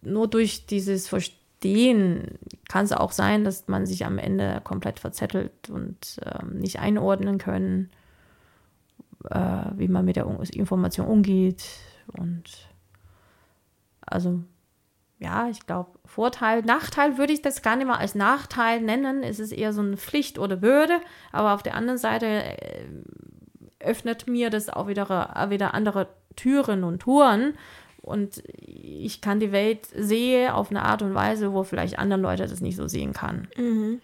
nur 0.01 0.27
durch 0.27 0.65
dieses 0.65 1.07
Verstehen 1.07 2.37
kann 2.67 2.85
es 2.85 2.91
auch 2.91 3.11
sein, 3.11 3.43
dass 3.43 3.67
man 3.67 3.85
sich 3.85 4.05
am 4.05 4.17
Ende 4.17 4.61
komplett 4.63 4.99
verzettelt 4.99 5.69
und 5.69 6.19
ähm, 6.23 6.59
nicht 6.59 6.79
einordnen 6.79 7.37
können, 7.37 7.89
äh, 9.29 9.65
wie 9.75 9.87
man 9.87 10.05
mit 10.05 10.15
der 10.15 10.27
Information 10.53 11.07
umgeht. 11.07 11.63
Und 12.17 12.43
also 14.07 14.39
ja, 15.19 15.49
ich 15.49 15.65
glaube, 15.65 15.97
Vorteil, 16.05 16.61
Nachteil 16.61 17.17
würde 17.17 17.33
ich 17.33 17.41
das 17.41 17.61
gar 17.61 17.75
nicht 17.75 17.87
mal 17.87 17.97
als 17.97 18.13
Nachteil 18.13 18.81
nennen. 18.81 19.23
Es 19.23 19.39
ist 19.39 19.51
eher 19.51 19.73
so 19.73 19.81
eine 19.81 19.97
Pflicht 19.97 20.37
oder 20.37 20.57
Bürde. 20.57 20.99
Aber 21.31 21.53
auf 21.53 21.63
der 21.63 21.75
anderen 21.75 21.97
Seite 21.97 22.25
äh, 22.27 22.85
öffnet 23.79 24.27
mir 24.27 24.51
das 24.51 24.69
auch 24.69 24.87
wieder, 24.87 25.07
wieder 25.49 25.73
andere 25.73 26.07
Türen 26.35 26.83
und 26.83 26.99
Touren, 26.99 27.55
und 28.07 28.41
ich 28.55 29.19
kann 29.19 29.41
die 29.41 29.51
Welt 29.51 29.85
sehen 29.93 30.51
auf 30.51 30.71
eine 30.71 30.83
Art 30.83 31.01
und 31.01 31.13
Weise, 31.13 31.51
wo 31.51 31.63
vielleicht 31.63 31.99
andere 31.99 32.21
Leute 32.21 32.47
das 32.47 32.61
nicht 32.61 32.77
so 32.77 32.87
sehen 32.87 33.11
kann. 33.11 33.49
Mhm. 33.57 33.99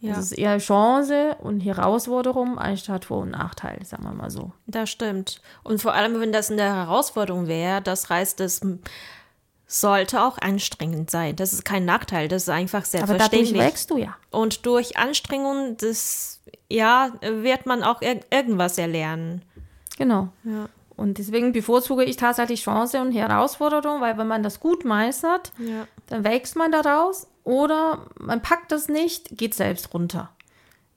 Ja. 0.00 0.14
Das 0.14 0.24
ist 0.26 0.32
eher 0.32 0.56
Chance 0.58 1.36
und 1.40 1.60
Herausforderung 1.60 2.58
anstatt 2.58 3.04
Vor- 3.04 3.18
und 3.20 3.30
Nachteil, 3.32 3.84
sagen 3.84 4.04
wir 4.04 4.12
mal 4.14 4.30
so. 4.30 4.52
Das 4.66 4.88
stimmt. 4.88 5.42
Und 5.62 5.82
vor 5.82 5.92
allem, 5.92 6.18
wenn 6.20 6.32
das 6.32 6.50
eine 6.50 6.62
Herausforderung 6.62 7.46
wäre, 7.48 7.82
das 7.82 8.08
heißt, 8.08 8.40
dass 8.40 8.60
sollte 9.66 10.22
auch 10.22 10.36
anstrengend 10.38 11.10
sein. 11.10 11.36
Das 11.36 11.52
ist 11.52 11.64
kein 11.64 11.84
Nachteil, 11.84 12.26
das 12.26 12.42
ist 12.44 12.48
einfach 12.48 12.78
Aber 12.80 12.86
selbstverständlich. 12.86 13.50
dadurch 13.52 13.66
wächst 13.66 13.90
du 13.90 13.98
ja. 13.98 14.16
Und 14.30 14.66
durch 14.66 14.96
Anstrengung, 14.96 15.76
das, 15.76 16.40
ja, 16.68 17.12
wird 17.22 17.66
man 17.66 17.84
auch 17.84 18.02
ir 18.02 18.18
irgendwas 18.30 18.78
erlernen. 18.78 19.42
Genau. 19.96 20.28
Ja. 20.42 20.68
Und 20.96 21.18
deswegen 21.18 21.52
bevorzuge 21.52 22.02
ich 22.04 22.16
tatsächlich 22.16 22.62
Chance 22.64 23.00
und 23.00 23.12
Herausforderung, 23.12 24.00
weil 24.00 24.18
wenn 24.18 24.26
man 24.26 24.42
das 24.42 24.58
gut 24.58 24.84
meistert, 24.84 25.52
Ja. 25.58 25.86
dann 26.08 26.24
wächst 26.24 26.56
man 26.56 26.72
daraus 26.72 27.28
oder 27.50 28.06
man 28.18 28.42
packt 28.42 28.70
das 28.70 28.88
nicht, 28.88 29.36
geht 29.36 29.54
selbst 29.54 29.92
runter. 29.92 30.30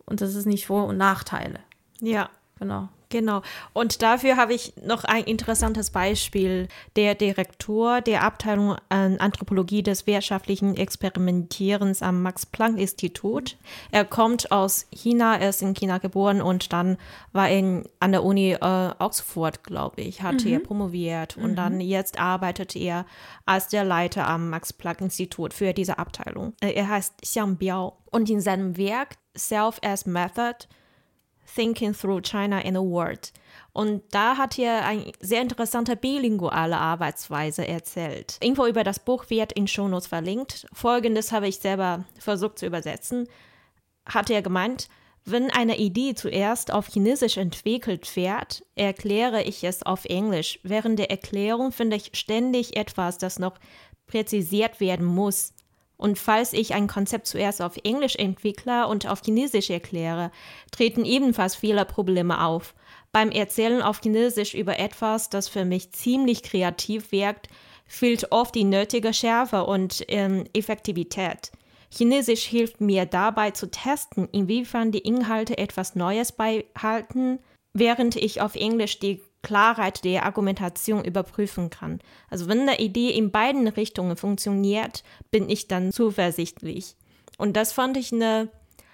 Und 0.06 0.22
das 0.22 0.36
ist 0.36 0.46
nicht 0.46 0.68
Vor- 0.68 0.86
und 0.86 0.98
Nachteile. 0.98 1.60
Ja. 2.00 2.30
Genau. 2.60 2.90
Genau. 3.14 3.44
Und 3.74 4.02
dafür 4.02 4.38
habe 4.38 4.56
ich 4.56 4.74
noch 4.84 5.04
ein 5.04 5.24
interessantes 5.26 5.92
Beispiel. 5.92 6.68
Der 6.96 7.14
Direktor 7.14 8.02
der 8.02 8.24
Abteilung 8.24 8.76
an 8.90 9.18
Anthropologie 9.18 9.84
des 9.84 10.08
wirtschaftlichen 10.08 10.76
Experimentierens 10.76 12.02
am 12.02 12.24
Max-Planck-Institut. 12.24 13.58
Er 13.92 14.04
kommt 14.04 14.52
aus 14.52 14.88
China, 14.92 15.38
er 15.38 15.50
ist 15.50 15.62
in 15.62 15.76
China 15.76 16.00
geboren 16.00 16.42
und 16.42 16.74
dann 16.74 16.98
war 17.34 17.50
er 17.50 17.84
an 18.00 18.12
der 18.12 18.24
Uni 18.24 18.54
äh, 18.54 18.90
Oxford, 18.98 19.64
glaube 19.64 20.02
ich, 20.02 20.24
hat 20.24 20.44
er 20.44 20.60
promoviert. 20.60 21.38
Und 21.38 21.56
dann 21.56 21.80
jetzt 21.82 22.20
arbeitet 22.20 22.76
er 22.76 23.06
als 23.46 23.68
der 23.68 23.84
Leiter 23.84 24.28
am 24.28 24.50
Max-Planck-Institut 24.50 25.54
für 25.54 25.74
diese 25.74 26.00
Abteilung. 26.00 26.54
Äh, 26.62 26.72
Er 26.72 26.90
heißt 26.90 27.22
Xiang 27.22 27.58
Biao. 27.58 27.98
Und 28.10 28.28
in 28.32 28.42
seinem 28.42 28.76
Werk 28.76 29.18
Self 29.38 29.80
as 29.84 30.08
Method 30.08 30.68
Thinking 31.56 31.94
Through 31.94 32.22
China 32.22 32.60
in 32.60 32.76
a 32.76 32.82
Word. 32.82 33.32
Und 33.74 34.04
da 34.12 34.38
hat 34.38 34.60
er 34.60 34.86
eine 34.86 35.12
sehr 35.20 35.42
interessante 35.42 35.96
bilinguale 35.96 36.78
Arbeitsweise 36.78 37.68
erzählt. 37.68 38.38
Info 38.42 38.66
über 38.68 38.84
das 38.84 39.00
Buch 39.00 39.30
wird 39.30 39.54
in 39.54 39.68
Shownotes 39.68 40.08
verlinkt. 40.08 40.68
Folgendes 40.74 41.32
habe 41.32 41.48
ich 41.48 41.58
selber 41.58 42.06
versucht 42.20 42.60
zu 42.60 42.66
übersetzen. 42.66 43.28
Hat 44.06 44.30
er 44.30 44.42
gemeint, 44.42 44.88
wenn 45.26 45.50
eine 45.52 45.78
Idee 45.78 46.16
zuerst 46.16 46.74
auf 46.74 46.88
Chinesisch 46.88 47.38
entwickelt 47.38 48.14
wird, 48.16 48.66
erkläre 48.76 49.42
ich 49.44 49.64
es 49.64 49.82
auf 49.84 50.06
Englisch. 50.06 50.60
Während 50.64 51.00
der 51.00 51.12
Erklärung 51.12 51.72
finde 51.72 51.96
ich 51.96 52.12
ständig 52.14 52.76
etwas, 52.76 53.18
das 53.18 53.40
noch 53.40 53.58
präzisiert 54.06 54.82
werden 54.82 55.06
muss. 55.06 55.54
Und 55.98 56.20
falls 56.20 56.54
ich 56.54 56.74
ein 56.74 56.88
Konzept 56.88 57.28
zuerst 57.28 57.62
auf 57.62 57.78
Englisch 57.84 58.16
entwickle 58.16 58.88
und 58.88 59.08
auf 59.08 59.22
Chinesisch 59.24 59.70
erkläre, 59.70 60.32
treten 60.72 61.06
ebenfalls 61.06 61.56
viele 61.56 61.86
Probleme 61.86 62.44
auf. 62.44 62.74
Beim 63.12 63.30
Erzählen 63.30 63.82
auf 63.82 64.02
Chinesisch 64.02 64.54
über 64.54 64.80
etwas, 64.80 65.30
das 65.30 65.48
für 65.48 65.66
mich 65.66 65.92
ziemlich 65.92 66.44
kreativ 66.44 67.12
wirkt, 67.12 67.48
fehlt 67.86 68.32
oft 68.32 68.56
die 68.56 68.64
nötige 68.64 69.14
Schärfe 69.14 69.66
und 69.66 70.04
ähm, 70.08 70.46
Effektivität. 70.54 71.52
Chinesisch 71.92 72.46
hilft 72.46 72.82
mir 72.82 73.06
dabei 73.06 73.52
zu 73.52 73.70
testen, 73.70 74.28
inwiefern 74.32 74.92
die 74.92 75.00
Inhalte 75.00 75.60
etwas 75.60 75.94
Neues 75.94 76.32
beihalten, 76.32 77.38
während 77.74 78.16
ich 78.16 78.42
auf 78.42 78.56
Englisch 78.56 79.00
die 79.00 79.22
Klarheit 79.44 80.04
der 80.04 80.26
Argumentation 80.26 81.06
überprüfen 81.06 81.70
kann. 81.70 82.00
Also 82.30 82.48
wenn 82.48 82.62
eine 82.62 82.80
Idee 82.80 83.12
in 83.12 83.32
beiden 83.32 83.68
Richtungen 83.68 84.18
funktioniert, 84.18 85.04
bin 85.30 85.50
ich 85.50 85.68
dann 85.68 85.92
zuversichtlich. 85.92 86.96
Und 87.38 87.56
das 87.56 87.74
fand 87.74 87.98
ich 87.98 88.12
eine 88.12 88.50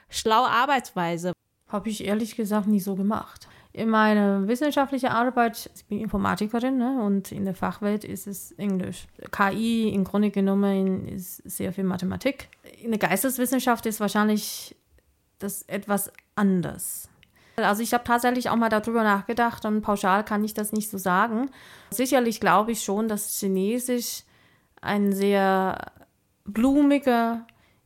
schlaue 0.09 0.49
Arbeitsweise. 0.49 1.33
Habe 1.67 1.89
ich 1.89 2.03
ehrlich 2.03 2.35
gesagt 2.35 2.67
nie 2.67 2.79
so 2.79 2.95
gemacht. 2.95 3.47
In 3.71 3.89
meiner 3.89 4.47
wissenschaftlichen 4.47 5.09
Arbeit, 5.09 5.69
ich 5.75 5.85
bin 5.85 5.99
Informatikerin 5.99 6.77
ne, 6.77 7.01
und 7.03 7.31
in 7.31 7.45
der 7.45 7.53
Fachwelt 7.53 8.03
ist 8.03 8.25
es 8.25 8.51
Englisch. 8.53 9.05
KI 9.31 9.89
im 9.89 10.03
Grunde 10.03 10.31
genommen 10.31 11.07
ist 11.07 11.37
sehr 11.45 11.71
viel 11.71 11.83
Mathematik. 11.83 12.49
In 12.81 12.89
der 12.89 12.99
Geisteswissenschaft 12.99 13.85
ist 13.85 13.99
wahrscheinlich 13.99 14.75
das 15.37 15.61
etwas 15.63 16.11
anders. 16.35 17.08
Also 17.63 17.83
ich 17.83 17.93
habe 17.93 18.03
tatsächlich 18.03 18.49
auch 18.49 18.55
mal 18.55 18.69
darüber 18.69 19.03
nachgedacht 19.03 19.65
und 19.65 19.81
pauschal 19.81 20.23
kann 20.23 20.43
ich 20.43 20.53
das 20.53 20.71
nicht 20.71 20.89
so 20.89 20.97
sagen. 20.97 21.49
Sicherlich 21.91 22.39
glaube 22.39 22.71
ich 22.71 22.83
schon, 22.83 23.07
dass 23.07 23.39
Chinesisch 23.39 24.23
ein 24.81 25.11
sehr 25.13 25.91
blumiger, 26.45 27.45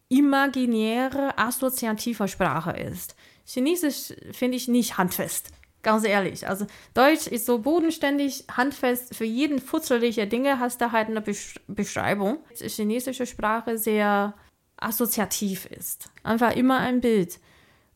imaginäre, 0.10 1.38
assoziativer 1.38 2.28
Sprache 2.28 2.72
ist. 2.72 3.16
Chinesisch 3.46 4.14
finde 4.32 4.58
ich 4.58 4.68
nicht 4.68 4.98
handfest. 4.98 5.50
Ganz 5.82 6.06
ehrlich. 6.06 6.48
Also 6.48 6.66
Deutsch 6.94 7.28
ist 7.28 7.46
so 7.46 7.60
bodenständig, 7.60 8.46
handfest. 8.56 9.16
Für 9.16 9.26
jeden 9.26 9.60
futzelige 9.60 10.26
Dinge 10.28 10.60
hast 10.60 10.80
du 10.80 10.92
halt 10.94 11.10
eine 11.10 11.20
Besch 11.20 11.60
Beschreibung. 11.68 12.38
Chinesische 12.56 13.26
Sprache 13.26 13.78
sehr 13.78 14.34
assoziativ 14.78 15.66
ist. 15.66 16.10
Einfach 16.24 16.56
immer 16.56 16.80
ein 16.80 17.02
Bild. 17.02 17.40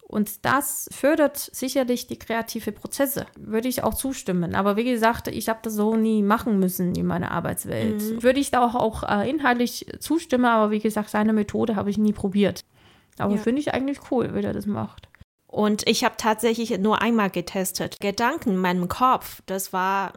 Und 0.09 0.45
das 0.45 0.87
fördert 0.93 1.37
sicherlich 1.37 2.07
die 2.07 2.17
kreative 2.17 2.71
Prozesse. 2.71 3.25
Würde 3.37 3.67
ich 3.67 3.83
auch 3.83 3.93
zustimmen. 3.93 4.55
Aber 4.55 4.77
wie 4.77 4.85
gesagt, 4.85 5.27
ich 5.27 5.49
habe 5.49 5.59
das 5.63 5.73
so 5.73 5.97
nie 5.97 6.23
machen 6.23 6.59
müssen 6.59 6.95
in 6.95 7.05
meiner 7.05 7.31
Arbeitswelt. 7.31 8.23
Würde 8.23 8.39
ich 8.39 8.49
da 8.49 8.65
auch, 8.65 8.75
auch 8.75 9.03
äh, 9.03 9.29
inhaltlich 9.29 9.85
zustimmen, 9.99 10.45
aber 10.45 10.71
wie 10.71 10.79
gesagt, 10.79 11.09
seine 11.09 11.33
Methode 11.33 11.75
habe 11.75 11.89
ich 11.89 11.97
nie 11.97 12.13
probiert. 12.13 12.61
Aber 13.17 13.35
Ja. 13.35 13.41
finde 13.41 13.59
ich 13.59 13.73
eigentlich 13.73 13.99
cool, 14.09 14.33
wie 14.33 14.43
er 14.43 14.53
das 14.53 14.65
macht. 14.65 15.09
Und 15.45 15.85
ich 15.87 16.05
habe 16.05 16.15
tatsächlich 16.17 16.77
nur 16.77 17.01
einmal 17.01 17.29
getestet. 17.29 17.99
Gedanken 17.99 18.51
in 18.51 18.57
meinem 18.57 18.87
Kopf, 18.87 19.41
das 19.45 19.73
war 19.73 20.13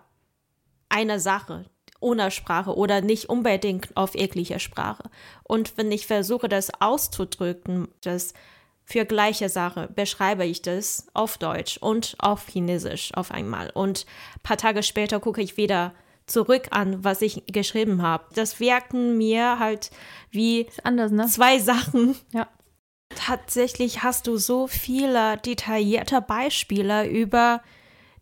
eine 0.88 1.18
Sache 1.18 1.64
ohne 2.01 2.30
Sprache 2.30 2.74
oder 2.74 3.01
nicht 3.01 3.28
unbedingt 3.28 3.97
auf 3.97 4.14
jeglicher 4.14 4.59
Sprache. 4.59 5.11
Und 5.43 5.76
wenn 5.76 5.93
ich 5.93 6.07
versuche, 6.07 6.49
das 6.49 6.70
auszudrücken, 6.80 7.88
das 8.01 8.34
für 8.91 9.05
gleiche 9.05 9.49
Sache, 9.49 9.88
beschreibe 9.95 10.45
ich 10.45 10.62
das 10.62 11.07
auf 11.14 11.38
Deutsch 11.38 11.78
und 11.78 12.16
auf 12.18 12.49
Chinesisch 12.49 13.14
auf 13.14 13.30
einmal. 13.30 13.70
Und 13.70 14.05
ein 14.36 14.43
paar 14.43 14.57
Tage 14.57 14.82
später 14.82 15.20
gucke 15.20 15.41
ich 15.41 15.57
wieder 15.57 15.95
zurück 16.26 16.68
an, 16.70 17.05
was 17.05 17.22
ich 17.22 17.45
geschrieben 17.47 18.03
habe. 18.03 18.24
Das 18.34 18.59
wirkten 18.59 19.16
mir 19.16 19.59
halt 19.61 19.91
wie 20.30 20.66
anders, 20.82 21.12
ne? 21.12 21.26
zwei 21.26 21.59
Sachen, 21.59 22.16
Ja. 22.32 22.49
Tatsächlich 23.16 24.05
hast 24.05 24.28
du 24.28 24.36
so 24.36 24.68
viele 24.68 25.36
detaillierte 25.38 26.20
Beispiele 26.20 27.09
über 27.09 27.61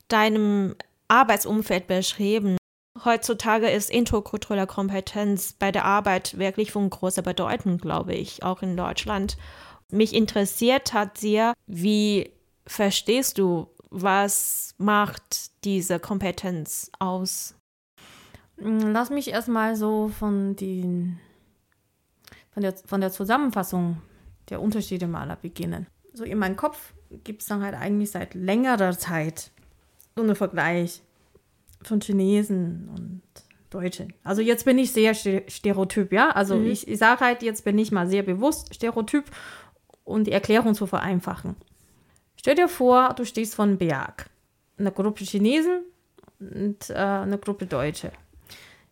deinem 0.08 0.76
Arbeitsumfeld 1.08 1.86
beschrieben. 1.86 2.56
Heutzutage 3.04 3.68
ist 3.68 3.90
interkulturelle 3.90 4.66
Kompetenz 4.66 5.52
bei 5.52 5.70
der 5.72 5.84
Arbeit 5.84 6.38
wirklich 6.38 6.72
von 6.72 6.88
großer 6.88 7.22
Bedeutung, 7.22 7.76
glaube 7.76 8.14
ich, 8.14 8.42
auch 8.42 8.62
in 8.62 8.78
Deutschland. 8.78 9.36
Mich 9.90 10.14
interessiert 10.14 10.92
hat 10.92 11.18
sehr, 11.18 11.54
wie 11.66 12.30
verstehst 12.66 13.38
du, 13.38 13.68
was 13.90 14.74
macht 14.76 15.64
diese 15.64 15.98
Kompetenz 15.98 16.90
aus? 16.98 17.54
Mm, 18.58 18.90
Lass 18.92 19.08
mich 19.10 19.28
erstmal 19.28 19.76
so 19.76 20.08
von, 20.08 20.56
den, 20.56 21.18
von, 22.50 22.62
der, 22.62 22.74
von 22.84 23.00
der 23.00 23.10
Zusammenfassung 23.10 24.02
der 24.50 24.60
Unterschiede 24.60 25.06
mal 25.06 25.36
beginnen. 25.40 25.86
So 26.12 26.24
in 26.24 26.38
meinem 26.38 26.56
Kopf 26.56 26.92
gibt 27.24 27.40
es 27.42 27.48
dann 27.48 27.62
halt 27.62 27.74
eigentlich 27.74 28.10
seit 28.10 28.34
längerer 28.34 28.96
Zeit 28.98 29.50
so 30.16 30.22
einen 30.22 30.36
Vergleich 30.36 31.02
von 31.82 32.00
Chinesen 32.00 32.88
und 32.94 33.22
Deutschen. 33.70 34.12
Also 34.24 34.42
jetzt 34.42 34.64
bin 34.64 34.78
ich 34.78 34.92
sehr 34.92 35.14
ste- 35.14 35.44
stereotyp, 35.48 36.12
ja. 36.12 36.30
Also 36.30 36.60
ich, 36.60 36.88
ich 36.88 36.98
sage 36.98 37.20
halt, 37.20 37.42
jetzt 37.42 37.64
bin 37.64 37.78
ich 37.78 37.92
mal 37.92 38.08
sehr 38.08 38.22
bewusst 38.22 38.74
stereotyp 38.74 39.24
und 40.08 40.26
die 40.26 40.32
Erklärung 40.32 40.74
zu 40.74 40.86
vereinfachen. 40.86 41.56
Stell 42.36 42.54
dir 42.54 42.68
vor, 42.68 43.14
du 43.14 43.24
stehst 43.24 43.54
vor 43.54 43.64
einem 43.64 43.78
Berg. 43.78 44.30
Eine 44.78 44.92
Gruppe 44.92 45.24
Chinesen 45.24 45.82
und 46.40 46.90
äh, 46.90 46.94
eine 46.94 47.38
Gruppe 47.38 47.66
Deutsche. 47.66 48.12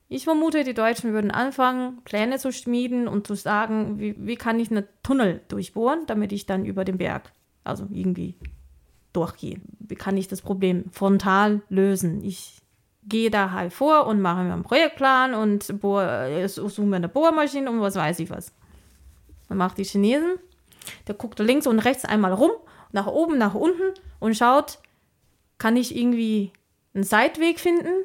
Ich 0.09 0.25
vermute, 0.25 0.63
die 0.63 0.75
Deutschen 0.75 1.13
würden 1.13 1.31
anfangen, 1.31 2.03
Pläne 2.05 2.39
zu 2.39 2.53
schmieden 2.53 3.09
und 3.09 3.27
zu 3.27 3.35
sagen, 3.35 3.99
wie, 3.99 4.15
wie 4.19 4.37
kann 4.37 4.61
ich 4.61 4.71
einen 4.71 4.87
Tunnel 5.03 5.41
durchbohren, 5.49 6.07
damit 6.07 6.33
ich 6.33 6.47
dann 6.47 6.65
über 6.65 6.85
den 6.85 6.99
Berg, 6.99 7.33
also 7.65 7.87
irgendwie 7.91 8.35
durchgehe. 9.13 9.61
Wie 9.81 9.97
kann 9.97 10.17
ich 10.17 10.29
das 10.29 10.43
Problem 10.43 10.85
frontal 10.93 11.63
lösen? 11.69 12.23
Ich 12.23 12.59
gehe 13.09 13.31
da 13.31 13.53
halt 13.53 13.73
vor 13.73 14.07
und 14.07 14.21
mache 14.21 14.45
mir 14.45 14.53
einen 14.53 14.63
Projektplan 14.63 15.35
und 15.35 15.81
bohr, 15.81 16.05
äh, 16.05 16.49
suche 16.49 16.83
mir 16.83 16.97
eine 16.97 17.09
Bohrmaschine 17.09 17.71
und 17.71 17.81
was 17.81 17.97
weiß 17.97 18.19
ich 18.21 18.31
was. 18.31 18.53
Dann 19.49 19.59
macht 19.59 19.79
die 19.79 19.85
Chinesen, 19.85 20.39
der 21.07 21.15
guckt 21.15 21.39
links 21.39 21.67
und 21.67 21.79
rechts 21.79 22.05
einmal 22.05 22.33
rum, 22.33 22.51
nach 22.93 23.07
oben, 23.07 23.39
nach 23.39 23.55
unten 23.55 23.95
und 24.19 24.37
schaut, 24.37 24.79
kann 25.59 25.77
ich 25.77 25.97
irgendwie 25.97 26.53
einen 26.95 27.05
Seitweg 27.05 27.61
finden, 27.61 28.05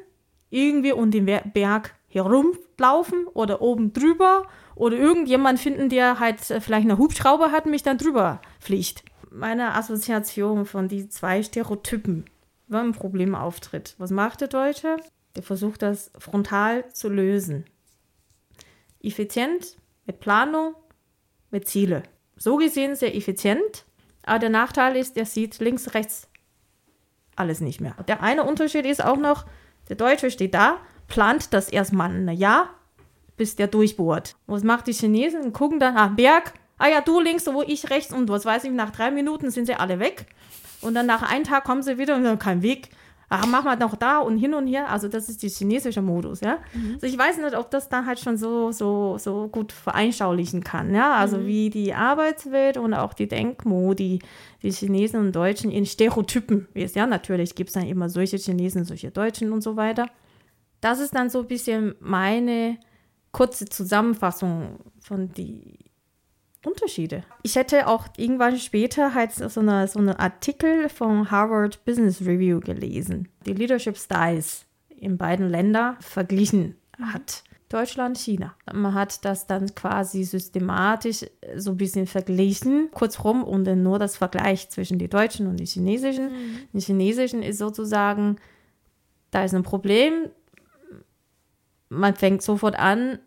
irgendwie 0.50 0.92
um 0.92 1.10
den 1.10 1.26
Berg 1.26 1.94
herumlaufen 2.08 3.26
oder 3.28 3.62
oben 3.62 3.92
drüber 3.92 4.46
oder 4.74 4.96
irgendjemand 4.96 5.58
finden, 5.58 5.88
der 5.88 6.18
halt 6.18 6.50
äh, 6.50 6.60
vielleicht 6.60 6.84
eine 6.84 6.98
Hubschrauber 6.98 7.52
hat 7.52 7.66
mich 7.66 7.82
dann 7.82 7.98
drüber 7.98 8.40
fliegt. 8.60 9.04
Meine 9.30 9.74
Assoziation 9.74 10.66
von 10.66 10.88
die 10.88 11.08
zwei 11.08 11.42
Stereotypen, 11.42 12.26
wenn 12.68 12.86
ein 12.86 12.92
Problem 12.92 13.34
auftritt. 13.34 13.94
Was 13.98 14.10
macht 14.10 14.42
der 14.42 14.48
Deutsche? 14.48 14.96
Der 15.36 15.42
versucht 15.42 15.80
das 15.80 16.10
frontal 16.18 16.86
zu 16.92 17.08
lösen. 17.08 17.64
effizient, 19.02 19.78
mit 20.06 20.20
Planung, 20.20 20.74
mit 21.50 21.66
Ziele. 21.66 22.02
So 22.42 22.56
gesehen 22.56 22.96
sehr 22.96 23.14
effizient, 23.14 23.84
aber 24.24 24.40
der 24.40 24.50
Nachteil 24.50 24.96
ist, 24.96 25.14
der 25.14 25.26
sieht 25.26 25.60
links, 25.60 25.94
rechts 25.94 26.28
alles 27.36 27.60
nicht 27.60 27.80
mehr. 27.80 27.94
Der 28.08 28.20
eine 28.20 28.42
Unterschied 28.42 28.84
ist 28.84 29.04
auch 29.04 29.16
noch, 29.16 29.46
der 29.88 29.94
Deutsche 29.94 30.28
steht 30.28 30.52
da, 30.52 30.78
plant 31.06 31.52
das 31.54 31.68
erstmal 31.68 32.10
ein 32.10 32.36
Jahr, 32.36 32.70
bis 33.36 33.54
der 33.54 33.68
durchbohrt. 33.68 34.34
Was 34.48 34.64
macht 34.64 34.88
die 34.88 34.92
Chinesen? 34.92 35.52
Gucken 35.52 35.78
dann, 35.78 35.96
ah, 35.96 36.08
Berg, 36.08 36.54
ah 36.78 36.88
ja, 36.88 37.00
du 37.00 37.20
links, 37.20 37.46
wo 37.46 37.62
ich 37.62 37.90
rechts 37.90 38.12
und 38.12 38.28
was 38.28 38.44
weiß 38.44 38.64
ich, 38.64 38.72
nach 38.72 38.90
drei 38.90 39.12
Minuten 39.12 39.52
sind 39.52 39.66
sie 39.66 39.76
alle 39.76 40.00
weg. 40.00 40.26
Und 40.80 40.94
dann 40.94 41.06
nach 41.06 41.22
einem 41.22 41.44
Tag 41.44 41.62
kommen 41.62 41.84
sie 41.84 41.96
wieder 41.96 42.16
und 42.16 42.24
dann 42.24 42.40
kein 42.40 42.62
Weg 42.62 42.90
ach, 43.32 43.46
mach 43.46 43.64
mal 43.64 43.76
noch 43.76 43.96
da 43.96 44.18
und 44.18 44.36
hin 44.36 44.52
und 44.52 44.66
her. 44.66 44.90
Also 44.90 45.08
das 45.08 45.28
ist 45.28 45.42
der 45.42 45.48
chinesische 45.48 46.02
Modus, 46.02 46.40
ja. 46.40 46.58
Mhm. 46.74 46.94
Also 46.94 47.06
ich 47.06 47.18
weiß 47.18 47.38
nicht, 47.38 47.56
ob 47.56 47.70
das 47.70 47.88
dann 47.88 48.06
halt 48.06 48.20
schon 48.20 48.36
so, 48.36 48.72
so, 48.72 49.16
so 49.18 49.48
gut 49.48 49.72
veranschaulichen 49.72 50.62
kann, 50.62 50.94
ja. 50.94 51.14
Also 51.14 51.38
mhm. 51.38 51.46
wie 51.46 51.70
die 51.70 51.94
Arbeitswelt 51.94 52.76
und 52.76 52.92
auch 52.92 53.14
die 53.14 53.28
Denkmodi, 53.28 54.20
die 54.62 54.70
Chinesen 54.70 55.20
und 55.20 55.32
Deutschen 55.34 55.70
in 55.70 55.86
Stereotypen 55.86 56.68
ist. 56.74 56.94
Ja, 56.94 57.06
natürlich 57.06 57.54
gibt 57.54 57.70
es 57.70 57.74
dann 57.74 57.86
immer 57.86 58.08
solche 58.10 58.36
Chinesen, 58.36 58.84
solche 58.84 59.10
Deutschen 59.10 59.52
und 59.52 59.62
so 59.62 59.76
weiter. 59.76 60.06
Das 60.82 61.00
ist 61.00 61.14
dann 61.14 61.30
so 61.30 61.40
ein 61.40 61.46
bisschen 61.46 61.94
meine 62.00 62.76
kurze 63.30 63.64
Zusammenfassung 63.64 64.78
von 65.00 65.32
die 65.32 65.78
Unterschiede. 66.64 67.24
Ich 67.42 67.56
hätte 67.56 67.88
auch 67.88 68.06
irgendwann 68.16 68.58
später 68.58 69.14
halt 69.14 69.32
so 69.32 69.60
einen 69.60 69.88
so 69.88 69.98
eine 69.98 70.18
Artikel 70.20 70.88
von 70.88 71.30
Harvard 71.30 71.84
Business 71.84 72.20
Review 72.20 72.60
gelesen, 72.60 73.28
die 73.46 73.54
Leadership 73.54 73.96
Styles 73.96 74.66
in 74.88 75.18
beiden 75.18 75.48
Ländern 75.48 75.96
verglichen 76.00 76.76
hat. 77.00 77.42
Deutschland, 77.68 78.18
China. 78.18 78.54
Man 78.72 78.92
hat 78.92 79.24
das 79.24 79.46
dann 79.46 79.74
quasi 79.74 80.24
systematisch 80.24 81.24
so 81.56 81.70
ein 81.70 81.78
bisschen 81.78 82.06
verglichen, 82.06 82.90
kurzrum 82.92 83.42
und 83.42 83.64
dann 83.64 83.82
nur 83.82 83.98
das 83.98 84.16
Vergleich 84.16 84.68
zwischen 84.68 84.98
den 84.98 85.08
Deutschen 85.08 85.46
und 85.46 85.58
den 85.58 85.66
Chinesischen. 85.66 86.32
Mhm. 86.32 86.58
Die 86.74 86.80
Chinesischen 86.80 87.42
ist 87.42 87.58
sozusagen, 87.58 88.36
da 89.30 89.44
ist 89.44 89.54
ein 89.54 89.62
Problem, 89.62 90.28
man 91.88 92.14
fängt 92.14 92.42
sofort 92.42 92.78
an 92.78 93.18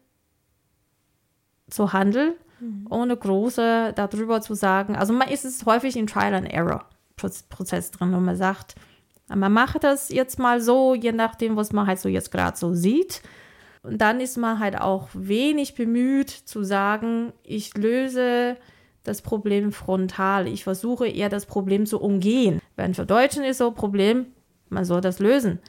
zu 1.67 1.91
handeln 1.91 2.35
mhm. 2.59 2.87
ohne 2.89 3.15
große 3.15 3.93
darüber 3.95 4.41
zu 4.41 4.53
sagen. 4.53 4.95
Also 4.95 5.13
man 5.13 5.29
ist 5.29 5.45
es 5.45 5.65
häufig 5.65 5.95
in 5.95 6.07
Trial 6.07 6.33
and 6.33 6.51
Error 6.51 6.85
Prozess 7.15 7.91
drin, 7.91 8.11
wo 8.13 8.19
man 8.19 8.35
sagt, 8.35 8.75
man 9.33 9.51
macht 9.53 9.83
das 9.83 10.09
jetzt 10.09 10.37
mal 10.37 10.61
so, 10.61 10.93
je 10.93 11.11
nachdem, 11.11 11.55
was 11.55 11.71
man 11.71 11.87
halt 11.87 11.99
so 11.99 12.09
jetzt 12.09 12.31
gerade 12.31 12.57
so 12.57 12.73
sieht. 12.73 13.21
Und 13.81 13.99
dann 13.99 14.19
ist 14.19 14.37
man 14.37 14.59
halt 14.59 14.79
auch 14.79 15.09
wenig 15.13 15.75
bemüht 15.75 16.29
zu 16.29 16.63
sagen, 16.63 17.33
ich 17.43 17.75
löse 17.75 18.57
das 19.03 19.21
Problem 19.21 19.71
frontal. 19.71 20.47
Ich 20.47 20.63
versuche 20.63 21.07
eher 21.07 21.29
das 21.29 21.45
Problem 21.45 21.85
zu 21.85 22.01
umgehen. 22.01 22.59
Wenn 22.75 22.93
für 22.93 23.05
Deutschen 23.05 23.43
ist 23.43 23.59
so 23.59 23.69
ein 23.69 23.75
Problem, 23.75 24.27
man 24.69 24.85
soll 24.85 25.01
das 25.01 25.19
lösen. 25.19 25.59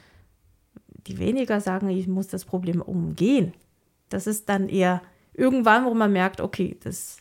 Die 1.05 1.19
weniger 1.19 1.61
sagen, 1.61 1.89
ich 1.89 2.07
muss 2.07 2.27
das 2.27 2.43
Problem 2.43 2.81
umgehen. 2.81 3.53
Das 4.09 4.27
ist 4.27 4.49
dann 4.49 4.67
eher 4.67 5.01
irgendwann, 5.37 5.85
wo 5.85 5.93
man 5.93 6.11
merkt, 6.11 6.41
okay, 6.41 6.77
das 6.83 7.19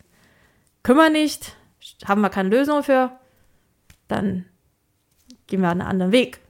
können 0.83 0.99
wir 0.99 1.11
nicht, 1.11 1.57
haben 2.05 2.23
wir 2.23 2.31
keine 2.31 2.49
Lösung 2.49 2.83
für, 2.83 3.13
dann 4.09 4.47
gehen 5.47 5.61
wir 5.61 5.71
einen 5.71 5.83
anderen 5.83 6.13
Weg. 6.13 6.41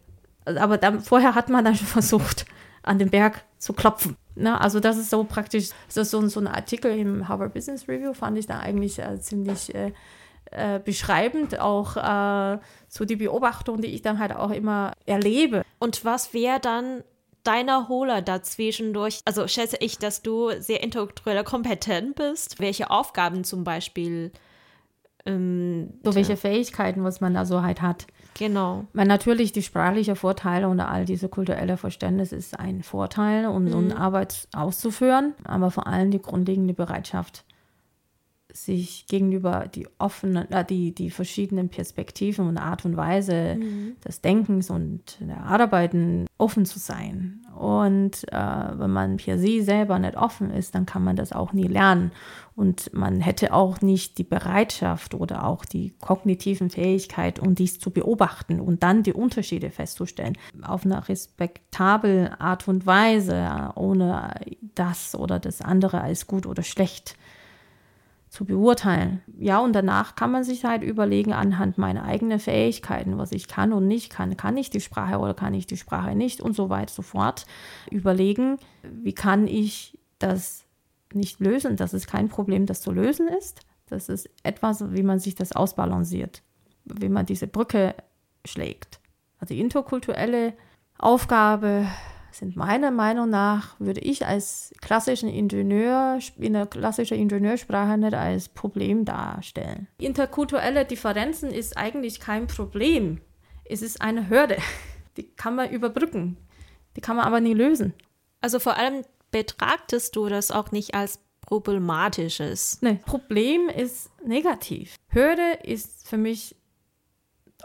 Also, 0.44 0.60
aber 0.60 0.78
dann, 0.78 1.00
vorher 1.00 1.34
hat 1.34 1.50
man 1.50 1.64
dann 1.64 1.74
schon 1.74 1.86
versucht, 1.86 2.46
an 2.82 2.98
den 2.98 3.10
Berg 3.10 3.44
zu 3.58 3.72
klopfen. 3.72 4.16
Ne? 4.36 4.58
Also 4.60 4.80
das 4.80 4.96
ist 4.96 5.10
so 5.10 5.24
praktisch, 5.24 5.70
das 5.88 5.96
ist 5.96 6.10
so, 6.10 6.26
so 6.28 6.40
ein 6.40 6.46
Artikel 6.46 6.96
im 6.96 7.28
Harvard 7.28 7.52
Business 7.52 7.88
Review, 7.88 8.14
fand 8.14 8.38
ich 8.38 8.46
da 8.46 8.60
eigentlich 8.60 8.98
äh, 8.98 9.18
ziemlich 9.18 9.74
äh, 9.74 9.92
äh, 10.52 10.78
beschreibend, 10.78 11.58
auch 11.58 11.96
äh, 11.96 12.58
so 12.88 13.04
die 13.04 13.16
Beobachtung, 13.16 13.80
die 13.80 13.88
ich 13.88 14.02
dann 14.02 14.18
halt 14.18 14.34
auch 14.36 14.50
immer 14.50 14.92
erlebe. 15.04 15.62
Und 15.78 16.04
was 16.04 16.32
wäre 16.32 16.60
dann 16.60 17.02
deiner 17.46 17.88
Holer 17.88 18.22
dazwischendurch? 18.22 19.20
Also 19.24 19.46
schätze 19.48 19.76
ich, 19.80 19.98
dass 19.98 20.22
du 20.22 20.50
sehr 20.58 20.82
intellektuell 20.82 21.44
kompetent 21.44 22.16
bist. 22.16 22.60
Welche 22.60 22.90
Aufgaben 22.90 23.44
zum 23.44 23.64
Beispiel? 23.64 24.32
Ähm, 25.24 25.94
so 26.04 26.14
welche 26.14 26.36
Fähigkeiten, 26.36 27.02
was 27.04 27.20
man 27.20 27.34
da 27.34 27.44
so 27.44 27.62
halt 27.62 27.82
hat. 27.82 28.06
Genau. 28.38 28.84
Weil 28.92 29.06
natürlich 29.06 29.52
die 29.52 29.62
sprachliche 29.62 30.14
Vorteile 30.14 30.68
und 30.68 30.78
all 30.80 31.04
diese 31.04 31.28
kulturelle 31.28 31.76
Verständnis 31.76 32.32
ist 32.32 32.58
ein 32.58 32.82
Vorteil, 32.82 33.46
um 33.46 33.64
mhm. 33.64 33.68
so 33.68 33.78
eine 33.78 33.96
Arbeit 33.96 34.48
auszuführen, 34.54 35.34
aber 35.44 35.70
vor 35.70 35.86
allem 35.86 36.10
die 36.10 36.20
grundlegende 36.20 36.74
Bereitschaft, 36.74 37.44
sich 38.64 39.06
gegenüber 39.06 39.68
die 39.72 39.86
offenen, 39.98 40.50
äh, 40.50 40.64
die, 40.64 40.94
die 40.94 41.10
verschiedenen 41.10 41.68
Perspektiven 41.68 42.48
und 42.48 42.58
Art 42.58 42.84
und 42.84 42.96
Weise 42.96 43.56
mhm. 43.56 43.96
des 44.04 44.20
Denkens 44.20 44.70
und 44.70 45.18
der 45.20 45.42
Arbeiten 45.42 46.26
offen 46.38 46.64
zu 46.64 46.78
sein. 46.78 47.42
Und 47.56 48.30
äh, 48.32 48.36
wenn 48.78 48.90
man 48.90 49.16
per 49.16 49.38
se 49.38 49.62
selber 49.62 49.98
nicht 49.98 50.16
offen 50.16 50.50
ist, 50.50 50.74
dann 50.74 50.84
kann 50.84 51.02
man 51.02 51.16
das 51.16 51.32
auch 51.32 51.52
nie 51.54 51.66
lernen. 51.66 52.12
Und 52.54 52.92
man 52.92 53.20
hätte 53.20 53.52
auch 53.52 53.80
nicht 53.80 54.18
die 54.18 54.24
Bereitschaft 54.24 55.14
oder 55.14 55.46
auch 55.46 55.64
die 55.64 55.94
kognitiven 56.00 56.70
Fähigkeit, 56.70 57.38
um 57.38 57.54
dies 57.54 57.78
zu 57.78 57.90
beobachten 57.90 58.60
und 58.60 58.82
dann 58.82 59.02
die 59.02 59.12
Unterschiede 59.12 59.70
festzustellen. 59.70 60.36
Auf 60.62 60.84
eine 60.84 61.08
respektable 61.08 62.38
Art 62.40 62.68
und 62.68 62.86
Weise, 62.86 63.70
ohne 63.74 64.34
das 64.74 65.14
oder 65.14 65.38
das 65.38 65.62
andere 65.62 66.00
als 66.00 66.26
gut 66.26 66.46
oder 66.46 66.62
schlecht 66.62 67.16
zu 68.36 68.44
beurteilen. 68.44 69.22
Ja, 69.38 69.60
und 69.60 69.72
danach 69.72 70.14
kann 70.14 70.30
man 70.30 70.44
sich 70.44 70.66
halt 70.66 70.82
überlegen, 70.82 71.32
anhand 71.32 71.78
meiner 71.78 72.04
eigenen 72.04 72.38
Fähigkeiten, 72.38 73.16
was 73.16 73.32
ich 73.32 73.48
kann 73.48 73.72
und 73.72 73.88
nicht 73.88 74.12
kann. 74.12 74.36
Kann 74.36 74.58
ich 74.58 74.68
die 74.68 74.82
Sprache 74.82 75.18
oder 75.18 75.32
kann 75.32 75.54
ich 75.54 75.66
die 75.66 75.78
Sprache 75.78 76.14
nicht 76.14 76.42
und 76.42 76.54
so 76.54 76.68
weiter 76.68 76.92
so 76.92 77.00
fort. 77.00 77.46
Überlegen, 77.90 78.58
wie 78.82 79.14
kann 79.14 79.48
ich 79.48 79.98
das 80.18 80.64
nicht 81.14 81.40
lösen, 81.40 81.76
dass 81.76 81.94
es 81.94 82.06
kein 82.06 82.28
Problem, 82.28 82.66
das 82.66 82.82
zu 82.82 82.92
lösen 82.92 83.26
ist. 83.26 83.62
Das 83.86 84.10
ist 84.10 84.28
etwas, 84.42 84.92
wie 84.92 85.02
man 85.02 85.18
sich 85.18 85.34
das 85.34 85.52
ausbalanciert, 85.52 86.42
wie 86.84 87.08
man 87.08 87.24
diese 87.24 87.46
Brücke 87.46 87.94
schlägt. 88.44 89.00
Also 89.38 89.54
interkulturelle 89.54 90.52
Aufgabe 90.98 91.86
sind 92.38 92.56
meiner 92.56 92.90
Meinung 92.90 93.30
nach, 93.30 93.78
würde 93.80 94.00
ich 94.00 94.26
als 94.26 94.72
klassischen 94.80 95.28
Ingenieur 95.28 96.18
in 96.38 96.52
der 96.52 96.66
klassischen 96.66 97.18
Ingenieursprache 97.18 97.98
nicht 97.98 98.14
als 98.14 98.48
Problem 98.48 99.04
darstellen. 99.04 99.88
Interkulturelle 99.98 100.84
Differenzen 100.84 101.50
ist 101.50 101.76
eigentlich 101.76 102.20
kein 102.20 102.46
Problem. 102.46 103.20
Es 103.64 103.82
ist 103.82 104.00
eine 104.00 104.28
Hürde. 104.28 104.58
Die 105.16 105.24
kann 105.24 105.56
man 105.56 105.70
überbrücken. 105.70 106.36
Die 106.96 107.00
kann 107.00 107.16
man 107.16 107.24
aber 107.24 107.40
nie 107.40 107.54
lösen. 107.54 107.94
Also 108.40 108.58
vor 108.58 108.76
allem 108.76 109.02
betrachtest 109.30 110.14
du 110.14 110.28
das 110.28 110.50
auch 110.50 110.72
nicht 110.72 110.94
als 110.94 111.20
problematisches. 111.40 112.78
Nee, 112.82 113.00
Problem 113.06 113.68
ist 113.68 114.10
negativ. 114.24 114.96
Hürde 115.08 115.58
ist 115.62 116.08
für 116.08 116.18
mich 116.18 116.56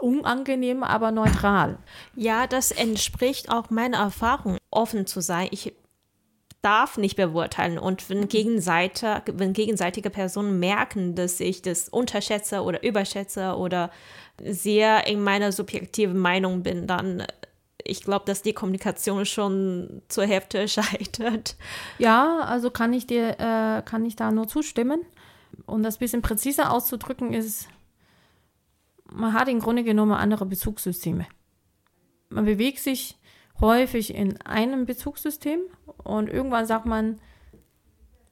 unangenehm, 0.02 0.82
aber 0.82 1.12
neutral. 1.12 1.78
Ja, 2.16 2.46
das 2.46 2.70
entspricht 2.70 3.50
auch 3.50 3.70
meiner 3.70 3.98
Erfahrung, 3.98 4.58
offen 4.70 5.06
zu 5.06 5.20
sein. 5.20 5.48
Ich 5.50 5.72
darf 6.62 6.96
nicht 6.96 7.16
beurteilen. 7.16 7.78
Und 7.78 8.08
wenn, 8.08 8.28
Gegenseite, 8.28 9.22
wenn 9.26 9.52
gegenseitige 9.52 10.10
Personen 10.10 10.60
merken, 10.60 11.14
dass 11.14 11.40
ich 11.40 11.62
das 11.62 11.88
unterschätze 11.88 12.62
oder 12.62 12.82
überschätze 12.82 13.56
oder 13.56 13.90
sehr 14.42 15.06
in 15.06 15.22
meiner 15.22 15.52
subjektiven 15.52 16.18
Meinung 16.18 16.62
bin, 16.62 16.86
dann 16.86 17.24
ich 17.84 18.04
glaube, 18.04 18.24
dass 18.26 18.42
die 18.42 18.52
Kommunikation 18.52 19.26
schon 19.26 20.02
zur 20.08 20.24
Hälfte 20.24 20.68
scheitert. 20.68 21.56
Ja, 21.98 22.40
also 22.40 22.70
kann 22.70 22.92
ich 22.92 23.06
dir, 23.06 23.30
äh, 23.40 23.82
kann 23.82 24.06
ich 24.06 24.16
da 24.16 24.30
nur 24.30 24.46
zustimmen. 24.46 25.00
Um 25.66 25.82
das 25.82 25.96
ein 25.96 25.98
bisschen 25.98 26.22
präziser 26.22 26.72
auszudrücken, 26.72 27.34
ist 27.34 27.68
man 29.14 29.32
hat 29.32 29.48
im 29.48 29.60
Grunde 29.60 29.84
genommen 29.84 30.12
andere 30.12 30.46
Bezugssysteme. 30.46 31.26
Man 32.28 32.44
bewegt 32.44 32.78
sich 32.78 33.18
häufig 33.60 34.14
in 34.14 34.40
einem 34.42 34.86
Bezugssystem 34.86 35.60
und 36.02 36.28
irgendwann 36.28 36.66
sagt 36.66 36.86
man, 36.86 37.20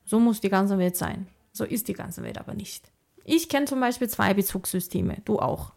so 0.05 0.19
muss 0.19 0.41
die 0.41 0.49
ganze 0.49 0.79
Welt 0.79 0.97
sein. 0.97 1.29
So 1.53 1.65
ist 1.65 1.89
die 1.89 1.93
ganze 1.93 2.23
Welt 2.23 2.39
aber 2.39 2.55
nicht. 2.55 2.91
Ich 3.25 3.49
kenne 3.49 3.67
zum 3.67 3.81
Beispiel 3.81 4.09
zwei 4.09 4.35
Bezugssysteme, 4.35 5.19
du 5.25 5.39
auch. 5.39 5.73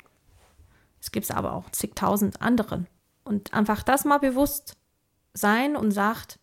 Es 1.01 1.11
gibt 1.11 1.29
aber 1.31 1.53
auch 1.53 1.69
zigtausend 1.71 2.41
andere. 2.41 2.85
Und 3.25 3.53
einfach 3.53 3.83
das 3.83 4.05
mal 4.05 4.19
bewusst 4.19 4.77
sein 5.33 5.75
und 5.75 5.91
sagt, 5.91 6.39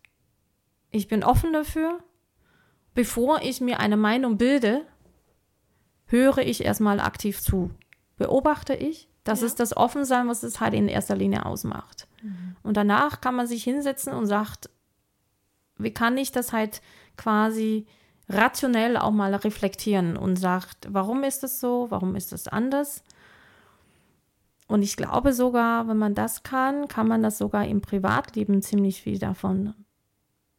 ich 0.90 1.08
bin 1.08 1.24
offen 1.24 1.52
dafür. 1.52 1.98
Bevor 2.94 3.40
ich 3.42 3.60
mir 3.60 3.80
eine 3.80 3.96
Meinung 3.96 4.36
bilde, 4.36 4.84
höre 6.06 6.38
ich 6.38 6.64
erstmal 6.64 7.00
aktiv 7.00 7.40
zu 7.40 7.70
beobachte 8.20 8.74
ich. 8.74 9.08
Das 9.24 9.40
ja. 9.40 9.46
ist 9.46 9.60
das 9.60 9.74
Offensein, 9.74 10.28
was 10.28 10.42
es 10.42 10.60
halt 10.60 10.74
in 10.74 10.88
erster 10.88 11.16
Linie 11.16 11.46
ausmacht. 11.46 12.06
Mhm. 12.22 12.54
Und 12.62 12.76
danach 12.76 13.22
kann 13.22 13.34
man 13.34 13.46
sich 13.46 13.64
hinsetzen 13.64 14.12
und 14.12 14.26
sagt, 14.26 14.68
wie 15.78 15.92
kann 15.92 16.18
ich 16.18 16.30
das 16.30 16.52
halt 16.52 16.82
quasi 17.16 17.86
rationell 18.28 18.98
auch 18.98 19.10
mal 19.10 19.34
reflektieren 19.34 20.18
und 20.18 20.36
sagt, 20.36 20.86
warum 20.90 21.24
ist 21.24 21.42
es 21.42 21.60
so, 21.60 21.86
warum 21.88 22.14
ist 22.14 22.34
es 22.34 22.46
anders? 22.46 23.02
Und 24.68 24.82
ich 24.82 24.96
glaube 24.96 25.32
sogar, 25.32 25.88
wenn 25.88 25.96
man 25.96 26.14
das 26.14 26.42
kann, 26.42 26.86
kann 26.86 27.08
man 27.08 27.22
das 27.22 27.38
sogar 27.38 27.66
im 27.66 27.80
Privatleben 27.80 28.60
ziemlich 28.60 29.00
viel 29.00 29.18
davon 29.18 29.72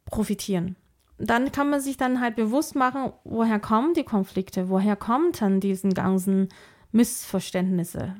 profitieren. 0.06 0.74
Dann 1.16 1.52
kann 1.52 1.70
man 1.70 1.80
sich 1.80 1.96
dann 1.96 2.20
halt 2.20 2.34
bewusst 2.34 2.74
machen, 2.74 3.12
woher 3.22 3.60
kommen 3.60 3.94
die 3.94 4.02
Konflikte, 4.02 4.68
woher 4.68 4.96
kommen 4.96 5.30
dann 5.38 5.60
diese 5.60 5.88
ganzen 5.90 6.48
Missverständnisse. 6.92 8.16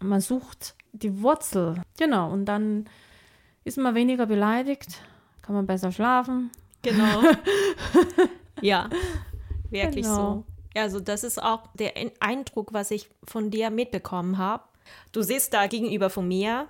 Man 0.00 0.20
sucht 0.20 0.74
die 0.92 1.22
Wurzel, 1.22 1.82
genau, 1.98 2.30
und 2.30 2.46
dann 2.46 2.88
ist 3.64 3.78
man 3.78 3.94
weniger 3.94 4.26
beleidigt, 4.26 5.00
kann 5.42 5.54
man 5.54 5.66
besser 5.66 5.92
schlafen. 5.92 6.50
Genau. 6.82 7.22
ja, 8.60 8.88
wirklich 9.70 10.04
genau. 10.04 10.44
so. 10.74 10.80
Also 10.80 11.00
das 11.00 11.24
ist 11.24 11.42
auch 11.42 11.68
der 11.74 11.94
Eindruck, 12.20 12.72
was 12.72 12.90
ich 12.90 13.08
von 13.24 13.50
dir 13.50 13.70
mitbekommen 13.70 14.38
habe 14.38 14.64
Du 15.12 15.22
siehst 15.22 15.54
da 15.54 15.66
gegenüber 15.66 16.10
von 16.10 16.26
mir 16.26 16.68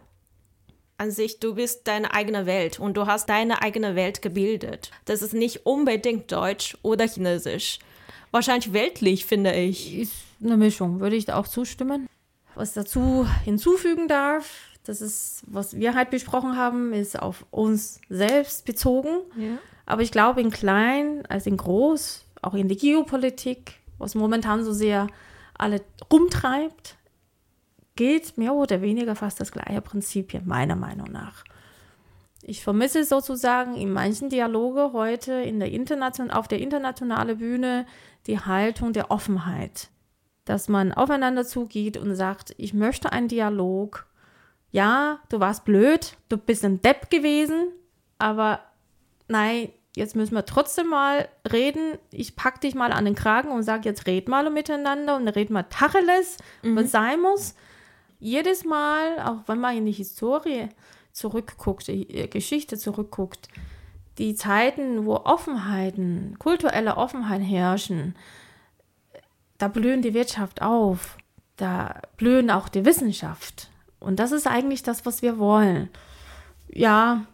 an 0.97 1.11
sich, 1.11 1.41
du 1.41 1.55
bist 1.55 1.89
deine 1.89 2.15
eigene 2.15 2.47
Welt 2.47 2.79
und 2.79 2.97
du 2.97 3.07
hast 3.07 3.29
deine 3.29 3.63
eigene 3.63 3.97
Welt 3.97 4.23
gebildet. 4.23 4.91
Das 5.07 5.23
ist 5.23 5.35
nicht 5.35 5.67
unbedingt 5.67 6.31
Deutsch 6.31 6.77
oder 6.83 7.07
Chinesisch. 7.07 7.79
Wahrscheinlich 8.35 8.73
weltlich, 8.73 9.27
finde 9.27 9.53
ich. 9.53 9.97
Ist 9.97 10.25
eine 10.43 10.57
Mischung, 10.57 10.99
würde 10.99 11.15
ich 11.15 11.25
da 11.25 11.37
auch 11.37 11.47
zustimmen. 11.47 12.09
Was 12.57 12.73
dazu 12.73 13.29
hinzufügen 13.45 14.09
darf, 14.09 14.71
das 14.83 15.01
ist, 15.01 15.45
was 15.47 15.77
wir 15.77 15.95
halt 15.95 16.11
besprochen 16.11 16.57
haben, 16.57 16.93
ist 16.93 17.17
auf 17.17 17.47
uns 17.53 18.01
selbst 18.09 18.65
bezogen. 18.65 19.21
Ja. 19.37 19.59
Aber 19.87 20.03
ich 20.03 20.11
glaube, 20.11 20.41
in 20.41 20.51
klein 20.51 21.25
als 21.27 21.47
in 21.47 21.57
groß, 21.57 22.25
auch 22.43 22.55
in 22.55 22.67
die 22.67 22.77
Geopolitik, 22.77 23.75
was 23.99 24.17
momentan 24.17 24.65
so 24.65 24.73
sehr 24.73 25.07
alle 25.57 25.83
rumtreibt, 26.13 26.97
gilt 27.95 28.37
mehr 28.37 28.55
oder 28.55 28.83
weniger 28.83 29.15
fast 29.15 29.39
das 29.39 29.53
gleiche 29.53 29.81
Prinzip 29.81 30.45
meiner 30.45 30.75
Meinung 30.75 31.13
nach. 31.13 31.45
Ich 32.47 32.63
vermisse 32.63 33.05
sozusagen 33.05 33.75
in 33.75 33.93
manchen 33.93 34.29
Dialoge 34.29 34.93
heute 34.93 35.33
in 35.33 35.61
der 35.61 35.71
Internation 35.71 36.31
auf 36.31 36.47
der 36.47 36.61
internationalen 36.61 37.39
Bühne 37.39 37.87
die 38.27 38.39
Haltung 38.39 38.93
der 38.93 39.11
Offenheit, 39.11 39.89
dass 40.45 40.69
man 40.69 40.93
aufeinander 40.93 41.45
zugeht 41.45 41.97
und 41.97 42.15
sagt, 42.15 42.55
ich 42.59 42.75
möchte 42.75 43.13
einen 43.13 43.29
Dialog. 43.29 44.07
Ja, 44.71 45.21
du 45.31 45.41
warst 45.41 45.65
blöd, 45.65 46.17
du 46.29 46.37
bist 46.37 46.65
ein 46.65 46.83
Depp 46.83 47.11
gewesen, 47.11 47.69
aber 48.19 48.61
nein, 49.29 49.71
jetzt 49.97 50.15
müssen 50.15 50.35
wir 50.35 50.45
trotzdem 50.45 50.89
mal 50.89 51.29
reden. 51.51 51.99
Ich 52.11 52.37
pack 52.37 52.61
dich 52.61 52.75
mal 52.75 52.93
an 52.93 53.07
den 53.07 53.15
Kragen 53.15 53.53
und 53.53 53.63
sag, 53.63 53.87
jetzt 53.87 54.07
red 54.07 54.29
mal 54.29 54.51
miteinander 54.51 55.17
und 55.17 55.29
red 55.29 55.49
mal 55.49 55.63
Tacheles, 55.63 56.37
mhm. 56.63 56.77
was 56.77 56.91
sein 56.91 57.21
muss 57.21 57.55
jedes 58.25 58.65
Mal, 58.65 59.19
auch 59.21 59.47
wenn 59.47 59.61
man 59.61 59.77
in 59.77 59.85
die 59.85 59.93
Historie 59.93 60.71
zurückguckt, 61.15 61.89
die 61.89 62.29
Geschichte 62.29 62.77
zurückguckt, 62.77 63.49
die 64.19 64.35
Zeiten, 64.35 65.07
wo 65.07 65.15
Offenheiten, 65.17 66.37
kulturelle 66.39 66.97
Offenheit 66.97 67.43
herrschen, 67.43 68.15
da 69.59 69.69
blühen 69.69 70.03
die 70.03 70.15
Wirtschaft 70.15 70.61
auf, 70.61 71.17
da 71.57 72.01
blühen 72.17 72.51
auch 72.51 72.69
die 72.69 72.85
Wissenschaft. 72.85 73.71
Und 74.01 74.19
das 74.19 74.33
ist 74.33 74.47
eigentlich 74.47 74.83
das, 74.83 75.07
was 75.07 75.23
wir 75.23 75.39
wollen. 75.39 75.89
Ja, 76.69 77.25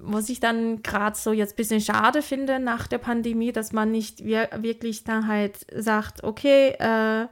was 0.00 0.28
ich 0.28 0.40
dann 0.40 0.82
gerade 0.82 1.16
so 1.16 1.32
jetzt 1.32 1.54
ein 1.54 1.56
bisschen 1.56 1.80
schade 1.80 2.22
finde 2.22 2.58
nach 2.58 2.86
der 2.86 2.98
Pandemie, 2.98 3.52
dass 3.52 3.72
man 3.72 3.90
nicht 3.90 4.24
wirklich 4.24 5.04
dann 5.04 5.26
halt 5.26 5.66
sagt, 5.74 6.24
okay, 6.24 6.70
äh, 6.78 7.26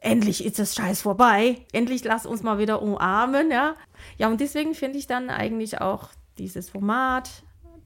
endlich 0.00 0.44
ist 0.44 0.58
das 0.58 0.74
Scheiß 0.74 1.02
vorbei, 1.02 1.64
endlich 1.72 2.04
lass 2.04 2.26
uns 2.26 2.42
mal 2.42 2.58
wieder 2.58 2.82
umarmen, 2.82 3.50
ja. 3.50 3.74
Ja, 4.18 4.28
und 4.28 4.40
deswegen 4.40 4.74
finde 4.74 4.98
ich 4.98 5.06
dann 5.06 5.30
eigentlich 5.30 5.80
auch 5.80 6.08
dieses 6.38 6.70
Format 6.70 7.30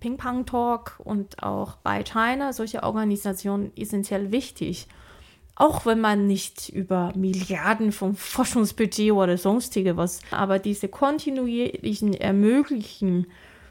Ping 0.01 0.17
Pong 0.17 0.47
Talk 0.47 0.99
und 1.05 1.43
auch 1.43 1.77
bei 1.77 2.03
China 2.03 2.53
solche 2.53 2.83
Organisationen 2.83 3.71
essentiell 3.77 4.33
wichtig. 4.33 4.89
Auch 5.55 5.85
wenn 5.85 6.01
man 6.01 6.27
nicht 6.27 6.71
über 6.71 7.13
Milliarden 7.15 7.93
vom 7.93 8.17
Forschungsbudget 8.17 9.13
oder 9.13 9.37
sonstige 9.37 9.97
was, 9.97 10.21
aber 10.31 10.59
diese 10.59 10.89
kontinuierlichen 10.89 12.15
Ermöglichen 12.15 13.27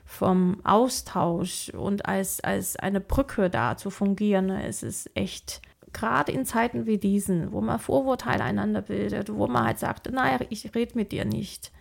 vom 0.05 0.59
Austausch 0.63 1.69
und 1.69 2.05
als, 2.05 2.41
als 2.41 2.75
eine 2.75 2.99
Brücke 2.99 3.49
da 3.49 3.75
zu 3.75 3.89
fungieren, 3.89 4.49
es 4.49 4.83
ist 4.83 5.09
echt 5.15 5.61
gerade 5.93 6.31
in 6.31 6.45
Zeiten 6.45 6.85
wie 6.85 6.97
diesen, 6.97 7.51
wo 7.51 7.61
man 7.61 7.79
Vorurteile 7.79 8.43
einander 8.43 8.81
bildet, 8.81 9.33
wo 9.33 9.47
man 9.47 9.65
halt 9.65 9.79
sagt, 9.79 10.11
naja, 10.11 10.39
ich 10.49 10.75
rede 10.75 10.95
mit 10.95 11.11
dir 11.11 11.25
nicht. 11.25 11.71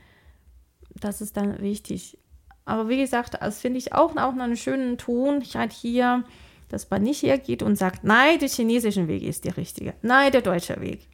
Das 1.01 1.21
ist 1.21 1.37
dann 1.37 1.61
wichtig. 1.61 2.19
Aber 2.65 2.89
wie 2.89 2.99
gesagt, 2.99 3.37
das 3.41 3.61
finde 3.61 3.79
ich 3.79 3.95
auch, 3.95 4.17
auch 4.17 4.33
einen 4.33 4.57
schönen 4.57 4.99
Ton 4.99 5.43
halt 5.55 5.73
hier, 5.73 6.25
dass 6.69 6.91
man 6.91 7.03
nicht 7.03 7.23
hergeht 7.23 7.63
und 7.63 7.77
sagt, 7.77 8.05
nein, 8.05 8.39
der 8.39 8.49
chinesische 8.49 9.09
Weg 9.09 9.23
ist 9.23 9.45
der 9.45 9.57
richtige. 9.57 9.95
Nein, 10.03 10.33
der 10.33 10.43
deutsche 10.43 10.81
Weg. 10.81 11.09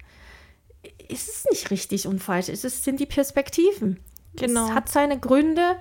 Es 1.09 1.29
ist 1.29 1.51
nicht 1.51 1.71
richtig 1.71 2.07
und 2.07 2.21
falsch. 2.21 2.49
Es 2.49 2.63
sind 2.63 2.99
die 2.99 3.07
Perspektiven. 3.07 4.01
Genau. 4.35 4.67
Es 4.67 4.73
hat 4.73 4.89
seine 4.89 5.19
Gründe. 5.19 5.77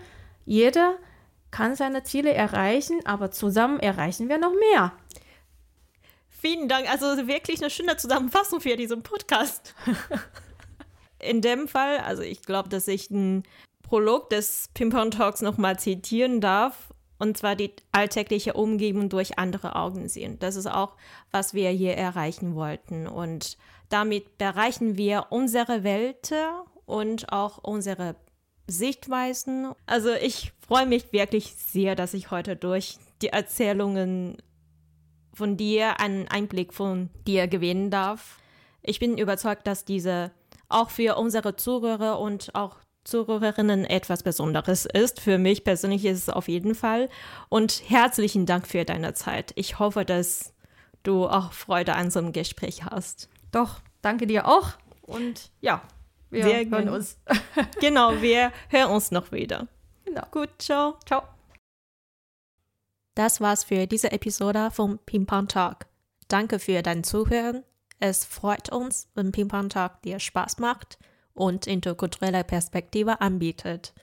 Jeder 0.45 0.95
kann 1.49 1.75
seine 1.75 2.03
Ziele 2.03 2.33
erreichen, 2.33 2.99
aber 3.05 3.31
zusammen 3.31 3.79
erreichen 3.79 4.29
wir 4.29 4.37
noch 4.37 4.53
mehr. 4.53 4.91
Vielen 6.29 6.67
Dank. 6.67 6.89
Also 6.91 7.27
wirklich 7.27 7.61
eine 7.61 7.69
schöne 7.69 7.95
Zusammenfassung 7.95 8.59
für 8.59 8.75
diesen 8.75 9.01
Podcast. 9.01 9.73
In 11.19 11.41
dem 11.41 11.67
Fall, 11.67 11.99
also 11.99 12.21
ich 12.21 12.41
glaube, 12.41 12.69
dass 12.69 12.87
ich 12.87 13.09
einen 13.09 13.43
Prolog 13.93 14.31
des 14.31 14.71
Pimpon 14.73 15.11
Talks 15.11 15.43
nochmal 15.43 15.77
zitieren 15.77 16.41
darf. 16.41 16.91
Und 17.19 17.37
zwar 17.37 17.55
die 17.55 17.73
alltägliche 17.91 18.53
Umgebung 18.53 19.07
durch 19.07 19.37
andere 19.37 19.75
Augen 19.75 20.09
sehen. 20.09 20.39
Das 20.39 20.55
ist 20.55 20.65
auch, 20.65 20.95
was 21.29 21.53
wir 21.53 21.69
hier 21.69 21.95
erreichen 21.95 22.55
wollten. 22.55 23.05
Und 23.05 23.55
damit 23.89 24.25
erreichen 24.39 24.97
wir 24.97 25.27
unsere 25.29 25.83
Welt 25.83 26.33
und 26.87 27.31
auch 27.31 27.59
unsere 27.59 28.15
Sichtweisen. 28.65 29.73
Also 29.85 30.09
ich 30.09 30.53
freue 30.67 30.87
mich 30.87 31.13
wirklich 31.13 31.53
sehr, 31.53 31.93
dass 31.93 32.15
ich 32.15 32.31
heute 32.31 32.55
durch 32.55 32.97
die 33.21 33.27
Erzählungen 33.27 34.37
von 35.35 35.55
dir 35.55 35.99
einen 35.99 36.27
Einblick 36.29 36.73
von 36.73 37.11
dir 37.27 37.47
gewinnen 37.47 37.91
darf. 37.91 38.39
Ich 38.81 38.97
bin 38.97 39.19
überzeugt, 39.19 39.67
dass 39.67 39.85
diese 39.85 40.31
auch 40.67 40.89
für 40.89 41.15
unsere 41.15 41.55
Zuhörer 41.55 42.19
und 42.19 42.55
auch 42.55 42.77
Zuhörerinnen 43.03 43.85
etwas 43.85 44.23
Besonderes 44.23 44.85
ist. 44.85 45.19
Für 45.19 45.37
mich 45.37 45.63
persönlich 45.63 46.05
ist 46.05 46.23
es 46.23 46.29
auf 46.29 46.47
jeden 46.47 46.75
Fall. 46.75 47.09
Und 47.49 47.83
herzlichen 47.87 48.45
Dank 48.45 48.67
für 48.67 48.85
deine 48.85 49.13
Zeit. 49.13 49.51
Ich 49.55 49.79
hoffe, 49.79 50.05
dass 50.05 50.53
du 51.03 51.27
auch 51.27 51.51
Freude 51.51 51.95
an 51.95 52.11
so 52.11 52.19
einem 52.19 52.31
Gespräch 52.31 52.85
hast. 52.85 53.29
Doch, 53.51 53.81
danke 54.01 54.25
dir 54.25 54.47
auch. 54.47 54.69
Und 55.01 55.51
ja, 55.59 55.81
wir 56.29 56.43
Sehr 56.43 56.69
hören 56.69 56.89
uns. 56.89 57.17
genau, 57.81 58.21
wir 58.21 58.51
hören 58.69 58.91
uns 58.91 59.11
noch 59.11 59.31
wieder. 59.31 59.67
Genau. 60.05 60.23
Gut, 60.31 60.49
ciao. 60.59 60.97
Ciao. 61.05 61.23
Das 63.15 63.41
war's 63.41 63.63
für 63.63 63.85
diese 63.85 64.11
Episode 64.11 64.71
vom 64.71 64.97
Ping 65.05 65.25
Pong 65.25 65.47
Talk. 65.47 65.85
Danke 66.29 66.57
für 66.57 66.81
dein 66.81 67.03
Zuhören. 67.03 67.63
Es 67.99 68.25
freut 68.25 68.71
uns, 68.71 69.09
wenn 69.13 69.31
Ping 69.31 69.49
Pong 69.49 69.69
Talk 69.69 70.01
dir 70.01 70.19
Spaß 70.19 70.57
macht 70.59 70.97
und 71.33 71.67
interkulturelle 71.67 72.43
Perspektive 72.43 73.21
anbietet. 73.21 73.93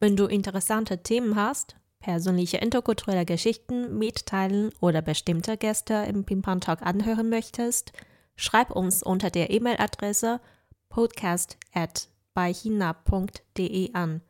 Wenn 0.00 0.16
du 0.16 0.26
interessante 0.26 1.02
Themen 1.02 1.36
hast, 1.36 1.76
persönliche 2.00 2.58
interkulturelle 2.58 3.24
Geschichten 3.24 3.98
mitteilen 3.98 4.70
oder 4.80 5.00
bestimmte 5.00 5.56
Gäste 5.56 5.94
im 6.08 6.24
Ping 6.24 6.42
Pong 6.42 6.60
Talk 6.60 6.82
anhören 6.82 7.28
möchtest, 7.28 7.92
schreib 8.36 8.70
uns 8.70 9.02
unter 9.02 9.30
der 9.30 9.50
E-Mail-Adresse 9.50 10.40
podcast 10.88 11.56
at 11.72 12.08
beihina.de 12.34 13.94
an. 13.94 14.20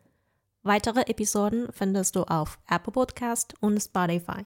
Weitere 0.63 1.01
Episoden 1.03 1.69
findest 1.73 2.15
du 2.15 2.23
auf 2.23 2.59
Apple 2.69 2.93
Podcast 2.93 3.55
und 3.61 3.81
Spotify. 3.81 4.45